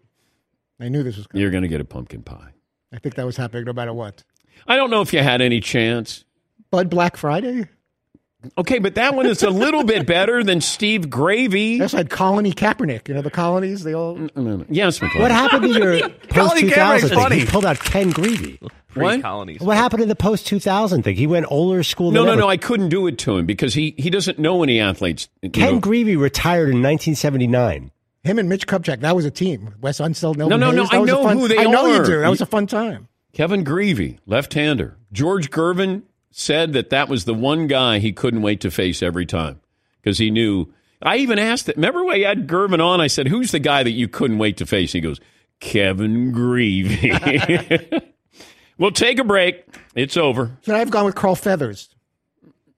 I 0.80 0.88
knew 0.88 1.02
this 1.02 1.16
was 1.16 1.26
coming. 1.26 1.42
you're 1.42 1.50
going 1.50 1.62
to 1.62 1.68
get 1.68 1.80
a 1.80 1.84
pumpkin 1.84 2.22
pie. 2.22 2.50
I 2.92 2.98
think 2.98 3.14
that 3.14 3.26
was 3.26 3.36
happening 3.36 3.64
no 3.64 3.72
matter 3.72 3.92
what. 3.92 4.24
I 4.66 4.76
don't 4.76 4.90
know 4.90 5.00
if 5.00 5.12
you 5.12 5.20
had 5.22 5.40
any 5.40 5.60
chance. 5.60 6.24
Bud 6.70 6.88
Black 6.90 7.16
Friday. 7.16 7.68
Okay, 8.56 8.78
but 8.78 8.94
that 8.94 9.14
one 9.14 9.26
is 9.26 9.42
a 9.42 9.50
little 9.50 9.84
bit 9.84 10.06
better 10.06 10.42
than 10.42 10.62
Steve 10.62 11.10
Gravy. 11.10 11.78
I 11.78 11.82
also 11.82 11.98
had 11.98 12.08
Colony 12.08 12.52
Kaepernick. 12.52 13.06
You 13.06 13.12
know 13.14 13.20
the 13.20 13.30
colonies. 13.30 13.84
They 13.84 13.92
all. 13.94 14.14
No, 14.16 14.30
no. 14.34 14.64
Yes, 14.70 15.02
McClellan. 15.02 15.22
What 15.24 15.30
happened 15.30 15.62
to 15.64 15.78
your 15.78 16.08
post 16.08 16.30
Colin 16.52 16.60
2000 16.62 17.08
thing? 17.10 17.18
funny. 17.18 17.38
He 17.40 17.44
pulled 17.46 17.66
out 17.66 17.78
Ken 17.80 18.10
Grevey. 18.12 18.58
What? 18.94 19.20
colonies. 19.20 19.60
What 19.60 19.76
happened 19.76 20.00
to 20.00 20.06
the 20.06 20.16
post 20.16 20.46
2000 20.46 21.02
thing? 21.02 21.16
He 21.16 21.26
went 21.26 21.46
older 21.50 21.82
school 21.82 22.12
No, 22.12 22.20
than 22.20 22.26
no, 22.28 22.32
ever. 22.32 22.40
no. 22.42 22.48
I 22.48 22.56
couldn't 22.56 22.88
do 22.88 23.06
it 23.08 23.18
to 23.18 23.36
him 23.36 23.44
because 23.46 23.74
he, 23.74 23.94
he 23.98 24.08
doesn't 24.08 24.38
know 24.38 24.62
any 24.62 24.80
athletes. 24.80 25.28
Ken 25.52 25.74
know. 25.74 25.80
Grevey 25.80 26.18
retired 26.18 26.70
in 26.70 26.82
1979. 26.82 27.90
Him 28.24 28.38
and 28.38 28.48
Mitch 28.48 28.66
Kupchak. 28.66 29.00
That 29.00 29.14
was 29.14 29.26
a 29.26 29.30
team. 29.30 29.74
Wes 29.82 30.00
Unseld. 30.00 30.36
No, 30.36 30.48
no, 30.48 30.56
no, 30.56 30.70
Hayes, 30.70 30.88
that 30.90 30.96
I 30.96 31.02
know 31.02 31.22
fun- 31.24 31.38
who 31.38 31.46
they 31.48 31.58
I 31.58 31.64
know 31.64 31.86
you 31.86 32.04
do. 32.04 32.20
That 32.20 32.30
was 32.30 32.40
a 32.40 32.46
fun 32.46 32.66
time. 32.66 33.06
Kevin 33.32 33.64
Grevey, 33.64 34.18
left-hander. 34.26 34.96
George 35.12 35.50
Gervin 35.50 36.02
said 36.30 36.72
that 36.72 36.90
that 36.90 37.08
was 37.08 37.24
the 37.24 37.34
one 37.34 37.66
guy 37.66 37.98
he 37.98 38.12
couldn't 38.12 38.42
wait 38.42 38.60
to 38.60 38.70
face 38.70 39.02
every 39.02 39.26
time 39.26 39.60
because 40.00 40.18
he 40.18 40.30
knew. 40.30 40.72
I 41.02 41.16
even 41.16 41.38
asked 41.38 41.68
it. 41.68 41.76
Remember 41.76 42.04
when 42.04 42.22
I 42.24 42.28
had 42.28 42.46
Gervin 42.46 42.84
on? 42.84 43.00
I 43.00 43.06
said, 43.06 43.28
"Who's 43.28 43.52
the 43.52 43.58
guy 43.58 43.82
that 43.82 43.92
you 43.92 44.06
couldn't 44.08 44.38
wait 44.38 44.56
to 44.58 44.66
face?" 44.66 44.92
He 44.92 45.00
goes, 45.00 45.20
"Kevin 45.60 46.32
Grevey." 46.32 48.02
we'll 48.78 48.90
take 48.90 49.18
a 49.18 49.24
break. 49.24 49.64
It's 49.94 50.16
over. 50.16 50.58
Should 50.64 50.74
I 50.74 50.78
have 50.78 50.90
gone 50.90 51.06
with 51.06 51.14
Carl 51.14 51.36
Feathers? 51.36 51.88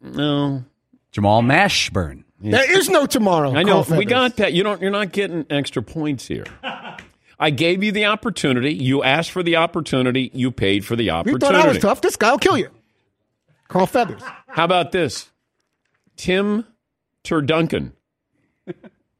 No, 0.00 0.64
Jamal 1.10 1.42
Mashburn. 1.42 2.24
There 2.40 2.78
is 2.78 2.88
no 2.88 3.06
tomorrow. 3.06 3.54
I 3.54 3.62
know 3.62 3.84
Carl 3.84 3.98
we 3.98 4.04
got 4.04 4.36
that. 4.36 4.52
You 4.52 4.62
don't. 4.62 4.80
You're 4.80 4.90
not 4.90 5.12
getting 5.12 5.46
extra 5.50 5.82
points 5.82 6.26
here. 6.26 6.46
I 7.42 7.50
gave 7.50 7.82
you 7.82 7.90
the 7.90 8.04
opportunity. 8.06 8.72
You 8.72 9.02
asked 9.02 9.32
for 9.32 9.42
the 9.42 9.56
opportunity. 9.56 10.30
You 10.32 10.52
paid 10.52 10.84
for 10.84 10.94
the 10.94 11.10
opportunity. 11.10 11.44
You 11.44 11.52
thought 11.52 11.60
I 11.60 11.68
was 11.68 11.78
tough. 11.78 12.00
This 12.00 12.14
guy 12.14 12.30
will 12.30 12.38
kill 12.38 12.56
you. 12.56 12.70
Carl 13.66 13.86
Feathers. 13.86 14.22
How 14.46 14.64
about 14.64 14.92
this? 14.92 15.28
Tim 16.16 16.64
Turduncan. 17.24 17.92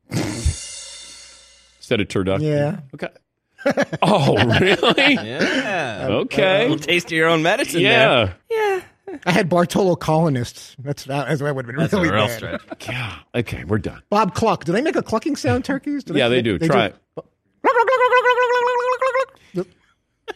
Instead 0.09 2.01
of 2.01 2.07
turducken. 2.09 2.43
Yeah. 2.43 2.81
Okay. 2.95 3.09
Oh, 4.03 4.37
really? 4.61 5.15
Yeah. 5.15 6.07
Okay. 6.11 6.67
A 6.67 6.69
little 6.69 6.79
taste 6.79 7.07
of 7.07 7.13
your 7.13 7.29
own 7.29 7.43
medicine 7.43 7.83
there. 7.83 8.37
Yeah. 8.51 8.81
I 9.27 9.31
had 9.33 9.49
Bartolo 9.49 9.97
colonists. 9.97 10.77
That's 10.79 11.05
that, 11.07 11.27
that's 11.29 11.41
that 11.41 11.55
would 11.55 11.67
have 11.67 11.75
been 11.75 11.81
That's 11.83 11.93
a 11.93 11.97
really 11.97 12.11
real 12.13 12.27
bad. 12.29 12.37
stretch. 12.37 12.89
Yeah. 12.89 13.17
Okay, 13.35 13.65
we're 13.65 13.79
done. 13.79 14.01
Bob 14.11 14.35
Cluck. 14.35 14.65
Do 14.65 14.73
they 14.73 14.81
make 14.81 14.97
a 14.97 15.03
clucking 15.03 15.37
sound, 15.37 15.65
turkeys? 15.65 16.05
Do 16.05 16.15
Yeah, 16.15 16.29
they 16.29 16.41
do. 16.41 16.59
Try 16.59 16.87
it. 16.87 16.97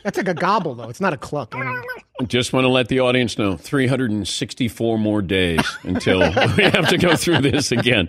That's 0.02 0.18
like 0.18 0.28
a 0.28 0.34
gobble, 0.34 0.74
though. 0.74 0.88
It's 0.88 1.00
not 1.00 1.12
a 1.12 1.16
cluck. 1.16 1.54
I 1.54 1.62
don't. 2.18 2.28
Just 2.28 2.52
want 2.52 2.64
to 2.64 2.68
let 2.68 2.88
the 2.88 3.00
audience 3.00 3.38
know 3.38 3.56
364 3.56 4.98
more 4.98 5.22
days 5.22 5.60
until 5.82 6.20
we 6.56 6.62
have 6.64 6.88
to 6.88 6.98
go 6.98 7.16
through 7.16 7.40
this 7.40 7.72
again. 7.72 8.08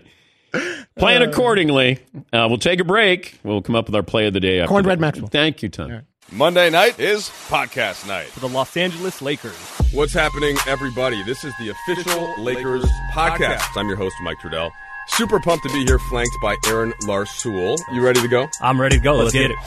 Plan 0.97 1.21
accordingly. 1.21 1.99
Uh, 2.33 2.45
we'll 2.49 2.57
take 2.57 2.79
a 2.79 2.83
break. 2.83 3.39
We'll 3.43 3.61
come 3.61 3.75
up 3.75 3.87
with 3.87 3.95
our 3.95 4.03
play 4.03 4.27
of 4.27 4.33
the 4.33 4.39
day. 4.39 4.59
After 4.59 4.69
Cornbread. 4.69 4.99
Maxwell. 4.99 5.27
Thank 5.27 5.63
you, 5.63 5.69
Tom. 5.69 6.01
Monday 6.31 6.69
night 6.69 6.99
is 6.99 7.29
podcast 7.47 8.07
night. 8.07 8.27
for 8.27 8.41
the 8.41 8.49
Los 8.49 8.75
Angeles 8.75 9.21
Lakers. 9.21 9.55
What's 9.93 10.13
happening, 10.13 10.57
everybody? 10.67 11.23
This 11.23 11.43
is 11.43 11.53
the 11.59 11.69
official 11.69 12.43
Lakers 12.43 12.85
podcast. 13.13 13.77
I'm 13.77 13.87
your 13.87 13.97
host, 13.97 14.15
Mike 14.23 14.37
Trudell. 14.39 14.69
Super 15.07 15.39
pumped 15.39 15.65
to 15.67 15.73
be 15.73 15.83
here, 15.85 15.97
flanked 15.97 16.35
by 16.41 16.57
Aaron 16.67 16.91
Larsoul. 17.03 17.79
You 17.91 18.01
ready 18.03 18.21
to 18.21 18.27
go? 18.27 18.49
I'm 18.61 18.79
ready 18.79 18.97
to 18.97 19.03
go. 19.03 19.15
Let's, 19.15 19.31
get, 19.31 19.51
it. 19.51 19.57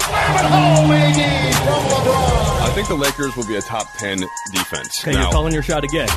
I 2.62 2.70
think 2.74 2.86
the 2.88 2.94
Lakers 2.94 3.36
will 3.36 3.46
be 3.46 3.56
a 3.56 3.62
top 3.62 3.92
10 3.98 4.18
defense. 4.52 5.00
Okay, 5.02 5.12
Now, 5.12 5.22
you're 5.22 5.32
calling 5.32 5.52
your 5.52 5.62
shot 5.62 5.82
again. 5.82 6.08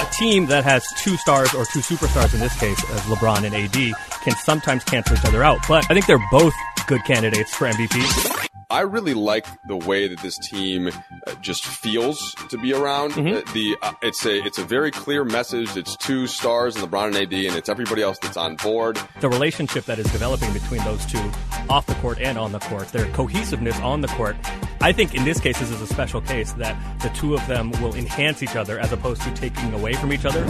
A 0.00 0.10
team 0.12 0.46
that 0.46 0.64
has 0.64 0.86
two 0.96 1.16
stars 1.18 1.52
or 1.54 1.66
two 1.66 1.80
superstars 1.80 2.32
in 2.32 2.40
this 2.40 2.58
case, 2.58 2.82
as 2.90 3.00
LeBron 3.02 3.44
and 3.44 3.54
AD, 3.54 3.92
can 4.22 4.34
sometimes 4.36 4.84
cancel 4.84 5.16
each 5.16 5.24
other 5.24 5.42
out. 5.44 5.58
But 5.68 5.84
I 5.90 5.94
think 5.94 6.06
they're 6.06 6.24
both 6.30 6.54
good 6.86 7.04
candidates 7.04 7.54
for 7.54 7.66
MVP. 7.68 8.31
I 8.72 8.80
really 8.80 9.12
like 9.12 9.46
the 9.66 9.76
way 9.76 10.08
that 10.08 10.20
this 10.20 10.38
team 10.38 10.88
uh, 10.88 11.34
just 11.42 11.66
feels 11.66 12.34
to 12.48 12.56
be 12.56 12.72
around. 12.72 13.12
Uh, 13.12 13.42
the 13.52 13.76
uh, 13.82 13.92
it's 14.00 14.24
a 14.24 14.42
it's 14.46 14.56
a 14.56 14.64
very 14.64 14.90
clear 14.90 15.24
message. 15.24 15.76
It's 15.76 15.94
two 15.94 16.26
stars, 16.26 16.74
in 16.74 16.82
LeBron 16.82 17.08
and 17.08 17.16
AD, 17.16 17.34
and 17.34 17.54
it's 17.54 17.68
everybody 17.68 18.00
else 18.00 18.18
that's 18.18 18.38
on 18.38 18.56
board. 18.56 18.98
The 19.20 19.28
relationship 19.28 19.84
that 19.84 19.98
is 19.98 20.10
developing 20.10 20.54
between 20.54 20.82
those 20.84 21.04
two 21.04 21.20
off 21.68 21.84
the 21.84 21.94
court 21.96 22.18
and 22.18 22.38
on 22.38 22.52
the 22.52 22.60
court, 22.60 22.88
their 22.88 23.04
cohesiveness 23.12 23.78
on 23.80 24.00
the 24.00 24.08
court. 24.08 24.36
I 24.80 24.92
think 24.92 25.14
in 25.14 25.24
this 25.24 25.38
case, 25.38 25.58
this 25.60 25.70
is 25.70 25.82
a 25.82 25.86
special 25.86 26.22
case 26.22 26.52
that 26.54 26.74
the 27.02 27.10
two 27.10 27.34
of 27.34 27.46
them 27.46 27.72
will 27.72 27.94
enhance 27.94 28.42
each 28.42 28.56
other 28.56 28.78
as 28.78 28.90
opposed 28.90 29.20
to 29.22 29.34
taking 29.34 29.74
away 29.74 29.92
from 29.92 30.14
each 30.14 30.24
other. 30.24 30.46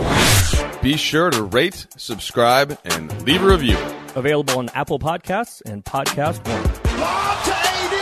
Be 0.80 0.96
sure 0.96 1.30
to 1.30 1.42
rate, 1.42 1.88
subscribe, 1.96 2.78
and 2.84 3.20
leave 3.26 3.42
a 3.42 3.46
review. 3.48 3.76
Available 4.14 4.60
on 4.60 4.68
Apple 4.76 5.00
Podcasts 5.00 5.60
and 5.66 5.84
Podcast 5.84 6.46
One. 6.46 8.01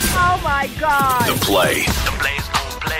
Oh 0.00 0.40
my 0.42 0.68
God. 0.78 1.26
The 1.28 1.38
play 1.44 1.86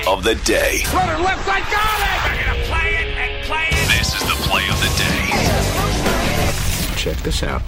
of 0.06 0.22
the 0.24 0.34
day. 0.44 0.82
Runner 0.94 1.18
left 1.22 1.44
side, 1.44 1.62
got 1.70 2.00
it! 2.00 2.18
We're 2.24 2.38
gonna 2.44 2.64
play 2.64 2.96
it 2.96 3.08
and 3.18 3.44
play 3.46 3.66
it. 3.70 3.88
This 3.98 4.14
is 4.14 4.22
the 4.22 4.36
play 4.48 4.64
of 4.68 4.78
the 4.80 4.88
day. 4.96 5.20
Check 6.96 7.16
this 7.18 7.42
out. 7.42 7.62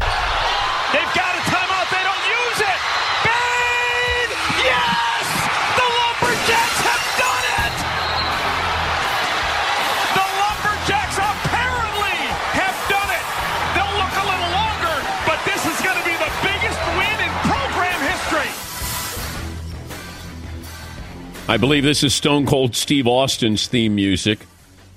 I 21.50 21.56
believe 21.56 21.82
this 21.82 22.04
is 22.04 22.14
Stone 22.14 22.46
Cold 22.46 22.76
Steve 22.76 23.08
Austin's 23.08 23.66
theme 23.66 23.96
music. 23.96 24.46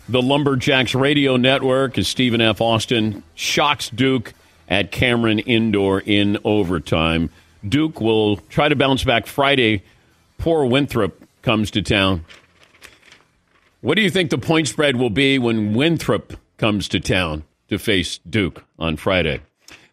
The 0.08 0.22
Lumberjacks 0.22 0.94
Radio 0.94 1.36
Network 1.36 1.98
is 1.98 2.08
Stephen 2.08 2.42
F. 2.42 2.62
Austin 2.62 3.24
shocks 3.34 3.90
Duke 3.90 4.36
at 4.70 4.92
Cameron 4.92 5.40
Indoor 5.40 6.00
in 6.00 6.38
overtime. 6.44 7.32
Duke 7.68 8.00
will 8.00 8.38
try 8.38 8.70
to 8.70 8.76
bounce 8.76 9.04
back 9.04 9.26
Friday. 9.26 9.82
Poor 10.38 10.68
Winthrop 10.68 11.20
comes 11.42 11.72
to 11.72 11.82
town. 11.82 12.24
What 13.82 13.96
do 13.96 14.04
you 14.04 14.12
think 14.12 14.30
the 14.30 14.38
point 14.38 14.68
spread 14.68 14.96
will 14.96 15.10
be 15.10 15.40
when 15.40 15.74
Winthrop 15.74 16.38
comes 16.58 16.88
to 16.90 17.00
town 17.00 17.46
to 17.70 17.80
face 17.80 18.20
Duke 18.30 18.64
on 18.78 18.98
Friday? 18.98 19.42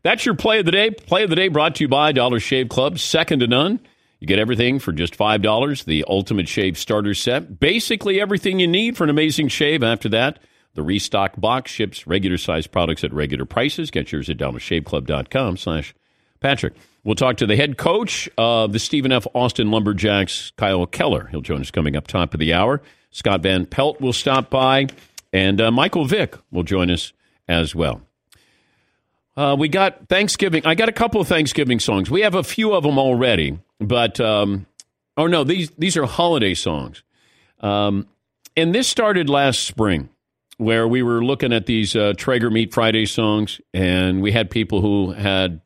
That's 0.03 0.27
your 0.27 0.35
play 0.35 0.59
of 0.59 0.67
the 0.67 0.73
day. 0.73 0.91
Play 0.91 1.23
of 1.23 1.31
the 1.31 1.37
day 1.37 1.49
brought 1.49 1.77
to 1.77 1.85
you 1.85 1.89
by 1.89 2.13
Dollar 2.13 2.39
Shave 2.39 2.69
Club, 2.69 2.99
second 2.99 3.41
to 3.41 3.47
none. 3.47 3.81
You 4.21 4.27
get 4.27 4.39
everything 4.39 4.79
for 4.79 4.93
just 4.93 5.16
$5, 5.16 5.85
the 5.85 6.05
Ultimate 6.07 6.47
Shave 6.47 6.77
Starter 6.77 7.14
Set. 7.14 7.59
Basically 7.59 8.21
everything 8.21 8.61
you 8.61 8.68
need 8.68 8.97
for 8.97 9.05
an 9.05 9.11
amazing 9.11 9.49
shave. 9.49 9.83
After 9.83 10.11
that, 10.11 10.39
the 10.75 10.83
Restock 10.83 11.41
Box 11.41 11.71
ships 11.71 12.07
regular 12.07 12.37
size 12.37 12.66
products 12.66 13.03
at 13.03 13.14
regular 13.14 13.47
prices. 13.47 13.91
Get 13.91 14.12
yours 14.12 14.29
at 14.29 14.37
dollarshaveclub.com 14.37 15.57
slash 15.57 15.95
Patrick. 16.41 16.75
We'll 17.03 17.14
talk 17.14 17.39
to 17.39 17.47
the 17.47 17.57
head 17.57 17.79
coach 17.79 18.29
of 18.37 18.75
the 18.75 18.79
Stephen 18.79 19.11
F. 19.11 19.27
Austin 19.35 19.71
Lumberjacks, 19.71 20.53
Kyle 20.57 20.85
Keller. 20.85 21.29
He'll 21.29 21.41
join 21.41 21.62
us 21.62 21.71
coming 21.71 21.97
up 21.97 22.07
top 22.07 22.35
of 22.35 22.41
the 22.41 22.53
hour. 22.53 22.83
Scott 23.11 23.43
Van 23.43 23.64
Pelt 23.64 24.01
will 24.03 24.12
stop 24.12 24.51
by, 24.51 24.87
and 25.33 25.61
uh, 25.61 25.71
Michael 25.71 26.05
Vick 26.05 26.37
will 26.51 26.62
join 26.62 26.91
us 26.91 27.14
as 27.49 27.75
well. 27.75 28.03
Uh, 29.41 29.57
we 29.57 29.68
got 29.68 30.07
Thanksgiving. 30.11 30.66
I 30.66 30.74
got 30.74 30.91
a 30.91 30.93
couple 30.93 31.18
of 31.18 31.26
Thanksgiving 31.26 31.80
songs. 31.80 32.11
We 32.11 32.20
have 32.20 32.34
a 32.34 32.43
few 32.43 32.74
of 32.74 32.82
them 32.82 32.99
already, 32.99 33.59
but 33.78 34.20
um, 34.20 34.66
oh 35.16 35.26
no, 35.28 35.45
these 35.45 35.70
these 35.78 35.97
are 35.97 36.05
holiday 36.05 36.53
songs. 36.53 37.03
Um, 37.61 38.07
and 38.55 38.74
this 38.74 38.86
started 38.86 39.30
last 39.30 39.64
spring, 39.64 40.11
where 40.59 40.86
we 40.86 41.03
were 41.03 41.24
looking 41.24 41.55
at 41.55 41.64
these 41.64 41.97
uh, 41.97 42.12
Traeger 42.18 42.51
Meat 42.51 42.74
Friday 42.74 43.07
songs, 43.07 43.62
and 43.72 44.20
we 44.20 44.30
had 44.30 44.51
people 44.51 44.82
who 44.82 45.12
had 45.12 45.62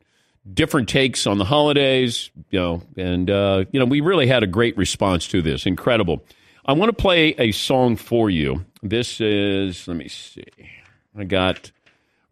different 0.53 0.87
takes 0.87 1.27
on 1.27 1.37
the 1.37 1.43
holidays, 1.43 2.31
you 2.51 2.59
know, 2.61 2.81
and 2.95 3.29
uh, 3.29 3.65
you 3.73 3.79
know 3.81 3.85
we 3.85 3.99
really 3.99 4.27
had 4.27 4.41
a 4.41 4.47
great 4.47 4.77
response 4.77 5.27
to 5.27 5.41
this. 5.41 5.65
Incredible. 5.65 6.23
I 6.65 6.71
want 6.71 6.95
to 6.95 7.01
play 7.01 7.35
a 7.37 7.51
song 7.51 7.97
for 7.97 8.29
you. 8.29 8.63
This 8.81 9.19
is 9.19 9.85
let 9.85 9.97
me 9.97 10.07
see. 10.07 10.45
I 11.13 11.25
got. 11.25 11.71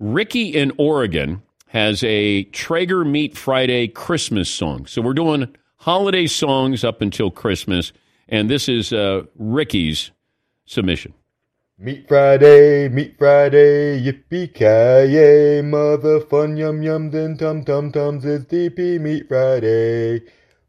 Ricky 0.03 0.49
in 0.49 0.73
Oregon 0.77 1.41
has 1.67 2.03
a 2.03 2.43
Traeger 2.51 3.05
Meat 3.05 3.37
Friday 3.37 3.87
Christmas 3.87 4.49
song. 4.49 4.85
So 4.85 5.01
we're 5.01 5.13
doing 5.13 5.55
holiday 5.77 6.27
songs 6.27 6.83
up 6.83 7.01
until 7.01 7.31
Christmas, 7.31 7.93
and 8.27 8.49
this 8.49 8.67
is 8.67 8.91
uh, 8.91 9.23
Ricky's 9.37 10.11
submission. 10.65 11.13
Meat 11.77 12.05
Friday, 12.09 12.89
Meat 12.89 13.15
Friday, 13.17 13.97
yippee 13.97 14.53
ki 14.53 14.65
yay, 15.13 15.61
mother 15.61 16.19
fun 16.19 16.57
yum 16.57 16.81
yum 16.83 17.09
din 17.09 17.37
tum 17.37 17.63
tum 17.63 17.89
tums, 17.89 18.25
it's 18.25 18.43
DP 18.43 18.99
Meat 18.99 19.29
Friday. 19.29 20.19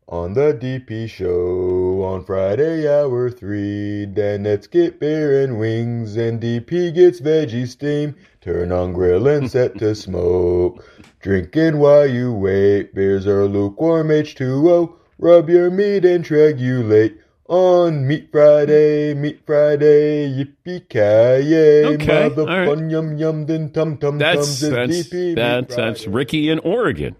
On 0.06 0.34
the 0.34 0.52
DP 0.52 1.08
show 1.08 2.02
on 2.04 2.24
Friday, 2.26 2.86
hour 2.86 3.30
three. 3.30 4.06
Danettes 4.06 4.70
get 4.70 5.00
beer 5.00 5.42
and 5.42 5.58
wings, 5.58 6.16
and 6.16 6.38
DP 6.42 6.94
gets 6.94 7.22
veggie 7.22 7.66
steam. 7.66 8.14
Turn 8.42 8.70
on 8.70 8.92
grill 8.92 9.26
and 9.26 9.50
set 9.50 9.78
to 9.78 9.94
smoke. 10.04 10.84
Drinking 11.20 11.78
while 11.78 12.06
you 12.06 12.34
wait. 12.34 12.94
Beers 12.94 13.26
are 13.26 13.46
lukewarm 13.46 14.08
H2O. 14.08 14.92
Rub 15.18 15.48
your 15.48 15.70
meat 15.70 16.04
and 16.04 16.22
triangulate. 16.22 17.16
On 17.48 18.06
Meat 18.06 18.28
Friday, 18.30 19.14
Meat 19.14 19.40
Friday, 19.46 20.28
yippee 20.28 20.86
ki 20.88 21.48
yay, 21.48 21.84
Okay, 21.94 22.28
mother 22.28 22.44
right. 22.44 22.68
fun 22.68 22.90
yum 22.90 23.16
yum 23.16 23.46
then 23.46 23.70
tum 23.70 23.96
tum 23.96 24.18
That's 24.18 24.60
tums 24.60 24.60
that's 24.60 25.08
DP 25.08 25.34
that's, 25.34 25.74
that's 25.76 26.06
Ricky 26.06 26.50
in 26.50 26.58
Oregon. 26.58 27.16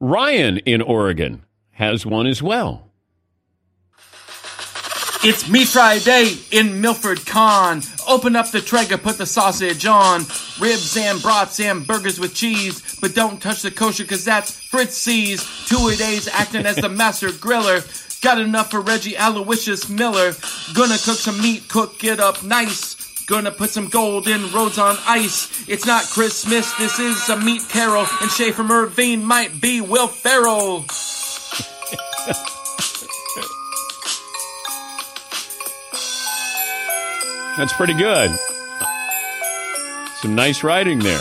Ryan 0.00 0.58
in 0.58 0.82
Oregon 0.82 1.42
has 1.72 2.06
one 2.06 2.26
as 2.26 2.42
well. 2.42 2.88
It's 5.24 5.48
Meat 5.48 5.68
Friday 5.68 6.34
in 6.50 6.80
Milford 6.80 7.24
Con. 7.24 7.82
Open 8.08 8.34
up 8.34 8.50
the 8.50 8.60
Traeger, 8.60 8.98
put 8.98 9.18
the 9.18 9.26
sausage 9.26 9.86
on. 9.86 10.22
Ribs 10.60 10.96
and 10.96 11.22
brats 11.22 11.60
and 11.60 11.86
burgers 11.86 12.18
with 12.18 12.34
cheese. 12.34 12.98
But 13.00 13.14
don't 13.14 13.40
touch 13.40 13.62
the 13.62 13.70
kosher 13.70 14.04
cause 14.04 14.24
that's 14.24 14.50
Fritzy's. 14.66 15.68
Two 15.68 15.88
a 15.88 15.94
days 15.94 16.26
acting 16.26 16.66
as 16.66 16.74
the 16.74 16.88
master 17.02 17.28
griller. 17.28 17.86
Got 18.20 18.40
enough 18.40 18.72
for 18.72 18.80
Reggie 18.80 19.16
Aloysius 19.16 19.88
Miller. 19.88 20.32
Gonna 20.74 20.98
cook 20.98 21.18
some 21.18 21.40
meat, 21.40 21.68
cook 21.68 22.02
it 22.02 22.18
up 22.18 22.42
nice. 22.42 22.96
Gonna 23.26 23.52
put 23.52 23.70
some 23.70 23.86
golden 23.88 24.50
roads 24.52 24.78
on 24.78 24.96
ice. 25.06 25.68
It's 25.68 25.86
not 25.86 26.02
Christmas, 26.02 26.72
this 26.78 26.98
is 26.98 27.28
a 27.28 27.36
meat 27.36 27.62
carol. 27.68 28.06
And 28.20 28.30
Shay 28.30 28.50
from 28.50 28.72
Irvine 28.72 29.24
might 29.24 29.60
be 29.60 29.80
Will 29.80 30.08
Ferrell. 30.08 30.84
That's 37.56 37.72
pretty 37.72 37.94
good. 37.94 38.30
Some 40.20 40.36
nice 40.36 40.62
writing 40.62 41.00
there. 41.00 41.20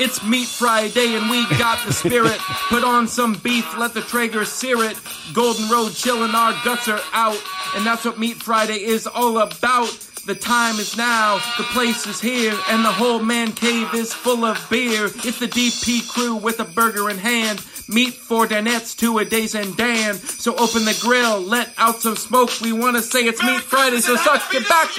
It's 0.00 0.24
Meat 0.24 0.48
Friday 0.48 1.16
and 1.16 1.28
we 1.28 1.46
got 1.58 1.84
the 1.86 1.92
spirit. 1.92 2.38
Put 2.68 2.82
on 2.82 3.08
some 3.08 3.34
beef, 3.34 3.76
let 3.76 3.92
the 3.92 4.00
Traeger 4.00 4.46
sear 4.46 4.84
it. 4.84 4.98
Golden 5.34 5.68
Road 5.68 5.92
chillin', 5.92 6.32
our 6.32 6.54
guts 6.64 6.88
are 6.88 7.00
out. 7.12 7.42
And 7.76 7.84
that's 7.84 8.06
what 8.06 8.18
Meat 8.18 8.42
Friday 8.42 8.84
is 8.84 9.06
all 9.06 9.38
about. 9.38 10.07
The 10.28 10.34
time 10.34 10.78
is 10.78 10.94
now, 10.94 11.40
the 11.56 11.64
place 11.72 12.06
is 12.06 12.20
here, 12.20 12.54
and 12.68 12.84
the 12.84 12.92
whole 12.92 13.18
man 13.18 13.50
cave 13.50 13.94
is 13.94 14.12
full 14.12 14.44
of 14.44 14.62
beer. 14.68 15.06
It's 15.06 15.38
the 15.38 15.46
DP 15.46 16.06
crew 16.06 16.36
with 16.36 16.60
a 16.60 16.66
burger 16.66 17.08
in 17.08 17.16
hand. 17.16 17.64
Meat 17.88 18.12
for 18.12 18.46
Danettes, 18.46 18.94
two 18.94 19.16
a 19.16 19.24
days 19.24 19.54
and 19.54 19.74
Dan. 19.74 20.16
So 20.16 20.54
open 20.56 20.84
the 20.84 20.94
grill, 21.00 21.40
let 21.40 21.72
out 21.78 22.02
some 22.02 22.14
smoke. 22.14 22.50
We 22.60 22.74
want 22.74 22.96
to 22.96 23.02
say 23.02 23.20
it's 23.20 23.42
Meat 23.42 23.62
Friday, 23.62 24.02
so 24.02 24.16
suck 24.16 24.42
it 24.52 24.68
back, 24.68 24.98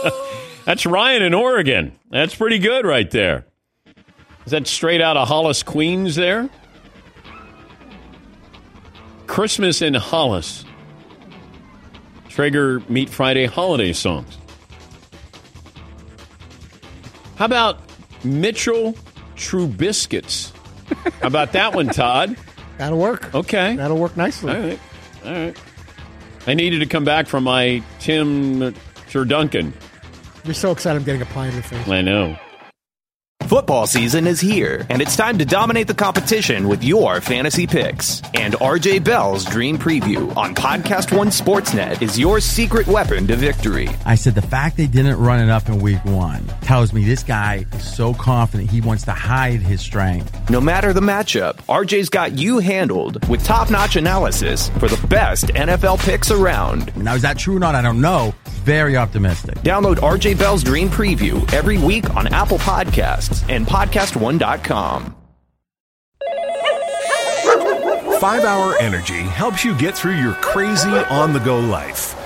row! 0.00 0.22
That's 0.64 0.86
Ryan 0.86 1.20
in 1.22 1.34
Oregon. 1.34 1.92
That's 2.08 2.34
pretty 2.34 2.58
good 2.58 2.86
right 2.86 3.10
there. 3.10 3.44
Is 4.46 4.52
that 4.52 4.66
straight 4.66 5.02
out 5.02 5.18
of 5.18 5.28
Hollis, 5.28 5.62
Queens 5.62 6.16
there? 6.16 6.48
Christmas 9.26 9.82
in 9.82 9.92
Hollis. 9.92 10.64
Traeger 12.36 12.80
Meat 12.90 13.08
Friday 13.08 13.46
holiday 13.46 13.94
songs. 13.94 14.36
How 17.36 17.46
about 17.46 17.78
Mitchell 18.24 18.94
Trubiscuits? 19.36 20.52
How 21.22 21.28
about 21.28 21.52
that 21.52 21.74
one, 21.74 21.86
Todd? 21.86 22.36
That'll 22.76 22.98
work. 22.98 23.34
Okay. 23.34 23.76
That'll 23.76 23.96
work 23.96 24.18
nicely. 24.18 24.52
All 24.54 24.60
right. 24.60 24.78
All 25.24 25.32
right. 25.32 25.56
I 26.46 26.52
needed 26.52 26.80
to 26.80 26.86
come 26.86 27.06
back 27.06 27.26
from 27.26 27.44
my 27.44 27.82
Tim 28.00 28.60
Turduncan. 29.08 29.72
You're 30.44 30.52
so 30.52 30.72
excited 30.72 30.98
I'm 30.98 31.04
getting 31.04 31.22
a 31.22 31.26
pie 31.26 31.46
in 31.46 31.56
the 31.56 31.62
face. 31.62 31.88
I 31.88 32.02
know. 32.02 32.38
Football 33.48 33.86
season 33.86 34.26
is 34.26 34.40
here, 34.40 34.84
and 34.90 35.00
it's 35.00 35.14
time 35.14 35.38
to 35.38 35.44
dominate 35.44 35.86
the 35.86 35.94
competition 35.94 36.66
with 36.66 36.82
your 36.82 37.20
fantasy 37.20 37.64
picks. 37.64 38.20
And 38.34 38.54
RJ 38.54 39.04
Bell's 39.04 39.44
Dream 39.44 39.78
Preview 39.78 40.36
on 40.36 40.52
Podcast 40.52 41.16
One 41.16 41.28
Sportsnet 41.28 42.02
is 42.02 42.18
your 42.18 42.40
secret 42.40 42.88
weapon 42.88 43.28
to 43.28 43.36
victory. 43.36 43.88
I 44.04 44.16
said 44.16 44.34
the 44.34 44.42
fact 44.42 44.76
they 44.76 44.88
didn't 44.88 45.20
run 45.20 45.38
it 45.38 45.48
up 45.48 45.68
in 45.68 45.78
week 45.78 46.04
one 46.04 46.44
tells 46.62 46.92
me 46.92 47.04
this 47.04 47.22
guy 47.22 47.66
is 47.72 47.88
so 47.94 48.12
confident 48.14 48.68
he 48.68 48.80
wants 48.80 49.04
to 49.04 49.12
hide 49.12 49.60
his 49.60 49.80
strength. 49.80 50.50
No 50.50 50.60
matter 50.60 50.92
the 50.92 51.00
matchup, 51.00 51.54
RJ's 51.68 52.08
got 52.08 52.32
you 52.32 52.58
handled 52.58 53.28
with 53.28 53.44
top 53.44 53.70
notch 53.70 53.94
analysis 53.94 54.70
for 54.70 54.88
the 54.88 55.06
best 55.06 55.46
NFL 55.46 56.00
picks 56.00 56.32
around. 56.32 56.94
Now, 56.96 57.14
is 57.14 57.22
that 57.22 57.38
true 57.38 57.56
or 57.56 57.60
not? 57.60 57.76
I 57.76 57.82
don't 57.82 58.00
know. 58.00 58.34
Very 58.64 58.96
optimistic. 58.96 59.54
Download 59.58 59.98
RJ 59.98 60.36
Bell's 60.36 60.64
Dream 60.64 60.88
Preview 60.88 61.50
every 61.52 61.78
week 61.78 62.16
on 62.16 62.26
Apple 62.34 62.58
Podcasts 62.58 63.35
and 63.48 63.66
PodcastOne.com. 63.66 65.16
5 68.20 68.44
Hour 68.44 68.76
Energy 68.80 69.20
helps 69.20 69.64
you 69.64 69.76
get 69.76 69.96
through 69.96 70.16
your 70.16 70.32
crazy 70.34 70.88
on 70.88 71.32
the 71.32 71.40
go 71.40 71.58
life. 71.60 72.25